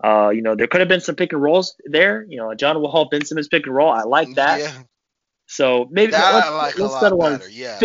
Uh, 0.03 0.29
you 0.29 0.41
know, 0.41 0.55
there 0.55 0.67
could 0.67 0.81
have 0.81 0.89
been 0.89 0.99
some 1.01 1.15
pick 1.15 1.31
and 1.31 1.41
rolls 1.41 1.75
there. 1.85 2.25
You 2.27 2.37
know, 2.37 2.53
John 2.53 2.81
Wall, 2.81 3.07
Ben 3.09 3.23
Simmons 3.23 3.47
pick 3.47 3.65
and 3.65 3.75
roll. 3.75 3.89
I 3.89 4.03
like 4.03 4.35
that. 4.35 4.59
Yeah, 4.59 4.83
So 5.47 5.87
maybe 5.89 6.11
that 6.11 6.33
let's, 6.33 6.47
I 6.47 6.49
like 6.49 6.79
let's 6.79 6.99
settle 6.99 7.21
on 7.21 7.37
better. 7.37 7.49
Yeah. 7.49 7.79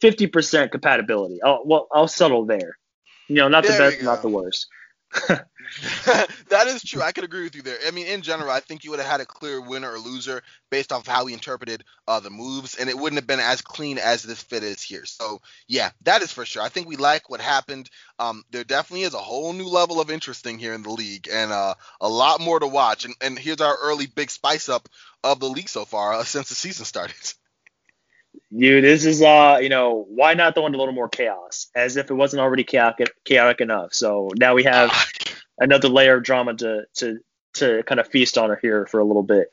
fifty 0.00 0.26
percent 0.26 0.70
compatibility. 0.70 1.42
I'll, 1.42 1.62
well, 1.64 1.88
I'll 1.92 2.08
settle 2.08 2.46
there. 2.46 2.78
You 3.28 3.36
know, 3.36 3.48
not 3.48 3.64
the 3.64 3.72
There 3.72 3.88
we 3.88 3.94
best, 3.94 4.04
not 4.04 4.22
the 4.22 4.28
worst. 4.28 4.66
that 6.48 6.66
is 6.66 6.82
true. 6.82 7.02
I 7.02 7.12
could 7.12 7.24
agree 7.24 7.44
with 7.44 7.54
you 7.56 7.62
there. 7.62 7.78
I 7.86 7.90
mean, 7.90 8.06
in 8.06 8.22
general, 8.22 8.50
I 8.50 8.60
think 8.60 8.84
you 8.84 8.90
would 8.90 9.00
have 9.00 9.08
had 9.08 9.20
a 9.20 9.26
clear 9.26 9.60
winner 9.60 9.92
or 9.92 9.98
loser 9.98 10.42
based 10.70 10.92
off 10.92 11.02
of 11.02 11.06
how 11.06 11.26
he 11.26 11.34
interpreted 11.34 11.84
uh, 12.06 12.20
the 12.20 12.30
moves, 12.30 12.76
and 12.76 12.88
it 12.88 12.96
wouldn't 12.96 13.18
have 13.20 13.26
been 13.26 13.40
as 13.40 13.60
clean 13.60 13.98
as 13.98 14.22
this 14.22 14.42
fit 14.42 14.62
is 14.62 14.82
here. 14.82 15.04
So, 15.04 15.40
yeah, 15.68 15.90
that 16.02 16.22
is 16.22 16.32
for 16.32 16.44
sure. 16.44 16.62
I 16.62 16.68
think 16.68 16.88
we 16.88 16.96
like 16.96 17.28
what 17.28 17.40
happened. 17.40 17.90
Um, 18.18 18.44
there 18.50 18.64
definitely 18.64 19.02
is 19.02 19.14
a 19.14 19.18
whole 19.18 19.52
new 19.52 19.68
level 19.68 20.00
of 20.00 20.10
interesting 20.10 20.58
here 20.58 20.74
in 20.74 20.82
the 20.82 20.90
league, 20.90 21.28
and 21.32 21.52
uh, 21.52 21.74
a 22.00 22.08
lot 22.08 22.40
more 22.40 22.58
to 22.60 22.66
watch. 22.66 23.04
And, 23.04 23.14
and 23.20 23.38
here's 23.38 23.60
our 23.60 23.76
early 23.82 24.06
big 24.06 24.30
spice 24.30 24.68
up 24.68 24.88
of 25.24 25.40
the 25.40 25.48
league 25.48 25.68
so 25.68 25.84
far 25.84 26.14
uh, 26.14 26.24
since 26.24 26.48
the 26.48 26.54
season 26.54 26.84
started. 26.84 27.16
Dude, 28.56 28.82
this 28.84 29.04
is 29.04 29.22
uh, 29.22 29.58
you 29.62 29.68
know, 29.68 30.06
why 30.08 30.34
not 30.34 30.54
throw 30.54 30.66
in 30.66 30.74
a 30.74 30.78
little 30.78 30.94
more 30.94 31.08
chaos? 31.08 31.68
As 31.74 31.96
if 31.96 32.10
it 32.10 32.14
wasn't 32.14 32.40
already 32.40 32.64
chaotic, 32.64 33.12
chaotic 33.24 33.60
enough. 33.60 33.94
So 33.94 34.30
now 34.36 34.54
we 34.54 34.64
have 34.64 34.92
another 35.58 35.88
layer 35.88 36.16
of 36.16 36.24
drama 36.24 36.54
to 36.54 36.84
to 36.96 37.20
to 37.54 37.82
kind 37.84 38.00
of 38.00 38.08
feast 38.08 38.38
on 38.38 38.56
here 38.60 38.86
for 38.86 39.00
a 39.00 39.04
little 39.04 39.22
bit. 39.22 39.48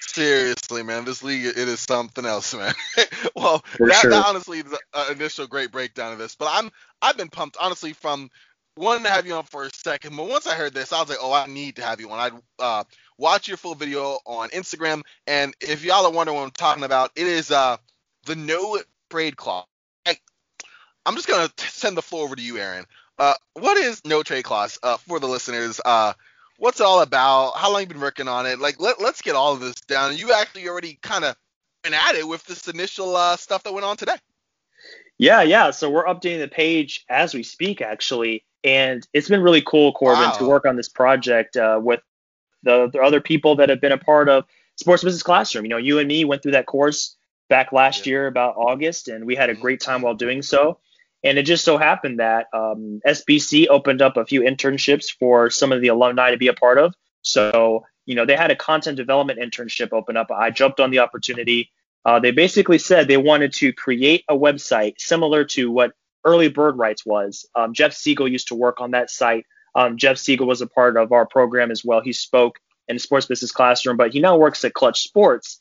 Seriously, 0.00 0.82
man, 0.82 1.04
this 1.04 1.22
league 1.22 1.44
it 1.46 1.56
is 1.56 1.80
something 1.80 2.24
else, 2.24 2.54
man. 2.54 2.74
well, 3.36 3.58
For 3.76 3.88
that, 3.88 4.00
sure. 4.00 4.10
that 4.10 4.26
honestly 4.26 4.62
the 4.62 4.78
an 4.94 5.16
initial 5.16 5.46
great 5.46 5.72
breakdown 5.72 6.12
of 6.12 6.18
this, 6.18 6.36
but 6.36 6.48
I'm 6.52 6.70
I've 7.02 7.16
been 7.16 7.28
pumped 7.28 7.56
honestly 7.60 7.92
from 7.92 8.30
wanting 8.76 9.04
to 9.04 9.10
have 9.10 9.26
you 9.26 9.34
on 9.34 9.44
for 9.44 9.64
a 9.64 9.70
second, 9.74 10.16
but 10.16 10.28
once 10.28 10.46
I 10.46 10.54
heard 10.54 10.72
this, 10.72 10.92
I 10.92 11.00
was 11.00 11.08
like, 11.08 11.18
oh, 11.20 11.32
I 11.32 11.46
need 11.46 11.76
to 11.76 11.82
have 11.82 12.00
you 12.00 12.10
on. 12.10 12.18
I'd 12.18 12.40
uh, 12.60 12.84
watch 13.18 13.48
your 13.48 13.56
full 13.56 13.74
video 13.74 14.18
on 14.24 14.50
Instagram, 14.50 15.02
and 15.26 15.54
if 15.60 15.84
y'all 15.84 16.06
are 16.06 16.12
wondering 16.12 16.36
what 16.38 16.44
I'm 16.44 16.50
talking 16.52 16.84
about, 16.84 17.10
it 17.16 17.26
is 17.26 17.50
uh 17.50 17.76
the 18.28 18.36
no 18.36 18.78
trade 19.10 19.36
clause. 19.36 19.64
Hey, 20.04 20.16
I'm 21.04 21.16
just 21.16 21.26
gonna 21.26 21.48
t- 21.48 21.66
send 21.70 21.96
the 21.96 22.02
floor 22.02 22.24
over 22.24 22.36
to 22.36 22.42
you, 22.42 22.58
Aaron. 22.58 22.84
Uh, 23.18 23.34
what 23.54 23.76
is 23.76 24.00
no 24.04 24.22
trade 24.22 24.44
clause 24.44 24.78
uh, 24.82 24.96
for 24.98 25.18
the 25.18 25.26
listeners? 25.26 25.80
Uh, 25.84 26.12
what's 26.58 26.78
it 26.78 26.84
all 26.84 27.00
about? 27.00 27.56
How 27.56 27.72
long 27.72 27.80
you 27.80 27.86
been 27.88 28.00
working 28.00 28.28
on 28.28 28.46
it? 28.46 28.60
Like, 28.60 28.78
let, 28.80 29.00
let's 29.00 29.22
get 29.22 29.34
all 29.34 29.54
of 29.54 29.60
this 29.60 29.74
down. 29.80 30.16
You 30.16 30.32
actually 30.32 30.68
already 30.68 30.98
kind 31.02 31.24
of 31.24 31.34
been 31.82 31.94
at 31.94 32.14
it 32.14 32.28
with 32.28 32.44
this 32.44 32.68
initial 32.68 33.16
uh, 33.16 33.36
stuff 33.36 33.64
that 33.64 33.72
went 33.72 33.84
on 33.86 33.96
today. 33.96 34.14
Yeah, 35.18 35.42
yeah. 35.42 35.72
So 35.72 35.90
we're 35.90 36.04
updating 36.04 36.40
the 36.40 36.48
page 36.48 37.04
as 37.08 37.34
we 37.34 37.42
speak, 37.42 37.80
actually, 37.80 38.44
and 38.62 39.04
it's 39.12 39.28
been 39.28 39.42
really 39.42 39.62
cool, 39.62 39.92
Corbin, 39.92 40.22
Wow. 40.24 40.32
to 40.38 40.44
work 40.44 40.64
on 40.64 40.76
this 40.76 40.88
project 40.88 41.56
uh, 41.56 41.80
with 41.82 42.00
the, 42.62 42.88
the 42.92 43.00
other 43.00 43.20
people 43.20 43.56
that 43.56 43.68
have 43.68 43.80
been 43.80 43.90
a 43.92 43.98
part 43.98 44.28
of 44.28 44.44
Sports 44.76 45.02
Business 45.02 45.24
Classroom. 45.24 45.64
You 45.64 45.70
know, 45.70 45.76
you 45.76 45.98
and 45.98 46.06
me 46.06 46.24
went 46.24 46.42
through 46.44 46.52
that 46.52 46.66
course 46.66 47.16
back 47.48 47.72
last 47.72 48.06
Yeah. 48.06 48.10
year 48.10 48.26
about 48.26 48.54
August, 48.56 49.08
and 49.08 49.24
we 49.24 49.34
had 49.34 49.50
a 49.50 49.54
Mhm. 49.54 49.60
great 49.60 49.80
time 49.80 50.02
while 50.02 50.14
doing 50.14 50.42
so. 50.42 50.78
And 51.24 51.36
it 51.38 51.42
just 51.42 51.64
so 51.64 51.78
happened 51.78 52.20
that 52.20 52.46
um, 52.52 53.00
SBC 53.04 53.66
opened 53.68 54.00
up 54.02 54.16
a 54.16 54.24
few 54.24 54.42
internships 54.42 55.10
for 55.10 55.50
some 55.50 55.72
of 55.72 55.80
the 55.80 55.88
alumni 55.88 56.30
to 56.30 56.36
be 56.36 56.48
a 56.48 56.52
part 56.52 56.78
of. 56.78 56.94
So, 57.22 57.84
you 58.06 58.14
know, 58.14 58.24
they 58.24 58.36
had 58.36 58.50
a 58.52 58.56
content 58.56 58.96
development 58.96 59.40
internship 59.40 59.92
open 59.92 60.16
up. 60.16 60.30
I 60.30 60.50
jumped 60.50 60.78
on 60.78 60.90
the 60.90 61.00
opportunity. 61.00 61.70
Uh, 62.04 62.20
they 62.20 62.30
basically 62.30 62.78
said 62.78 63.08
they 63.08 63.16
wanted 63.16 63.52
to 63.54 63.72
create 63.72 64.24
a 64.28 64.36
website 64.36 64.94
similar 64.98 65.44
to 65.44 65.70
what 65.70 65.92
Early 66.24 66.48
Bird 66.48 66.78
Rights 66.78 67.04
was. 67.04 67.46
Um, 67.54 67.74
Jeff 67.74 67.92
Siegel 67.92 68.28
used 68.28 68.48
to 68.48 68.54
work 68.54 68.80
on 68.80 68.92
that 68.92 69.10
site. 69.10 69.44
Um, 69.74 69.96
Jeff 69.96 70.18
Siegel 70.18 70.46
was 70.46 70.60
a 70.60 70.66
part 70.66 70.96
of 70.96 71.12
our 71.12 71.26
program 71.26 71.70
as 71.70 71.84
well. 71.84 72.00
He 72.00 72.12
spoke 72.12 72.60
in 72.86 72.96
the 72.96 73.00
sports 73.00 73.26
business 73.26 73.52
classroom, 73.52 73.96
but 73.96 74.12
he 74.12 74.20
now 74.20 74.36
works 74.36 74.64
at 74.64 74.72
Clutch 74.72 75.02
Sports. 75.02 75.58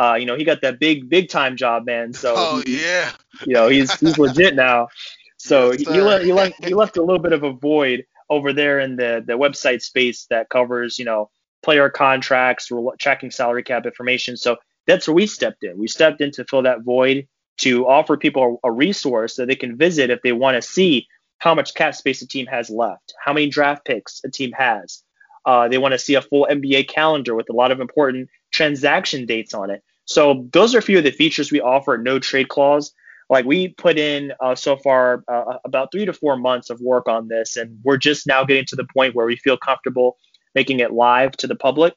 Uh, 0.00 0.14
you 0.14 0.24
know, 0.24 0.34
he 0.34 0.44
got 0.44 0.62
that 0.62 0.80
big, 0.80 1.10
big 1.10 1.28
time 1.28 1.56
job, 1.58 1.84
man. 1.84 2.14
So, 2.14 2.32
oh 2.34 2.62
he- 2.64 2.82
yeah, 2.82 3.12
you 3.44 3.52
know, 3.52 3.68
he's 3.68 3.92
he's 4.00 4.16
legit 4.16 4.54
now. 4.54 4.88
So 5.36 5.72
Yes, 5.72 5.80
he, 5.80 5.92
he, 5.94 6.00
left, 6.00 6.24
he 6.24 6.32
left 6.32 6.64
he 6.64 6.74
left 6.74 6.96
a 6.96 7.02
little 7.02 7.18
bit 7.18 7.32
of 7.32 7.42
a 7.42 7.52
void 7.52 8.06
over 8.30 8.52
there 8.52 8.80
in 8.80 8.96
the 8.96 9.22
the 9.26 9.34
website 9.34 9.82
space 9.82 10.26
that 10.30 10.48
covers 10.48 10.98
you 10.98 11.04
know 11.04 11.30
player 11.62 11.90
contracts, 11.90 12.70
tracking 12.98 13.30
salary 13.30 13.62
cap 13.62 13.84
information. 13.84 14.36
So 14.36 14.56
that's 14.86 15.06
where 15.06 15.14
we 15.14 15.26
stepped 15.26 15.64
in. 15.64 15.78
We 15.78 15.86
stepped 15.88 16.22
in 16.22 16.30
to 16.32 16.44
fill 16.44 16.62
that 16.62 16.82
void 16.82 17.28
to 17.58 17.86
offer 17.86 18.16
people 18.16 18.58
a, 18.64 18.68
a 18.68 18.72
resource 18.72 19.36
that 19.36 19.48
they 19.48 19.56
can 19.56 19.76
visit 19.76 20.08
if 20.08 20.22
they 20.22 20.32
want 20.32 20.54
to 20.54 20.62
see 20.62 21.06
how 21.38 21.54
much 21.54 21.74
cap 21.74 21.94
space 21.94 22.22
a 22.22 22.26
team 22.26 22.46
has 22.46 22.70
left, 22.70 23.12
how 23.22 23.32
many 23.32 23.48
draft 23.48 23.84
picks 23.84 24.20
a 24.24 24.30
team 24.30 24.52
has. 24.52 25.02
Uh, 25.44 25.68
they 25.68 25.78
want 25.78 25.92
to 25.92 25.98
see 25.98 26.14
a 26.14 26.22
full 26.22 26.46
NBA 26.50 26.88
calendar 26.88 27.34
with 27.34 27.50
a 27.50 27.54
lot 27.54 27.70
of 27.72 27.80
important 27.80 28.28
transaction 28.50 29.26
dates 29.26 29.54
on 29.54 29.70
it. 29.70 29.82
So 30.10 30.48
those 30.52 30.74
are 30.74 30.78
a 30.78 30.82
few 30.82 30.98
of 30.98 31.04
the 31.04 31.12
features 31.12 31.52
we 31.52 31.60
offer 31.60 31.94
at 31.94 32.00
No 32.00 32.18
Trade 32.18 32.48
Clause. 32.48 32.92
Like 33.28 33.44
we 33.44 33.68
put 33.68 33.96
in 33.96 34.32
uh, 34.40 34.56
so 34.56 34.76
far 34.76 35.22
uh, 35.28 35.58
about 35.64 35.92
three 35.92 36.04
to 36.04 36.12
four 36.12 36.36
months 36.36 36.68
of 36.68 36.80
work 36.80 37.06
on 37.06 37.28
this 37.28 37.56
and 37.56 37.78
we're 37.84 37.96
just 37.96 38.26
now 38.26 38.44
getting 38.44 38.64
to 38.66 38.76
the 38.76 38.88
point 38.92 39.14
where 39.14 39.24
we 39.24 39.36
feel 39.36 39.56
comfortable 39.56 40.18
making 40.52 40.80
it 40.80 40.92
live 40.92 41.30
to 41.36 41.46
the 41.46 41.54
public. 41.54 41.94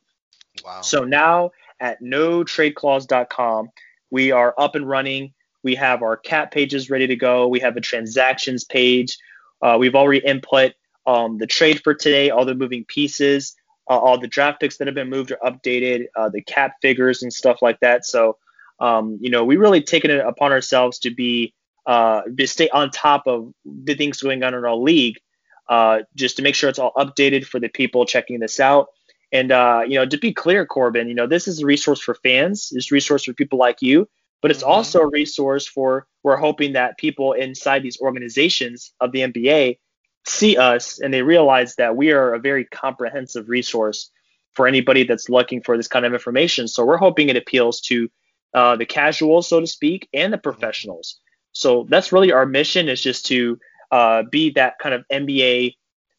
Wow. 0.63 0.81
so 0.81 1.03
now 1.03 1.49
at 1.79 2.03
notradeclause.com 2.03 3.69
we 4.11 4.31
are 4.31 4.53
up 4.59 4.75
and 4.75 4.87
running. 4.87 5.33
We 5.63 5.73
have 5.73 6.03
our 6.03 6.15
cat 6.15 6.51
pages 6.51 6.91
ready 6.91 7.07
to 7.07 7.15
go. 7.15 7.47
We 7.47 7.61
have 7.61 7.75
a 7.77 7.81
transactions 7.81 8.63
page. 8.63 9.17
Uh, 9.59 9.77
we've 9.79 9.95
already 9.95 10.23
input 10.23 10.73
um, 11.07 11.39
the 11.39 11.47
trade 11.47 11.81
for 11.83 11.95
today 11.95 12.29
all 12.29 12.45
the 12.45 12.53
moving 12.53 12.85
pieces 12.85 13.55
uh, 13.89 13.97
all 13.97 14.17
the 14.17 14.27
draft 14.27 14.59
picks 14.59 14.77
that 14.77 14.87
have 14.87 14.95
been 14.95 15.09
moved 15.09 15.31
are 15.31 15.51
updated 15.51 16.05
uh, 16.15 16.29
the 16.29 16.41
cap 16.41 16.75
figures 16.81 17.23
and 17.23 17.31
stuff 17.33 17.61
like 17.61 17.79
that 17.79 18.05
so 18.05 18.37
um, 18.79 19.17
you 19.21 19.29
know, 19.29 19.43
we 19.45 19.57
really 19.57 19.81
taken 19.81 20.11
it 20.11 20.19
upon 20.19 20.51
ourselves 20.51 20.99
to 20.99 21.11
be 21.11 21.53
uh, 21.85 22.21
to 22.37 22.47
stay 22.47 22.69
on 22.69 22.91
top 22.91 23.27
of 23.27 23.53
the 23.65 23.95
things 23.95 24.21
going 24.21 24.43
on 24.43 24.53
in 24.53 24.65
our 24.65 24.75
league, 24.75 25.19
uh, 25.69 25.99
just 26.15 26.37
to 26.37 26.43
make 26.43 26.55
sure 26.55 26.69
it's 26.69 26.79
all 26.79 26.93
updated 26.97 27.45
for 27.45 27.59
the 27.59 27.69
people 27.69 28.05
checking 28.05 28.39
this 28.39 28.59
out. 28.59 28.87
And 29.31 29.51
uh, 29.51 29.83
you 29.87 29.95
know, 29.95 30.05
to 30.05 30.17
be 30.17 30.33
clear, 30.33 30.65
Corbin, 30.65 31.07
you 31.07 31.15
know, 31.15 31.27
this 31.27 31.47
is 31.47 31.61
a 31.61 31.65
resource 31.65 32.01
for 32.01 32.15
fans, 32.15 32.69
this 32.69 32.85
is 32.85 32.91
a 32.91 32.95
resource 32.95 33.23
for 33.23 33.33
people 33.33 33.57
like 33.57 33.81
you, 33.81 34.07
but 34.41 34.51
it's 34.51 34.63
Mhm. 34.63 34.67
also 34.67 34.99
a 35.01 35.07
resource 35.07 35.67
for 35.67 36.07
we're 36.23 36.37
hoping 36.37 36.73
that 36.73 36.97
people 36.97 37.33
inside 37.33 37.83
these 37.83 37.99
organizations 38.01 38.93
of 38.99 39.11
the 39.11 39.21
NBA 39.23 39.79
see 40.25 40.57
us 40.57 40.99
and 40.99 41.13
they 41.13 41.21
realize 41.21 41.75
that 41.75 41.95
we 41.95 42.11
are 42.11 42.33
a 42.33 42.39
very 42.39 42.65
comprehensive 42.65 43.49
resource 43.49 44.11
for 44.53 44.67
anybody 44.67 45.03
that's 45.03 45.29
looking 45.29 45.61
for 45.61 45.77
this 45.77 45.87
kind 45.87 46.05
of 46.05 46.13
information. 46.13 46.67
So 46.67 46.85
we're 46.85 46.97
hoping 46.97 47.29
it 47.29 47.37
appeals 47.37 47.81
to 47.81 48.09
uh, 48.53 48.75
the 48.75 48.85
casuals, 48.85 49.49
so 49.49 49.59
to 49.59 49.67
speak, 49.67 50.07
and 50.13 50.31
the 50.31 50.37
professionals. 50.37 51.19
So 51.53 51.85
that's 51.89 52.11
really 52.11 52.31
our 52.31 52.45
mission 52.45 52.89
is 52.89 53.01
just 53.01 53.25
to 53.27 53.59
uh, 53.91 54.23
be 54.31 54.51
that 54.51 54.79
kind 54.79 54.95
of 54.95 55.05
MBA 55.11 55.75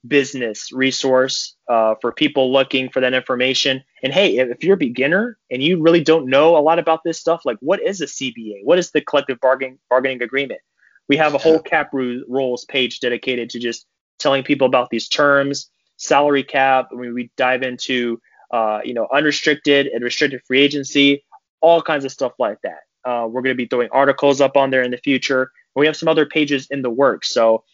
business 0.07 0.71
resource 0.73 1.57
uh, 1.69 1.95
for 2.01 2.13
people 2.13 2.53
looking 2.53 2.91
for 2.91 3.01
that 3.01 3.15
information. 3.15 3.83
And 4.03 4.13
hey, 4.13 4.37
if 4.37 4.63
you're 4.63 4.75
a 4.75 4.79
beginner 4.79 5.39
and 5.51 5.63
you 5.63 5.81
really 5.81 6.03
don't 6.03 6.27
know 6.27 6.57
a 6.57 6.61
lot 6.61 6.79
about 6.79 7.03
this 7.05 7.19
stuff, 7.19 7.43
like 7.45 7.57
what 7.61 7.81
is 7.81 8.01
a 8.01 8.07
CBA? 8.07 8.65
What 8.65 8.79
is 8.79 8.91
the 8.91 9.01
collective 9.01 9.41
bargaining 9.41 9.79
bargaining 9.89 10.23
agreement? 10.23 10.61
We 11.09 11.17
have 11.17 11.35
a 11.35 11.39
whole 11.39 11.59
cap 11.59 11.93
rules 11.93 12.65
page 12.65 13.01
dedicated 13.01 13.51
to 13.51 13.59
just 13.59 13.87
telling 14.19 14.43
people 14.43 14.67
about 14.67 14.91
these 14.91 15.09
terms, 15.09 15.71
salary 15.97 16.43
cap. 16.43 16.89
I 16.93 16.97
mean, 16.97 17.15
we 17.15 17.31
dive 17.37 17.63
into 17.63 18.21
uh, 18.51 18.81
you 18.85 18.95
know 18.95 19.09
unrestricted 19.13 19.87
and 19.87 20.03
restricted 20.03 20.43
free 20.47 20.61
agency, 20.61 21.25
all 21.61 21.83
kinds 21.83 22.05
of 22.05 22.13
stuff 22.13 22.33
like 22.39 22.59
that. 22.63 22.81
Uh, 23.05 23.27
we're 23.27 23.43
going 23.43 23.55
to 23.55 23.63
be 23.63 23.67
throwing 23.67 23.91
articles 23.93 24.41
up 24.41 24.57
on 24.57 24.71
there 24.71 24.83
in 24.83 24.91
the 24.91 24.99
future. 24.99 25.51
We 25.77 25.87
have 25.87 25.97
some 25.97 26.09
other 26.09 26.25
pages 26.25 26.69
in 26.71 26.83
the 26.83 26.91
works. 26.91 27.33
So 27.33 27.65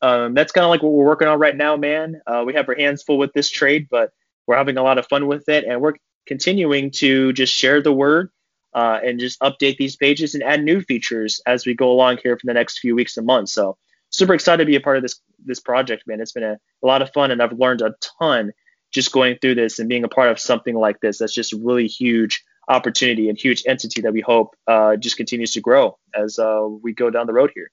um, 0.00 0.34
that's 0.34 0.52
kind 0.52 0.64
of 0.64 0.70
like 0.70 0.82
what 0.82 0.92
we're 0.92 1.04
working 1.04 1.28
on 1.28 1.38
right 1.38 1.56
now, 1.56 1.76
man. 1.76 2.20
Uh, 2.26 2.44
we 2.46 2.54
have 2.54 2.68
our 2.68 2.76
hands 2.76 3.02
full 3.02 3.18
with 3.18 3.32
this 3.32 3.50
trade, 3.50 3.88
but 3.90 4.12
we're 4.46 4.56
having 4.56 4.76
a 4.76 4.82
lot 4.82 4.98
of 4.98 5.06
fun 5.08 5.26
with 5.26 5.48
it, 5.48 5.64
and 5.64 5.80
we're 5.80 5.94
continuing 6.26 6.90
to 6.90 7.32
just 7.32 7.52
share 7.52 7.82
the 7.82 7.92
word 7.92 8.30
uh, 8.74 8.98
and 9.04 9.18
just 9.18 9.40
update 9.40 9.76
these 9.76 9.96
pages 9.96 10.34
and 10.34 10.42
add 10.42 10.62
new 10.62 10.80
features 10.82 11.40
as 11.46 11.66
we 11.66 11.74
go 11.74 11.90
along 11.90 12.18
here 12.22 12.36
for 12.36 12.46
the 12.46 12.54
next 12.54 12.78
few 12.78 12.94
weeks 12.94 13.16
and 13.16 13.26
months. 13.26 13.52
So 13.52 13.76
super 14.10 14.34
excited 14.34 14.64
to 14.64 14.66
be 14.66 14.76
a 14.76 14.80
part 14.80 14.96
of 14.96 15.02
this 15.02 15.20
this 15.44 15.60
project, 15.60 16.04
man. 16.06 16.20
It's 16.20 16.32
been 16.32 16.44
a, 16.44 16.58
a 16.82 16.86
lot 16.86 17.02
of 17.02 17.12
fun, 17.12 17.30
and 17.30 17.42
I've 17.42 17.58
learned 17.58 17.82
a 17.82 17.94
ton 18.18 18.52
just 18.90 19.12
going 19.12 19.36
through 19.40 19.54
this 19.54 19.78
and 19.78 19.88
being 19.88 20.04
a 20.04 20.08
part 20.08 20.30
of 20.30 20.38
something 20.38 20.74
like 20.74 21.00
this. 21.00 21.18
That's 21.18 21.34
just 21.34 21.52
a 21.52 21.56
really 21.56 21.86
huge 21.86 22.44
opportunity 22.68 23.28
and 23.28 23.38
huge 23.38 23.64
entity 23.66 24.02
that 24.02 24.12
we 24.12 24.20
hope 24.20 24.54
uh, 24.66 24.96
just 24.96 25.16
continues 25.16 25.52
to 25.52 25.60
grow 25.60 25.98
as 26.14 26.38
uh, 26.38 26.66
we 26.82 26.92
go 26.92 27.10
down 27.10 27.26
the 27.26 27.32
road 27.32 27.50
here. 27.54 27.70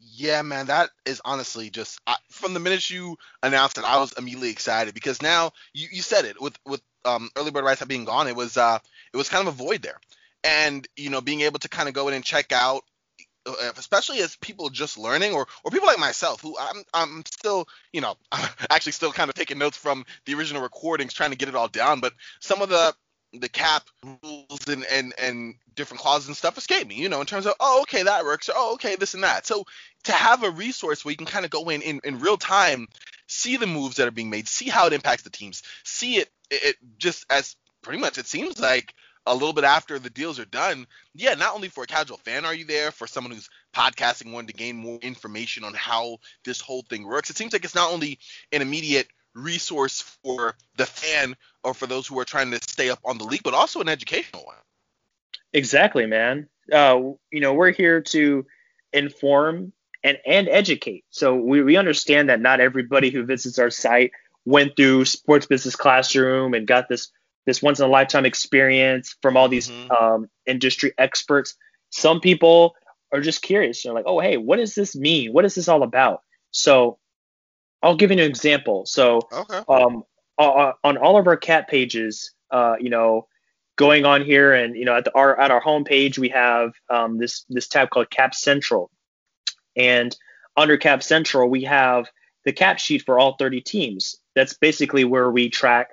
Yeah, 0.00 0.42
man, 0.42 0.66
that 0.66 0.90
is 1.04 1.20
honestly 1.24 1.70
just 1.70 2.00
I, 2.06 2.16
from 2.30 2.54
the 2.54 2.60
minute 2.60 2.90
you 2.90 3.16
announced 3.42 3.78
it, 3.78 3.84
I 3.84 3.98
was 3.98 4.12
immediately 4.12 4.50
excited 4.50 4.94
because 4.94 5.22
now 5.22 5.52
you, 5.72 5.88
you 5.92 6.02
said 6.02 6.24
it 6.24 6.40
with 6.40 6.58
with 6.66 6.82
um, 7.04 7.30
early 7.36 7.50
bird 7.50 7.64
rights 7.64 7.84
being 7.84 8.04
gone, 8.04 8.26
it 8.26 8.36
was 8.36 8.56
uh 8.56 8.78
it 9.12 9.16
was 9.16 9.28
kind 9.28 9.46
of 9.46 9.54
a 9.54 9.64
void 9.64 9.82
there, 9.82 10.00
and 10.42 10.86
you 10.96 11.10
know 11.10 11.20
being 11.20 11.42
able 11.42 11.58
to 11.60 11.68
kind 11.68 11.88
of 11.88 11.94
go 11.94 12.08
in 12.08 12.14
and 12.14 12.24
check 12.24 12.52
out, 12.52 12.82
Uh, 13.46 13.72
especially 13.76 14.20
as 14.20 14.36
people 14.36 14.68
just 14.68 14.98
learning 14.98 15.32
or 15.32 15.46
or 15.64 15.70
people 15.70 15.86
like 15.86 15.98
myself 15.98 16.40
who 16.40 16.56
I'm 16.58 16.82
I'm 16.92 17.24
still 17.26 17.66
you 17.92 18.00
know 18.00 18.16
I'm 18.32 18.48
actually 18.70 18.92
still 18.92 19.12
kind 19.12 19.28
of 19.28 19.34
taking 19.34 19.58
notes 19.58 19.76
from 19.76 20.04
the 20.26 20.34
original 20.34 20.62
recordings, 20.62 21.14
trying 21.14 21.30
to 21.30 21.36
get 21.36 21.48
it 21.48 21.54
all 21.54 21.68
down, 21.68 22.00
but 22.00 22.12
some 22.40 22.62
of 22.62 22.68
the 22.68 22.94
the 23.34 23.48
cap 23.48 23.84
rules 24.22 24.68
and, 24.68 24.84
and 24.90 25.12
and 25.18 25.54
different 25.74 26.00
clauses 26.00 26.28
and 26.28 26.36
stuff 26.36 26.56
escape 26.58 26.86
me, 26.86 26.96
you 26.96 27.08
know, 27.08 27.20
in 27.20 27.26
terms 27.26 27.46
of 27.46 27.54
oh 27.60 27.82
okay 27.82 28.02
that 28.02 28.24
works, 28.24 28.48
or, 28.48 28.54
oh 28.56 28.74
okay 28.74 28.96
this 28.96 29.14
and 29.14 29.24
that. 29.24 29.46
So 29.46 29.64
to 30.04 30.12
have 30.12 30.42
a 30.42 30.50
resource 30.50 31.04
where 31.04 31.12
you 31.12 31.16
can 31.18 31.26
kind 31.26 31.44
of 31.44 31.50
go 31.50 31.68
in, 31.68 31.82
in 31.82 32.00
in 32.04 32.20
real 32.20 32.36
time, 32.36 32.88
see 33.26 33.56
the 33.56 33.66
moves 33.66 33.96
that 33.96 34.08
are 34.08 34.12
being 34.12 34.30
made, 34.30 34.48
see 34.48 34.68
how 34.68 34.86
it 34.86 34.92
impacts 34.92 35.22
the 35.22 35.30
teams, 35.30 35.62
see 35.84 36.16
it 36.16 36.30
it 36.50 36.76
just 36.98 37.26
as 37.30 37.56
pretty 37.82 37.98
much 37.98 38.18
it 38.18 38.26
seems 38.26 38.58
like 38.58 38.94
a 39.28 39.34
little 39.34 39.52
bit 39.52 39.64
after 39.64 39.98
the 39.98 40.10
deals 40.10 40.38
are 40.38 40.44
done. 40.46 40.86
Yeah, 41.14 41.34
not 41.34 41.54
only 41.54 41.68
for 41.68 41.84
a 41.84 41.86
casual 41.86 42.18
fan 42.18 42.44
are 42.44 42.54
you 42.54 42.64
there, 42.64 42.90
for 42.90 43.06
someone 43.06 43.32
who's 43.32 43.50
podcasting 43.74 44.32
wanting 44.32 44.48
to 44.48 44.54
gain 44.54 44.76
more 44.76 44.98
information 44.98 45.64
on 45.64 45.74
how 45.74 46.18
this 46.44 46.60
whole 46.60 46.82
thing 46.82 47.06
works. 47.06 47.30
It 47.30 47.36
seems 47.36 47.52
like 47.52 47.64
it's 47.64 47.74
not 47.74 47.92
only 47.92 48.18
an 48.52 48.62
immediate 48.62 49.08
resource 49.34 50.00
for 50.24 50.56
the 50.76 50.86
fan 50.86 51.36
or 51.62 51.74
for 51.74 51.86
those 51.86 52.06
who 52.06 52.18
are 52.18 52.24
trying 52.24 52.50
to 52.50 52.58
stay 52.62 52.90
up 52.90 53.00
on 53.04 53.18
the 53.18 53.24
league, 53.24 53.42
but 53.42 53.54
also 53.54 53.80
an 53.80 53.88
educational 53.88 54.44
one. 54.44 54.56
Exactly, 55.52 56.06
man. 56.06 56.48
Uh, 56.72 57.00
you 57.30 57.40
know, 57.40 57.54
we're 57.54 57.72
here 57.72 58.00
to 58.00 58.46
inform 58.92 59.72
and, 60.02 60.18
and 60.26 60.48
educate. 60.48 61.04
So 61.10 61.34
we, 61.36 61.62
we 61.62 61.76
understand 61.76 62.30
that 62.30 62.40
not 62.40 62.60
everybody 62.60 63.10
who 63.10 63.24
visits 63.24 63.58
our 63.58 63.70
site 63.70 64.12
went 64.44 64.76
through 64.76 65.04
sports 65.04 65.46
business 65.46 65.76
classroom 65.76 66.54
and 66.54 66.66
got 66.66 66.88
this 66.88 67.10
this 67.48 67.62
once 67.62 67.80
in 67.80 67.86
a 67.86 67.88
lifetime 67.88 68.26
experience 68.26 69.16
from 69.22 69.36
all 69.36 69.48
these 69.48 69.70
mm-hmm. 69.70 69.90
um, 69.90 70.30
industry 70.44 70.92
experts. 70.98 71.54
Some 71.88 72.20
people 72.20 72.76
are 73.10 73.22
just 73.22 73.40
curious. 73.40 73.82
They're 73.82 73.94
like, 73.94 74.04
oh, 74.06 74.20
hey, 74.20 74.36
what 74.36 74.58
does 74.58 74.74
this 74.74 74.94
mean? 74.94 75.32
What 75.32 75.46
is 75.46 75.54
this 75.54 75.66
all 75.66 75.82
about? 75.82 76.22
So 76.50 76.98
I'll 77.82 77.96
give 77.96 78.10
you 78.10 78.18
an 78.18 78.22
example. 78.22 78.84
So, 78.84 79.22
okay. 79.32 79.62
um, 79.66 80.04
on 80.36 80.98
all 80.98 81.18
of 81.18 81.26
our 81.26 81.38
cat 81.38 81.68
pages, 81.68 82.32
uh, 82.50 82.76
you 82.78 82.90
know, 82.90 83.26
going 83.76 84.04
on 84.04 84.22
here 84.22 84.52
and 84.52 84.76
you 84.76 84.84
know 84.84 84.96
at 84.96 85.04
the, 85.04 85.14
our 85.14 85.40
at 85.40 85.50
our 85.50 85.62
homepage 85.62 86.18
we 86.18 86.28
have 86.28 86.72
um, 86.90 87.16
this 87.18 87.44
this 87.48 87.68
tab 87.68 87.90
called 87.90 88.10
Cap 88.10 88.34
Central, 88.34 88.90
and 89.74 90.16
under 90.56 90.76
Cap 90.76 91.02
Central 91.02 91.48
we 91.48 91.64
have 91.64 92.08
the 92.44 92.52
cap 92.52 92.78
sheet 92.78 93.04
for 93.04 93.18
all 93.18 93.36
30 93.36 93.60
teams. 93.62 94.16
That's 94.34 94.54
basically 94.54 95.04
where 95.04 95.30
we 95.30 95.48
track 95.48 95.88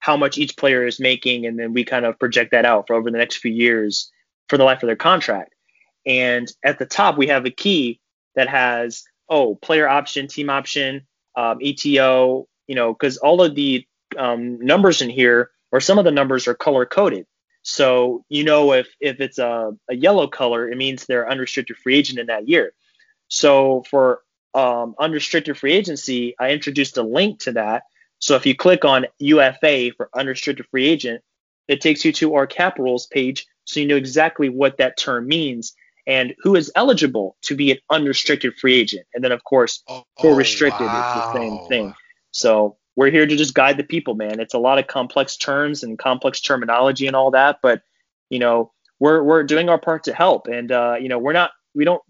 how 0.00 0.16
much 0.16 0.38
each 0.38 0.56
player 0.56 0.86
is 0.86 0.98
making, 0.98 1.46
and 1.46 1.58
then 1.58 1.72
we 1.72 1.84
kind 1.84 2.04
of 2.04 2.18
project 2.18 2.50
that 2.50 2.64
out 2.64 2.86
for 2.86 2.96
over 2.96 3.10
the 3.10 3.18
next 3.18 3.36
few 3.36 3.52
years 3.52 4.10
for 4.48 4.58
the 4.58 4.64
life 4.64 4.82
of 4.82 4.88
their 4.88 4.96
contract. 4.96 5.54
And 6.06 6.50
at 6.64 6.78
the 6.78 6.86
top 6.86 7.16
we 7.16 7.28
have 7.28 7.44
a 7.44 7.50
key 7.50 8.00
that 8.34 8.48
has 8.48 9.04
oh 9.28 9.54
player 9.56 9.88
option, 9.88 10.26
team 10.26 10.50
option, 10.50 11.06
um, 11.36 11.58
ETO, 11.60 12.46
you 12.66 12.74
know, 12.74 12.92
because 12.92 13.18
all 13.18 13.42
of 13.42 13.54
the 13.54 13.86
um, 14.18 14.58
numbers 14.60 15.02
in 15.02 15.10
here, 15.10 15.50
or 15.70 15.80
some 15.80 15.98
of 15.98 16.04
the 16.04 16.10
numbers 16.10 16.48
are 16.48 16.54
color 16.54 16.84
coded. 16.84 17.26
So 17.62 18.24
you 18.28 18.42
know 18.42 18.72
if 18.72 18.88
if 19.00 19.20
it's 19.20 19.38
a, 19.38 19.72
a 19.88 19.94
yellow 19.94 20.26
color, 20.26 20.68
it 20.68 20.76
means 20.76 21.04
they're 21.04 21.30
unrestricted 21.30 21.76
free 21.76 21.96
agent 21.96 22.18
in 22.18 22.26
that 22.26 22.48
year. 22.48 22.72
So 23.28 23.84
for 23.90 24.22
um, 24.54 24.94
unrestricted 24.98 25.58
free 25.58 25.72
agency, 25.72 26.34
I 26.38 26.50
introduced 26.50 26.96
a 26.96 27.02
link 27.02 27.40
to 27.40 27.52
that. 27.52 27.84
So 28.20 28.36
if 28.36 28.46
you 28.46 28.54
click 28.54 28.84
on 28.84 29.06
UFA 29.18 29.90
for 29.96 30.08
unrestricted 30.14 30.66
free 30.70 30.88
agent, 30.88 31.22
it 31.68 31.80
takes 31.80 32.04
you 32.04 32.12
to 32.14 32.34
our 32.34 32.46
cap 32.46 32.78
rules 32.78 33.06
page, 33.06 33.46
so 33.64 33.80
you 33.80 33.86
know 33.86 33.96
exactly 33.96 34.48
what 34.48 34.78
that 34.78 34.96
term 34.96 35.26
means 35.26 35.74
and 36.06 36.34
who 36.40 36.56
is 36.56 36.72
eligible 36.74 37.36
to 37.42 37.54
be 37.54 37.70
an 37.70 37.78
unrestricted 37.90 38.54
free 38.56 38.74
agent. 38.74 39.06
And 39.14 39.22
then, 39.22 39.32
of 39.32 39.44
course, 39.44 39.82
oh, 39.88 40.02
for 40.20 40.34
restricted, 40.34 40.86
wow. 40.86 41.14
it's 41.16 41.32
the 41.32 41.38
same 41.38 41.68
thing. 41.68 41.94
So 42.32 42.76
we're 42.96 43.10
here 43.10 43.26
to 43.26 43.36
just 43.36 43.54
guide 43.54 43.76
the 43.76 43.84
people, 43.84 44.14
man. 44.14 44.40
It's 44.40 44.54
a 44.54 44.58
lot 44.58 44.78
of 44.78 44.86
complex 44.86 45.36
terms 45.36 45.82
and 45.82 45.98
complex 45.98 46.40
terminology 46.40 47.06
and 47.06 47.14
all 47.16 47.30
that, 47.30 47.60
but 47.62 47.82
you 48.28 48.38
know, 48.38 48.72
we're 48.98 49.22
we're 49.22 49.42
doing 49.44 49.68
our 49.68 49.78
part 49.78 50.04
to 50.04 50.14
help. 50.14 50.46
And 50.46 50.70
uh, 50.70 50.96
you 51.00 51.08
know, 51.08 51.18
we're 51.18 51.32
not 51.32 51.52
we 51.74 51.84
don't 51.84 52.02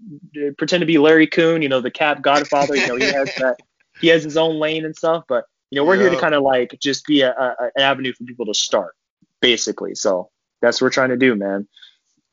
pretend 0.58 0.80
to 0.80 0.86
be 0.86 0.98
Larry 0.98 1.26
Coon, 1.26 1.62
you 1.62 1.68
know, 1.68 1.80
the 1.80 1.90
Cap 1.90 2.22
Godfather. 2.22 2.76
You 2.76 2.86
know, 2.88 2.96
he 2.96 3.04
has 3.04 3.34
that 3.38 3.60
he 4.00 4.08
has 4.08 4.24
his 4.24 4.36
own 4.36 4.58
lane 4.58 4.84
and 4.84 4.96
stuff, 4.96 5.24
but 5.28 5.44
you 5.70 5.76
know, 5.76 5.84
we're 5.84 5.96
here 5.96 6.10
to 6.10 6.18
kind 6.18 6.34
of 6.34 6.42
like 6.42 6.76
just 6.80 7.06
be 7.06 7.22
a, 7.22 7.30
a, 7.30 7.54
an 7.60 7.70
avenue 7.82 8.12
for 8.12 8.24
people 8.24 8.46
to 8.46 8.54
start, 8.54 8.94
basically. 9.40 9.94
So 9.94 10.30
that's 10.60 10.80
what 10.80 10.86
we're 10.86 10.90
trying 10.90 11.10
to 11.10 11.16
do, 11.16 11.36
man. 11.36 11.68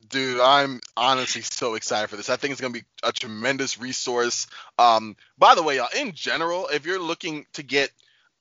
Dude, 0.10 0.40
I'm 0.40 0.80
honestly 0.96 1.42
so 1.42 1.76
excited 1.76 2.10
for 2.10 2.16
this. 2.16 2.30
I 2.30 2.38
think 2.38 2.54
it's 2.54 2.62
gonna 2.62 2.74
be 2.74 2.86
a 3.04 3.12
tremendous 3.12 3.80
resource. 3.80 4.48
Um, 4.80 5.16
by 5.38 5.54
the 5.54 5.64
way, 5.64 5.78
y'all, 5.78 5.88
in 5.96 6.14
general, 6.14 6.68
if 6.68 6.86
you're 6.86 7.02
looking 7.02 7.46
to 7.54 7.64
get 7.64 7.92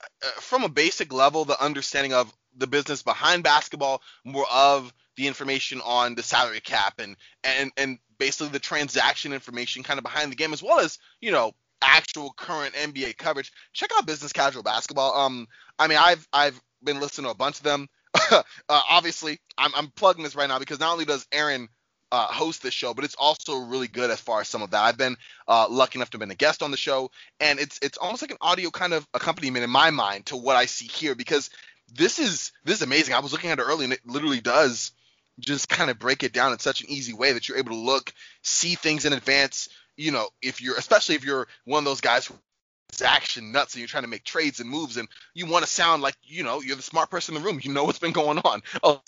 uh, 0.03 0.29
from 0.41 0.65
a 0.65 0.69
basic 0.69 1.13
level 1.13 1.45
the 1.45 1.63
understanding 1.63 2.13
of 2.13 2.33
the 2.57 2.67
business 2.67 3.03
behind 3.03 3.43
basketball, 3.43 4.01
more 4.25 4.47
of 4.51 4.93
the 5.17 5.27
information 5.27 5.81
on 5.85 6.15
the 6.15 6.23
salary 6.23 6.61
cap 6.61 7.01
and 7.01 7.17
and 7.43 7.73
and 7.77 7.99
basically 8.19 8.49
the 8.49 8.59
transaction 8.59 9.33
information 9.33 9.83
kind 9.83 9.99
of 9.99 10.05
behind 10.05 10.31
the 10.33 10.37
game, 10.37 10.53
as 10.53 10.63
well 10.63 10.79
as 10.79 10.99
you 11.21 11.33
know 11.33 11.53
actual 11.83 12.33
current 12.37 12.75
NBA 12.75 13.17
coverage. 13.17 13.53
Check 13.73 13.91
out 13.97 14.07
Business 14.07 14.33
Casual 14.33 14.63
Basketball. 14.63 15.15
Um, 15.15 15.47
I 15.79 15.87
mean, 15.87 15.99
I've 15.99 16.27
I've 16.33 16.61
been 16.83 17.01
listening 17.01 17.27
to 17.27 17.31
a 17.31 17.37
bunch 17.37 17.59
of 17.59 17.65
them. 17.65 17.89
uh, 18.31 18.43
obviously, 18.69 19.39
I'm, 19.59 19.73
I'm 19.75 19.89
plugging 19.89 20.25
this 20.25 20.37
right 20.37 20.49
now 20.49 20.59
because 20.59 20.81
not 20.81 20.93
only 20.93 21.05
does 21.05 21.27
Aaron 21.33 21.69
uh, 22.13 22.27
host 22.27 22.63
this 22.63 22.75
show, 22.75 22.95
but 22.95 23.05
it's 23.05 23.17
also 23.17 23.59
really 23.59 23.89
good 23.89 24.11
as 24.11 24.21
far 24.21 24.41
as 24.41 24.49
some 24.49 24.63
of 24.63 24.71
that. 24.71 24.83
I've 24.83 24.97
been 24.97 25.17
uh, 25.49 25.67
lucky 25.69 25.99
enough 25.99 26.11
to 26.11 26.17
have 26.17 26.21
been 26.21 26.31
a 26.31 26.37
guest 26.37 26.63
on 26.63 26.71
the 26.71 26.77
show, 26.77 27.11
and 27.41 27.59
it's 27.59 27.79
it's 27.83 27.99
almost 27.99 28.23
like 28.23 28.31
an 28.31 28.39
audio 28.41 28.71
kind 28.71 28.93
of 28.93 29.07
accompaniment 29.13 29.65
in 29.65 29.71
my 29.71 29.91
mind 29.91 30.27
to 30.27 30.37
what 30.37 30.57
I 30.57 30.67
see 30.67 30.87
here 30.87 31.15
because 31.15 31.51
this 31.93 32.19
is 32.19 32.53
this 32.65 32.77
is 32.77 32.83
amazing. 32.83 33.15
I 33.15 33.21
was 33.21 33.33
looking 33.33 33.51
at 33.51 33.59
it 33.59 33.63
early, 33.63 33.85
and 33.85 33.93
it 33.93 34.01
literally 34.07 34.41
does 34.41 34.93
just 35.39 35.69
kind 35.69 35.91
of 35.91 35.99
break 35.99 36.23
it 36.23 36.33
down 36.33 36.53
in 36.53 36.59
such 36.59 36.81
an 36.81 36.91
easy 36.91 37.13
way 37.13 37.33
that 37.33 37.49
you're 37.49 37.59
able 37.59 37.73
to 37.73 37.77
look, 37.77 38.13
see 38.43 38.75
things 38.75 39.05
in 39.05 39.13
advance. 39.13 39.69
You 39.97 40.13
know, 40.13 40.29
if 40.43 40.61
you're 40.61 40.77
especially 40.77 41.15
if 41.15 41.25
you're 41.25 41.49
one 41.65 41.79
of 41.79 41.85
those 41.85 42.01
guys 42.01 42.27
who 42.27 42.35
is 42.93 43.03
action 43.03 43.53
nuts 43.53 43.75
and 43.75 43.81
you're 43.81 43.89
trying 43.89 44.05
to 44.05 44.09
make 44.09 44.25
trades 44.25 44.61
and 44.61 44.69
moves 44.69 44.97
and 44.97 45.09
you 45.35 45.47
want 45.47 45.65
to 45.65 45.71
sound 45.71 46.03
like 46.03 46.15
you 46.23 46.43
know 46.43 46.61
you're 46.61 46.77
the 46.77 46.83
smart 46.83 47.11
person 47.11 47.35
in 47.35 47.43
the 47.43 47.47
room. 47.47 47.61
You 47.63 47.73
know 47.73 47.85
what's 47.85 47.99
been 47.99 48.13
going 48.13 48.39
on. 48.39 48.63
Oh 48.83 49.01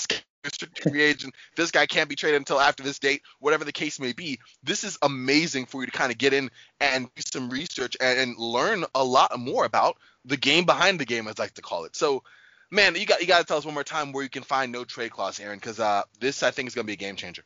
free 0.83 1.03
agent. 1.03 1.35
This 1.57 1.71
guy 1.71 1.87
can't 1.87 2.09
be 2.09 2.17
traded 2.17 2.39
until 2.39 2.61
after 2.61 2.83
this 2.83 2.99
date 2.99 3.23
whatever 3.41 3.65
the 3.65 3.73
case 3.73 4.01
may 4.01 4.13
be. 4.13 4.39
This 4.63 4.85
is 4.85 4.97
amazing 5.03 5.67
for 5.67 5.83
you 5.83 5.87
to 5.87 5.93
kind 5.93 6.11
of 6.11 6.17
get 6.17 6.33
in 6.33 6.51
and 6.81 7.13
do 7.15 7.23
some 7.27 7.51
research 7.51 7.97
and, 8.01 8.37
learn 8.39 8.85
a 8.95 9.05
lot 9.05 9.39
more 9.39 9.65
about 9.65 9.97
the 10.25 10.37
game 10.37 10.65
behind 10.65 10.99
the 10.99 11.05
game 11.05 11.27
as 11.27 11.39
i 11.39 11.43
like 11.43 11.55
to 11.55 11.63
call 11.63 11.85
it. 11.85 11.97
So 11.97 12.23
man, 12.71 12.95
you 12.95 13.07
got 13.07 13.21
you 13.21 13.27
got 13.27 13.39
to 13.39 13.45
tell 13.45 13.57
us 13.57 13.65
one 13.65 13.75
more 13.75 13.85
time 13.85 14.13
where 14.13 14.23
you 14.23 14.31
can 14.31 14.43
find 14.43 14.73
no 14.73 14.85
trade 14.85 15.11
clause, 15.11 15.41
Aaron, 15.41 15.59
because 15.59 15.81
uh, 15.81 16.03
this 16.21 16.43
I 16.43 16.51
think 16.51 16.69
is 16.69 16.75
gonna 16.75 16.87
be 16.87 16.93
a 16.93 16.97
game 16.97 17.17
changer. 17.17 17.43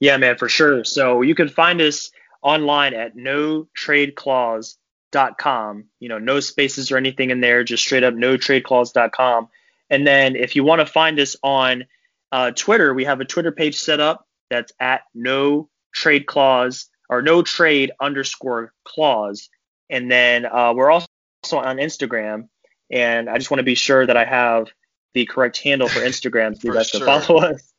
Yeah, 0.00 0.16
man, 0.16 0.36
for 0.36 0.48
sure. 0.48 0.84
So 0.84 1.22
you 1.22 1.34
can 1.34 1.48
find 1.48 1.80
us 1.80 2.10
online 2.42 2.94
at 2.94 3.16
no 3.16 3.68
trade 3.74 4.14
clause.com. 4.14 5.84
You 6.00 6.08
know, 6.08 6.18
no 6.18 6.40
spaces 6.40 6.90
or 6.90 6.96
anything 6.96 7.30
in 7.30 7.40
there, 7.40 7.64
just 7.64 7.84
straight 7.84 8.04
up 8.04 8.14
no 8.14 8.36
trade 8.36 8.64
clause.com. 8.64 9.48
And 9.90 10.06
then 10.06 10.36
if 10.36 10.56
you 10.56 10.64
want 10.64 10.80
to 10.80 10.86
find 10.86 11.18
us 11.20 11.36
on 11.42 11.84
uh, 12.32 12.50
Twitter, 12.52 12.94
we 12.94 13.04
have 13.04 13.20
a 13.20 13.24
Twitter 13.24 13.52
page 13.52 13.78
set 13.78 14.00
up 14.00 14.26
that's 14.50 14.72
at 14.80 15.02
no 15.14 15.68
trade 15.92 16.26
clause 16.26 16.88
or 17.08 17.22
no 17.22 17.42
trade 17.42 17.92
underscore 18.00 18.72
clause. 18.84 19.50
And 19.90 20.10
then 20.10 20.46
uh, 20.46 20.72
we're 20.74 20.90
also 20.90 21.06
on 21.52 21.76
Instagram. 21.76 22.48
And 22.90 23.28
I 23.28 23.36
just 23.36 23.50
want 23.50 23.58
to 23.58 23.64
be 23.64 23.74
sure 23.74 24.06
that 24.06 24.16
I 24.16 24.24
have 24.24 24.68
the 25.14 25.26
correct 25.26 25.58
handle 25.58 25.88
for 25.88 26.00
Instagram 26.00 26.58
so 26.58 26.68
you 26.68 26.74
guys 26.74 26.90
can 26.90 27.02
follow 27.02 27.42
us. 27.42 27.72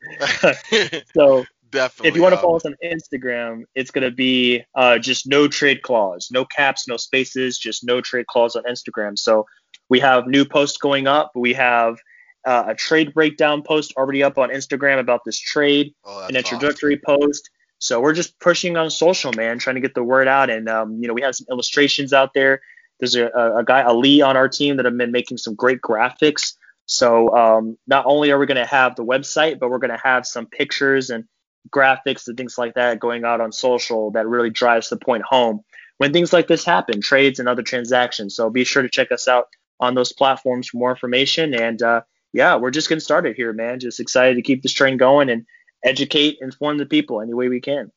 so 1.15 1.45
Definitely. 1.73 2.09
If 2.09 2.15
you 2.15 2.21
want 2.21 2.35
to 2.35 2.41
follow 2.41 2.57
us 2.57 2.65
on 2.65 2.75
Instagram, 2.85 3.63
it's 3.73 3.89
going 3.89 4.03
to 4.03 4.11
be 4.11 4.63
uh, 4.75 4.99
just 4.99 5.27
no 5.27 5.47
trade 5.47 5.81
clause, 5.81 6.29
no 6.31 6.45
caps, 6.45 6.87
no 6.87 6.97
spaces, 6.97 7.57
just 7.57 7.83
no 7.83 7.99
trade 7.99 8.27
clause 8.27 8.55
on 8.55 8.63
Instagram. 8.63 9.17
So 9.17 9.47
we 9.89 9.99
have 9.99 10.27
new 10.27 10.45
posts 10.45 10.77
going 10.77 11.07
up. 11.07 11.31
We 11.35 11.53
have 11.53 11.97
uh, 12.45 12.65
a 12.67 12.75
trade 12.75 13.13
breakdown 13.15 13.63
post 13.63 13.91
already 13.97 14.21
up 14.21 14.37
on 14.37 14.49
Instagram 14.49 14.99
about 14.99 15.21
this 15.25 15.39
trade, 15.39 15.95
oh, 16.05 16.27
an 16.27 16.35
introductory 16.35 17.01
awesome. 17.07 17.21
post. 17.21 17.49
So 17.79 17.99
we're 17.99 18.13
just 18.13 18.39
pushing 18.39 18.77
on 18.77 18.91
social, 18.91 19.33
man, 19.33 19.57
trying 19.57 19.75
to 19.75 19.81
get 19.81 19.95
the 19.95 20.03
word 20.03 20.27
out. 20.27 20.51
And 20.51 20.69
um, 20.69 20.99
you 21.01 21.07
know, 21.07 21.15
we 21.15 21.23
have 21.23 21.35
some 21.35 21.47
illustrations 21.49 22.13
out 22.13 22.35
there. 22.35 22.61
There's 22.99 23.15
a, 23.15 23.25
a 23.27 23.63
guy 23.65 23.81
Ali 23.81 24.21
on 24.21 24.37
our 24.37 24.47
team 24.47 24.77
that 24.77 24.85
have 24.85 24.95
been 24.95 25.11
making 25.11 25.39
some 25.39 25.55
great 25.55 25.81
graphics. 25.81 26.53
So 26.85 27.35
um, 27.35 27.77
not 27.87 28.05
only 28.05 28.29
are 28.31 28.37
we 28.37 28.45
going 28.45 28.57
to 28.57 28.65
have 28.65 28.95
the 28.95 29.03
website, 29.03 29.57
but 29.57 29.69
we're 29.69 29.79
going 29.79 29.89
to 29.89 30.01
have 30.03 30.27
some 30.27 30.45
pictures 30.45 31.09
and 31.09 31.25
graphics 31.69 32.27
and 32.27 32.37
things 32.37 32.57
like 32.57 32.75
that 32.75 32.99
going 32.99 33.23
out 33.23 33.41
on 33.41 33.51
social 33.51 34.11
that 34.11 34.27
really 34.27 34.49
drives 34.49 34.89
the 34.89 34.97
point 34.97 35.23
home 35.23 35.63
when 35.97 36.13
things 36.13 36.33
like 36.33 36.47
this 36.47 36.65
happen, 36.65 37.01
trades 37.01 37.39
and 37.39 37.47
other 37.47 37.63
transactions. 37.63 38.35
So 38.35 38.49
be 38.49 38.63
sure 38.63 38.81
to 38.81 38.89
check 38.89 39.11
us 39.11 39.27
out 39.27 39.47
on 39.79 39.95
those 39.95 40.11
platforms 40.11 40.69
for 40.69 40.77
more 40.77 40.91
information. 40.91 41.53
And 41.53 41.81
uh, 41.81 42.01
yeah, 42.31 42.55
we're 42.55 42.71
just 42.71 42.89
getting 42.89 42.99
started 42.99 43.35
here, 43.35 43.53
man. 43.53 43.79
Just 43.79 43.99
excited 43.99 44.35
to 44.35 44.41
keep 44.41 44.63
this 44.63 44.73
train 44.73 44.97
going 44.97 45.29
and 45.29 45.45
educate, 45.83 46.37
inform 46.41 46.77
the 46.77 46.85
people 46.85 47.21
any 47.21 47.33
way 47.33 47.49
we 47.49 47.61
can. 47.61 47.91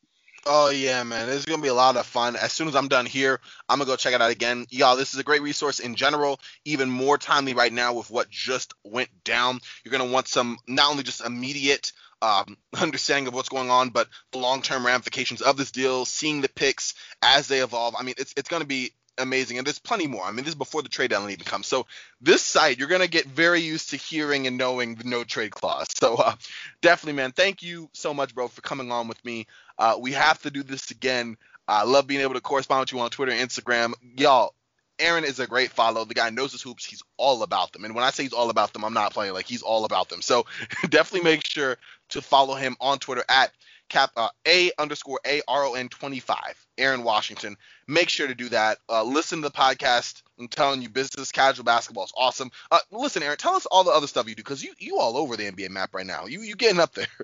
Oh 0.49 0.69
yeah, 0.69 1.03
man. 1.03 1.27
This 1.27 1.39
is 1.39 1.45
gonna 1.45 1.61
be 1.61 1.67
a 1.67 1.73
lot 1.73 1.97
of 1.97 2.05
fun. 2.05 2.37
As 2.37 2.53
soon 2.53 2.69
as 2.69 2.75
I'm 2.75 2.87
done 2.87 3.05
here, 3.05 3.41
I'm 3.67 3.79
gonna 3.79 3.89
go 3.89 3.97
check 3.97 4.13
it 4.13 4.21
out 4.21 4.31
again. 4.31 4.65
Y'all, 4.69 4.95
this 4.95 5.13
is 5.13 5.19
a 5.19 5.23
great 5.23 5.41
resource 5.41 5.79
in 5.79 5.95
general, 5.95 6.39
even 6.63 6.89
more 6.89 7.17
timely 7.17 7.53
right 7.53 7.73
now 7.73 7.91
with 7.91 8.09
what 8.09 8.29
just 8.29 8.73
went 8.85 9.09
down. 9.25 9.59
You're 9.83 9.91
gonna 9.91 10.09
want 10.09 10.29
some 10.29 10.57
not 10.65 10.89
only 10.89 11.03
just 11.03 11.25
immediate 11.25 11.91
um, 12.21 12.57
understanding 12.81 13.27
of 13.27 13.33
what's 13.33 13.49
going 13.49 13.69
on, 13.69 13.89
but 13.89 14.07
the 14.31 14.37
long-term 14.37 14.85
ramifications 14.85 15.41
of 15.41 15.57
this 15.57 15.71
deal, 15.71 16.05
seeing 16.05 16.41
the 16.41 16.49
picks 16.49 16.93
as 17.21 17.47
they 17.47 17.61
evolve. 17.61 17.95
I 17.97 18.03
mean, 18.03 18.15
it's 18.17 18.33
it's 18.37 18.49
going 18.49 18.61
to 18.61 18.67
be 18.67 18.91
amazing, 19.17 19.57
and 19.57 19.65
there's 19.65 19.79
plenty 19.79 20.07
more. 20.07 20.23
I 20.23 20.31
mean, 20.31 20.43
this 20.43 20.49
is 20.49 20.55
before 20.55 20.81
the 20.81 20.89
trade 20.89 21.09
deadline 21.09 21.31
even 21.31 21.45
comes. 21.45 21.67
So 21.67 21.87
this 22.21 22.41
site, 22.41 22.77
you're 22.77 22.87
going 22.87 23.01
to 23.01 23.09
get 23.09 23.25
very 23.25 23.61
used 23.61 23.91
to 23.91 23.97
hearing 23.97 24.47
and 24.47 24.57
knowing 24.57 24.95
the 24.95 25.05
no 25.05 25.23
trade 25.23 25.51
clause. 25.51 25.87
So 25.97 26.15
uh, 26.15 26.35
definitely, 26.81 27.17
man, 27.17 27.31
thank 27.31 27.63
you 27.63 27.89
so 27.93 28.13
much, 28.13 28.35
bro, 28.35 28.47
for 28.47 28.61
coming 28.61 28.91
on 28.91 29.07
with 29.07 29.23
me. 29.25 29.47
Uh, 29.77 29.97
we 29.99 30.11
have 30.13 30.41
to 30.43 30.51
do 30.51 30.63
this 30.63 30.91
again. 30.91 31.37
I 31.67 31.83
love 31.83 32.07
being 32.07 32.21
able 32.21 32.35
to 32.35 32.41
correspond 32.41 32.81
with 32.81 32.93
you 32.93 32.99
on 32.99 33.09
Twitter 33.09 33.31
and 33.33 33.49
Instagram. 33.49 33.93
Y'all, 34.15 34.53
Aaron 34.99 35.23
is 35.23 35.39
a 35.39 35.47
great 35.47 35.71
follow. 35.71 36.05
The 36.05 36.13
guy 36.13 36.29
knows 36.29 36.51
his 36.51 36.61
hoops. 36.61 36.85
He's 36.85 37.03
all 37.17 37.43
about 37.43 37.71
them. 37.71 37.85
And 37.85 37.95
when 37.95 38.03
I 38.03 38.11
say 38.11 38.23
he's 38.23 38.33
all 38.33 38.49
about 38.49 38.73
them, 38.73 38.83
I'm 38.83 38.93
not 38.93 39.13
playing 39.13 39.33
like 39.33 39.47
he's 39.47 39.61
all 39.61 39.85
about 39.85 40.09
them. 40.09 40.21
So 40.21 40.45
definitely 40.89 41.29
make 41.29 41.45
sure 41.45 41.77
to 42.09 42.21
follow 42.21 42.55
him 42.55 42.75
on 42.79 42.99
Twitter 42.99 43.23
at 43.29 43.51
cap 43.89 44.11
uh, 44.17 44.29
a 44.45 44.71
underscore 44.77 45.19
a 45.25 45.41
r 45.47 45.63
o 45.63 45.75
n 45.75 45.89
25 45.89 46.37
Aaron 46.77 47.03
Washington. 47.03 47.55
Make 47.87 48.09
sure 48.09 48.27
to 48.27 48.35
do 48.35 48.49
that. 48.49 48.79
Uh, 48.89 49.03
listen 49.03 49.41
to 49.41 49.47
the 49.47 49.53
podcast. 49.53 50.23
I'm 50.39 50.47
telling 50.47 50.81
you, 50.81 50.89
business 50.89 51.31
casual 51.31 51.63
basketball 51.63 52.03
is 52.03 52.13
awesome. 52.15 52.51
Uh, 52.69 52.79
listen, 52.91 53.23
Aaron, 53.23 53.37
tell 53.37 53.55
us 53.55 53.65
all 53.65 53.83
the 53.83 53.91
other 53.91 54.07
stuff 54.07 54.27
you 54.27 54.35
do 54.35 54.43
because 54.43 54.63
you 54.63 54.73
you 54.77 54.97
all 54.97 55.17
over 55.17 55.35
the 55.35 55.49
NBA 55.49 55.69
map 55.69 55.93
right 55.93 56.05
now. 56.05 56.25
You 56.25 56.41
you 56.41 56.55
getting 56.55 56.79
up 56.79 56.93
there. 56.93 57.07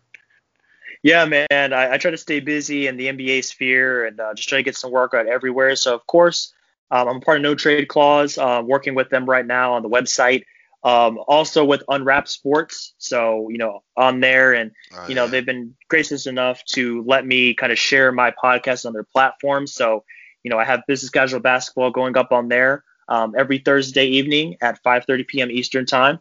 Yeah, 1.05 1.25
man. 1.25 1.73
I, 1.73 1.95
I 1.95 1.97
try 1.97 2.11
to 2.11 2.17
stay 2.17 2.39
busy 2.39 2.87
in 2.87 2.95
the 2.95 3.07
NBA 3.07 3.43
sphere 3.43 4.05
and 4.05 4.17
uh, 4.21 4.33
just 4.35 4.47
try 4.47 4.59
to 4.59 4.63
get 4.63 4.77
some 4.77 4.89
work 4.89 5.13
out 5.13 5.27
everywhere. 5.27 5.75
So 5.75 5.93
of 5.93 6.07
course 6.07 6.53
um, 6.91 7.07
I'm 7.07 7.21
part 7.21 7.37
of 7.37 7.43
No 7.43 7.55
Trade 7.55 7.87
Clause, 7.87 8.37
uh, 8.37 8.61
working 8.63 8.95
with 8.95 9.09
them 9.09 9.25
right 9.25 9.45
now 9.45 9.73
on 9.73 9.83
the 9.83 9.89
website. 9.89 10.43
Um, 10.83 11.17
also 11.27 11.63
with 11.63 11.81
Unwrap 11.87 12.27
Sports, 12.27 12.93
so 12.97 13.47
you 13.49 13.57
know 13.57 13.83
on 13.95 14.19
there, 14.19 14.51
and 14.53 14.71
oh, 14.93 15.07
you 15.07 15.15
know 15.15 15.23
yeah. 15.25 15.31
they've 15.31 15.45
been 15.45 15.75
gracious 15.87 16.27
enough 16.27 16.63
to 16.65 17.03
let 17.07 17.25
me 17.25 17.53
kind 17.53 17.71
of 17.71 17.79
share 17.79 18.11
my 18.11 18.31
podcast 18.31 18.85
on 18.85 18.91
their 18.91 19.05
platform. 19.05 19.65
So 19.65 20.03
you 20.43 20.51
know 20.51 20.57
I 20.57 20.65
have 20.65 20.81
Business 20.85 21.09
Casual 21.09 21.39
Basketball 21.39 21.91
going 21.91 22.17
up 22.17 22.33
on 22.33 22.49
there 22.49 22.83
um, 23.07 23.33
every 23.37 23.59
Thursday 23.59 24.07
evening 24.07 24.57
at 24.61 24.83
5:30 24.83 25.25
p.m. 25.25 25.51
Eastern 25.51 25.85
Time. 25.85 26.19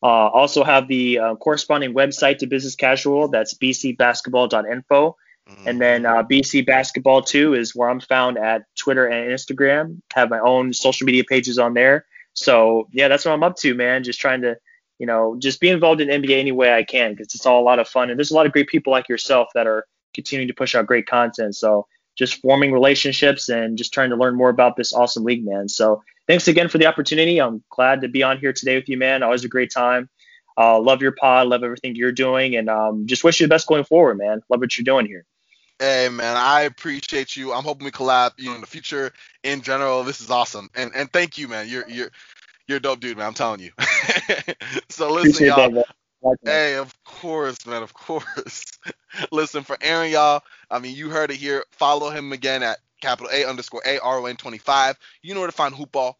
Uh, 0.00 0.28
also 0.28 0.62
have 0.62 0.86
the 0.86 1.18
uh, 1.18 1.34
corresponding 1.36 1.94
website 1.94 2.38
to 2.38 2.46
Business 2.46 2.76
Casual. 2.76 3.28
That's 3.28 3.54
bcbasketball.info. 3.54 5.16
Mm-hmm. 5.48 5.68
And 5.68 5.80
then 5.80 6.06
uh, 6.06 6.22
BC 6.22 6.64
Basketball 6.64 7.22
2 7.22 7.54
is 7.54 7.74
where 7.74 7.90
I'm 7.90 8.00
found 8.00 8.38
at 8.38 8.62
Twitter 8.76 9.06
and 9.06 9.30
Instagram. 9.30 10.00
Have 10.14 10.30
my 10.30 10.38
own 10.38 10.72
social 10.72 11.04
media 11.04 11.24
pages 11.24 11.58
on 11.58 11.74
there. 11.74 12.06
So 12.32 12.88
yeah, 12.92 13.08
that's 13.08 13.24
what 13.24 13.32
I'm 13.32 13.42
up 13.42 13.56
to, 13.56 13.74
man. 13.74 14.04
Just 14.04 14.20
trying 14.20 14.42
to, 14.42 14.56
you 14.98 15.06
know, 15.06 15.36
just 15.38 15.60
be 15.60 15.68
involved 15.68 16.00
in 16.00 16.08
NBA 16.08 16.38
any 16.38 16.52
way 16.52 16.72
I 16.72 16.82
can 16.82 17.12
because 17.12 17.34
it's 17.34 17.46
all 17.46 17.60
a 17.60 17.64
lot 17.64 17.78
of 17.78 17.88
fun. 17.88 18.10
And 18.10 18.18
there's 18.18 18.30
a 18.30 18.34
lot 18.34 18.46
of 18.46 18.52
great 18.52 18.68
people 18.68 18.90
like 18.90 19.08
yourself 19.08 19.48
that 19.54 19.66
are 19.66 19.86
continuing 20.14 20.48
to 20.48 20.54
push 20.54 20.74
out 20.74 20.86
great 20.86 21.06
content. 21.06 21.56
So 21.56 21.86
just 22.16 22.40
forming 22.40 22.72
relationships 22.72 23.48
and 23.48 23.76
just 23.76 23.92
trying 23.92 24.10
to 24.10 24.16
learn 24.16 24.36
more 24.36 24.48
about 24.48 24.76
this 24.76 24.94
awesome 24.94 25.24
league, 25.24 25.44
man. 25.44 25.68
So 25.68 26.02
thanks 26.26 26.48
again 26.48 26.68
for 26.68 26.78
the 26.78 26.86
opportunity. 26.86 27.40
I'm 27.40 27.62
glad 27.70 28.00
to 28.02 28.08
be 28.08 28.22
on 28.22 28.38
here 28.38 28.52
today 28.52 28.76
with 28.76 28.88
you, 28.88 28.96
man. 28.96 29.22
Always 29.22 29.44
a 29.44 29.48
great 29.48 29.72
time. 29.72 30.08
Uh, 30.56 30.78
love 30.80 31.02
your 31.02 31.12
pod, 31.12 31.48
love 31.48 31.64
everything 31.64 31.96
you're 31.96 32.12
doing, 32.12 32.54
and 32.54 32.70
um, 32.70 33.06
just 33.06 33.24
wish 33.24 33.40
you 33.40 33.46
the 33.46 33.50
best 33.50 33.66
going 33.66 33.82
forward, 33.82 34.16
man. 34.16 34.40
Love 34.48 34.60
what 34.60 34.78
you're 34.78 34.84
doing 34.84 35.04
here. 35.04 35.26
Hey 35.78 36.08
man, 36.08 36.36
I 36.36 36.62
appreciate 36.62 37.36
you. 37.36 37.52
I'm 37.52 37.64
hoping 37.64 37.84
we 37.84 37.90
collab, 37.90 38.32
you 38.38 38.50
know, 38.50 38.54
in 38.54 38.60
the 38.60 38.66
future. 38.66 39.12
In 39.42 39.60
general, 39.60 40.04
this 40.04 40.20
is 40.20 40.30
awesome, 40.30 40.70
and 40.74 40.92
and 40.94 41.12
thank 41.12 41.36
you, 41.36 41.48
man. 41.48 41.68
You're 41.68 41.88
you're 41.88 42.10
you're 42.68 42.78
a 42.78 42.80
dope 42.80 43.00
dude, 43.00 43.16
man. 43.16 43.26
I'm 43.26 43.34
telling 43.34 43.60
you. 43.60 43.72
so 44.88 45.12
listen, 45.12 45.30
appreciate 45.30 45.48
y'all. 45.48 45.84
That, 46.22 46.36
hey, 46.44 46.76
of 46.76 46.94
course, 47.04 47.66
man, 47.66 47.82
of 47.82 47.92
course. 47.92 48.64
listen 49.32 49.64
for 49.64 49.76
Aaron, 49.80 50.10
y'all. 50.10 50.42
I 50.70 50.78
mean, 50.78 50.96
you 50.96 51.10
heard 51.10 51.30
it 51.30 51.36
here. 51.36 51.64
Follow 51.72 52.10
him 52.10 52.32
again 52.32 52.62
at 52.62 52.78
capital 53.00 53.30
A 53.32 53.44
underscore 53.44 53.82
A 53.84 53.98
R 53.98 54.20
O 54.20 54.26
N 54.26 54.36
25. 54.36 54.96
You 55.22 55.34
know 55.34 55.40
where 55.40 55.48
to 55.48 55.52
find 55.52 55.74
Hoopball 55.74 56.14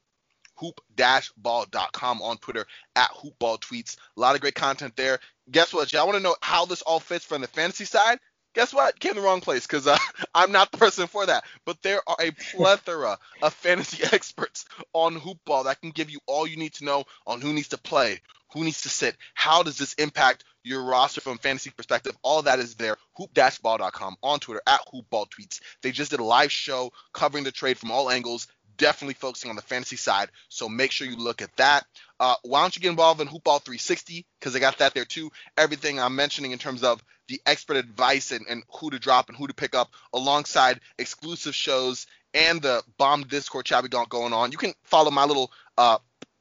hoop 0.57 0.81
dash 0.95 1.33
ball.com 1.37 2.23
on 2.23 2.37
Twitter 2.39 2.67
at 2.97 3.11
hoopball 3.11 3.61
tweets. 3.61 3.97
A 4.17 4.21
lot 4.21 4.35
of 4.35 4.41
great 4.41 4.55
content 4.55 4.95
there. 4.97 5.19
Guess 5.51 5.73
what? 5.73 5.93
Y'all 5.93 6.07
want 6.07 6.17
to 6.17 6.23
know 6.23 6.37
how 6.41 6.65
this 6.65 6.83
all 6.83 7.01
fits 7.01 7.25
from 7.25 7.41
the 7.41 7.49
fantasy 7.49 7.85
side? 7.85 8.19
Guess 8.55 8.73
what? 8.73 8.99
Came 8.99 9.15
the 9.15 9.21
wrong 9.21 9.41
place 9.41 9.67
because 9.67 9.87
uh, 9.87 9.99
I'm 10.35 10.53
not 10.53 10.73
the 10.73 10.79
person 10.79 11.07
for 11.07 11.27
that. 11.27 11.45
But 11.65 11.83
there 11.83 12.01
are 12.07 12.17
a 12.21 12.31
plethora 12.31 13.19
of 13.43 13.55
fantasy 13.55 14.03
experts 14.13 14.65
on 14.93 15.21
hoopball 15.21 15.65
that 15.65 15.81
can 15.81 15.91
give 15.91 16.11
you 16.11 16.21
all 16.27 16.47
you 16.47 16.57
need 16.57 16.75
to 16.75 16.85
know 16.85 17.05
on 17.27 17.41
who 17.41 17.53
needs 17.53 17.69
to 17.69 17.79
play, 17.79 18.21
who 18.53 18.65
needs 18.65 18.83
to 18.83 18.89
sit, 18.89 19.17
how 19.35 19.63
does 19.63 19.79
this 19.79 19.95
impact 19.95 20.45
your 20.65 20.83
roster 20.83 21.21
from 21.21 21.39
fantasy 21.39 21.71
perspective. 21.71 22.17
All 22.23 22.43
that 22.43 22.59
is 22.59 22.75
there. 22.75 22.97
Hoop-ball.com 23.17 24.17
on 24.23 24.41
Twitter 24.41 24.63
at 24.67 24.81
hoopball 24.93 25.29
tweets. 25.29 25.61
They 25.83 25.93
just 25.93 26.11
did 26.11 26.21
a 26.21 26.25
live 26.25 26.51
show 26.51 26.91
covering 27.13 27.45
the 27.45 27.53
trade 27.53 27.79
from 27.79 27.91
all 27.91 28.11
angles 28.11 28.49
definitely 28.77 29.14
focusing 29.14 29.51
on 29.51 29.57
the 29.57 29.62
fantasy 29.62 29.97
side. 29.97 30.31
So 30.49 30.68
make 30.68 30.91
sure 30.91 31.07
you 31.07 31.16
look 31.16 31.43
at 31.43 31.55
that. 31.57 31.85
Uh, 32.20 32.35
why 32.43 32.62
don't 32.62 32.75
you 32.75 32.83
get 32.83 32.91
involved 32.91 33.20
in 33.20 33.29
Hoopball 33.29 33.62
360? 33.62 34.25
Because 34.39 34.53
they 34.53 34.61
got 34.61 34.79
that 34.79 34.95
there 34.95 35.05
too. 35.05 35.31
Everything 35.57 36.01
I'm 36.01 36.16
mentioning 36.16 36.53
in 36.53 36.59
terms 36.59 36.83
of 36.83 37.03
the 37.29 37.41
expert 37.47 37.77
advice 37.77 38.33
and, 38.33 38.47
and 38.49 38.62
who 38.68 38.91
to 38.91 38.99
drop 38.99 39.29
and 39.29 39.37
who 39.37 39.47
to 39.47 39.55
pick 39.55 39.75
up, 39.75 39.91
alongside 40.12 40.81
exclusive 40.99 41.55
shows 41.55 42.07
and 42.35 42.61
the 42.61 42.83
bomb 42.99 43.22
Discord 43.25 43.64
chat 43.64 43.83
we 43.83 43.89
got 43.89 44.09
going 44.09 44.33
on. 44.33 44.53
You 44.53 44.59
can 44.59 44.75
follow 44.83 45.11
my 45.11 45.25
little 45.25 45.51
uh, 45.79 45.99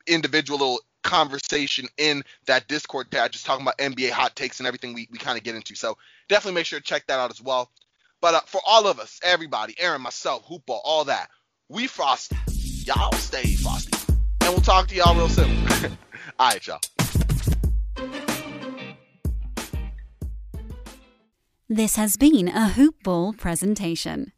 individual 0.07 0.59
little 0.59 0.79
conversation 1.03 1.88
in 1.97 2.23
that 2.47 2.67
Discord 2.67 3.11
chat, 3.11 3.31
just 3.31 3.45
talking 3.45 3.63
about 3.63 3.77
NBA 3.77 4.09
hot 4.09 4.36
takes 4.36 4.59
and 4.59 4.67
everything 4.67 4.93
we, 4.93 5.07
we 5.11 5.17
kind 5.17 5.38
of 5.38 5.43
get 5.43 5.55
into. 5.55 5.75
So 5.75 5.97
definitely 6.29 6.55
make 6.55 6.65
sure 6.65 6.79
to 6.79 6.86
check 6.86 7.07
that 7.07 7.19
out 7.19 7.31
as 7.31 7.41
well. 7.41 7.69
But 8.21 8.36
uh, 8.36 8.41
for 8.45 8.61
all 8.65 8.88
of 8.88 8.99
us, 8.99 9.19
everybody, 9.21 9.75
Aaron, 9.77 10.01
myself, 10.01 10.45
Hoopball, 10.47 10.79
all 10.84 11.05
that, 11.05 11.29
we 11.74 11.88
frosty. 11.88 12.38
Y'all 12.86 13.11
stay 13.13 13.55
frosty. 13.55 13.97
And 14.41 14.49
we'll 14.53 14.61
talk 14.61 14.88
to 14.89 14.95
y'all 14.95 15.15
real 15.15 15.28
soon. 15.28 15.67
All 16.39 16.49
right, 16.49 16.67
y'all. 16.67 16.80
This 21.67 21.95
has 21.95 22.17
been 22.17 22.47
a 22.47 22.69
Hoop 22.69 23.01
Ball 23.03 23.34
presentation. 23.34 24.34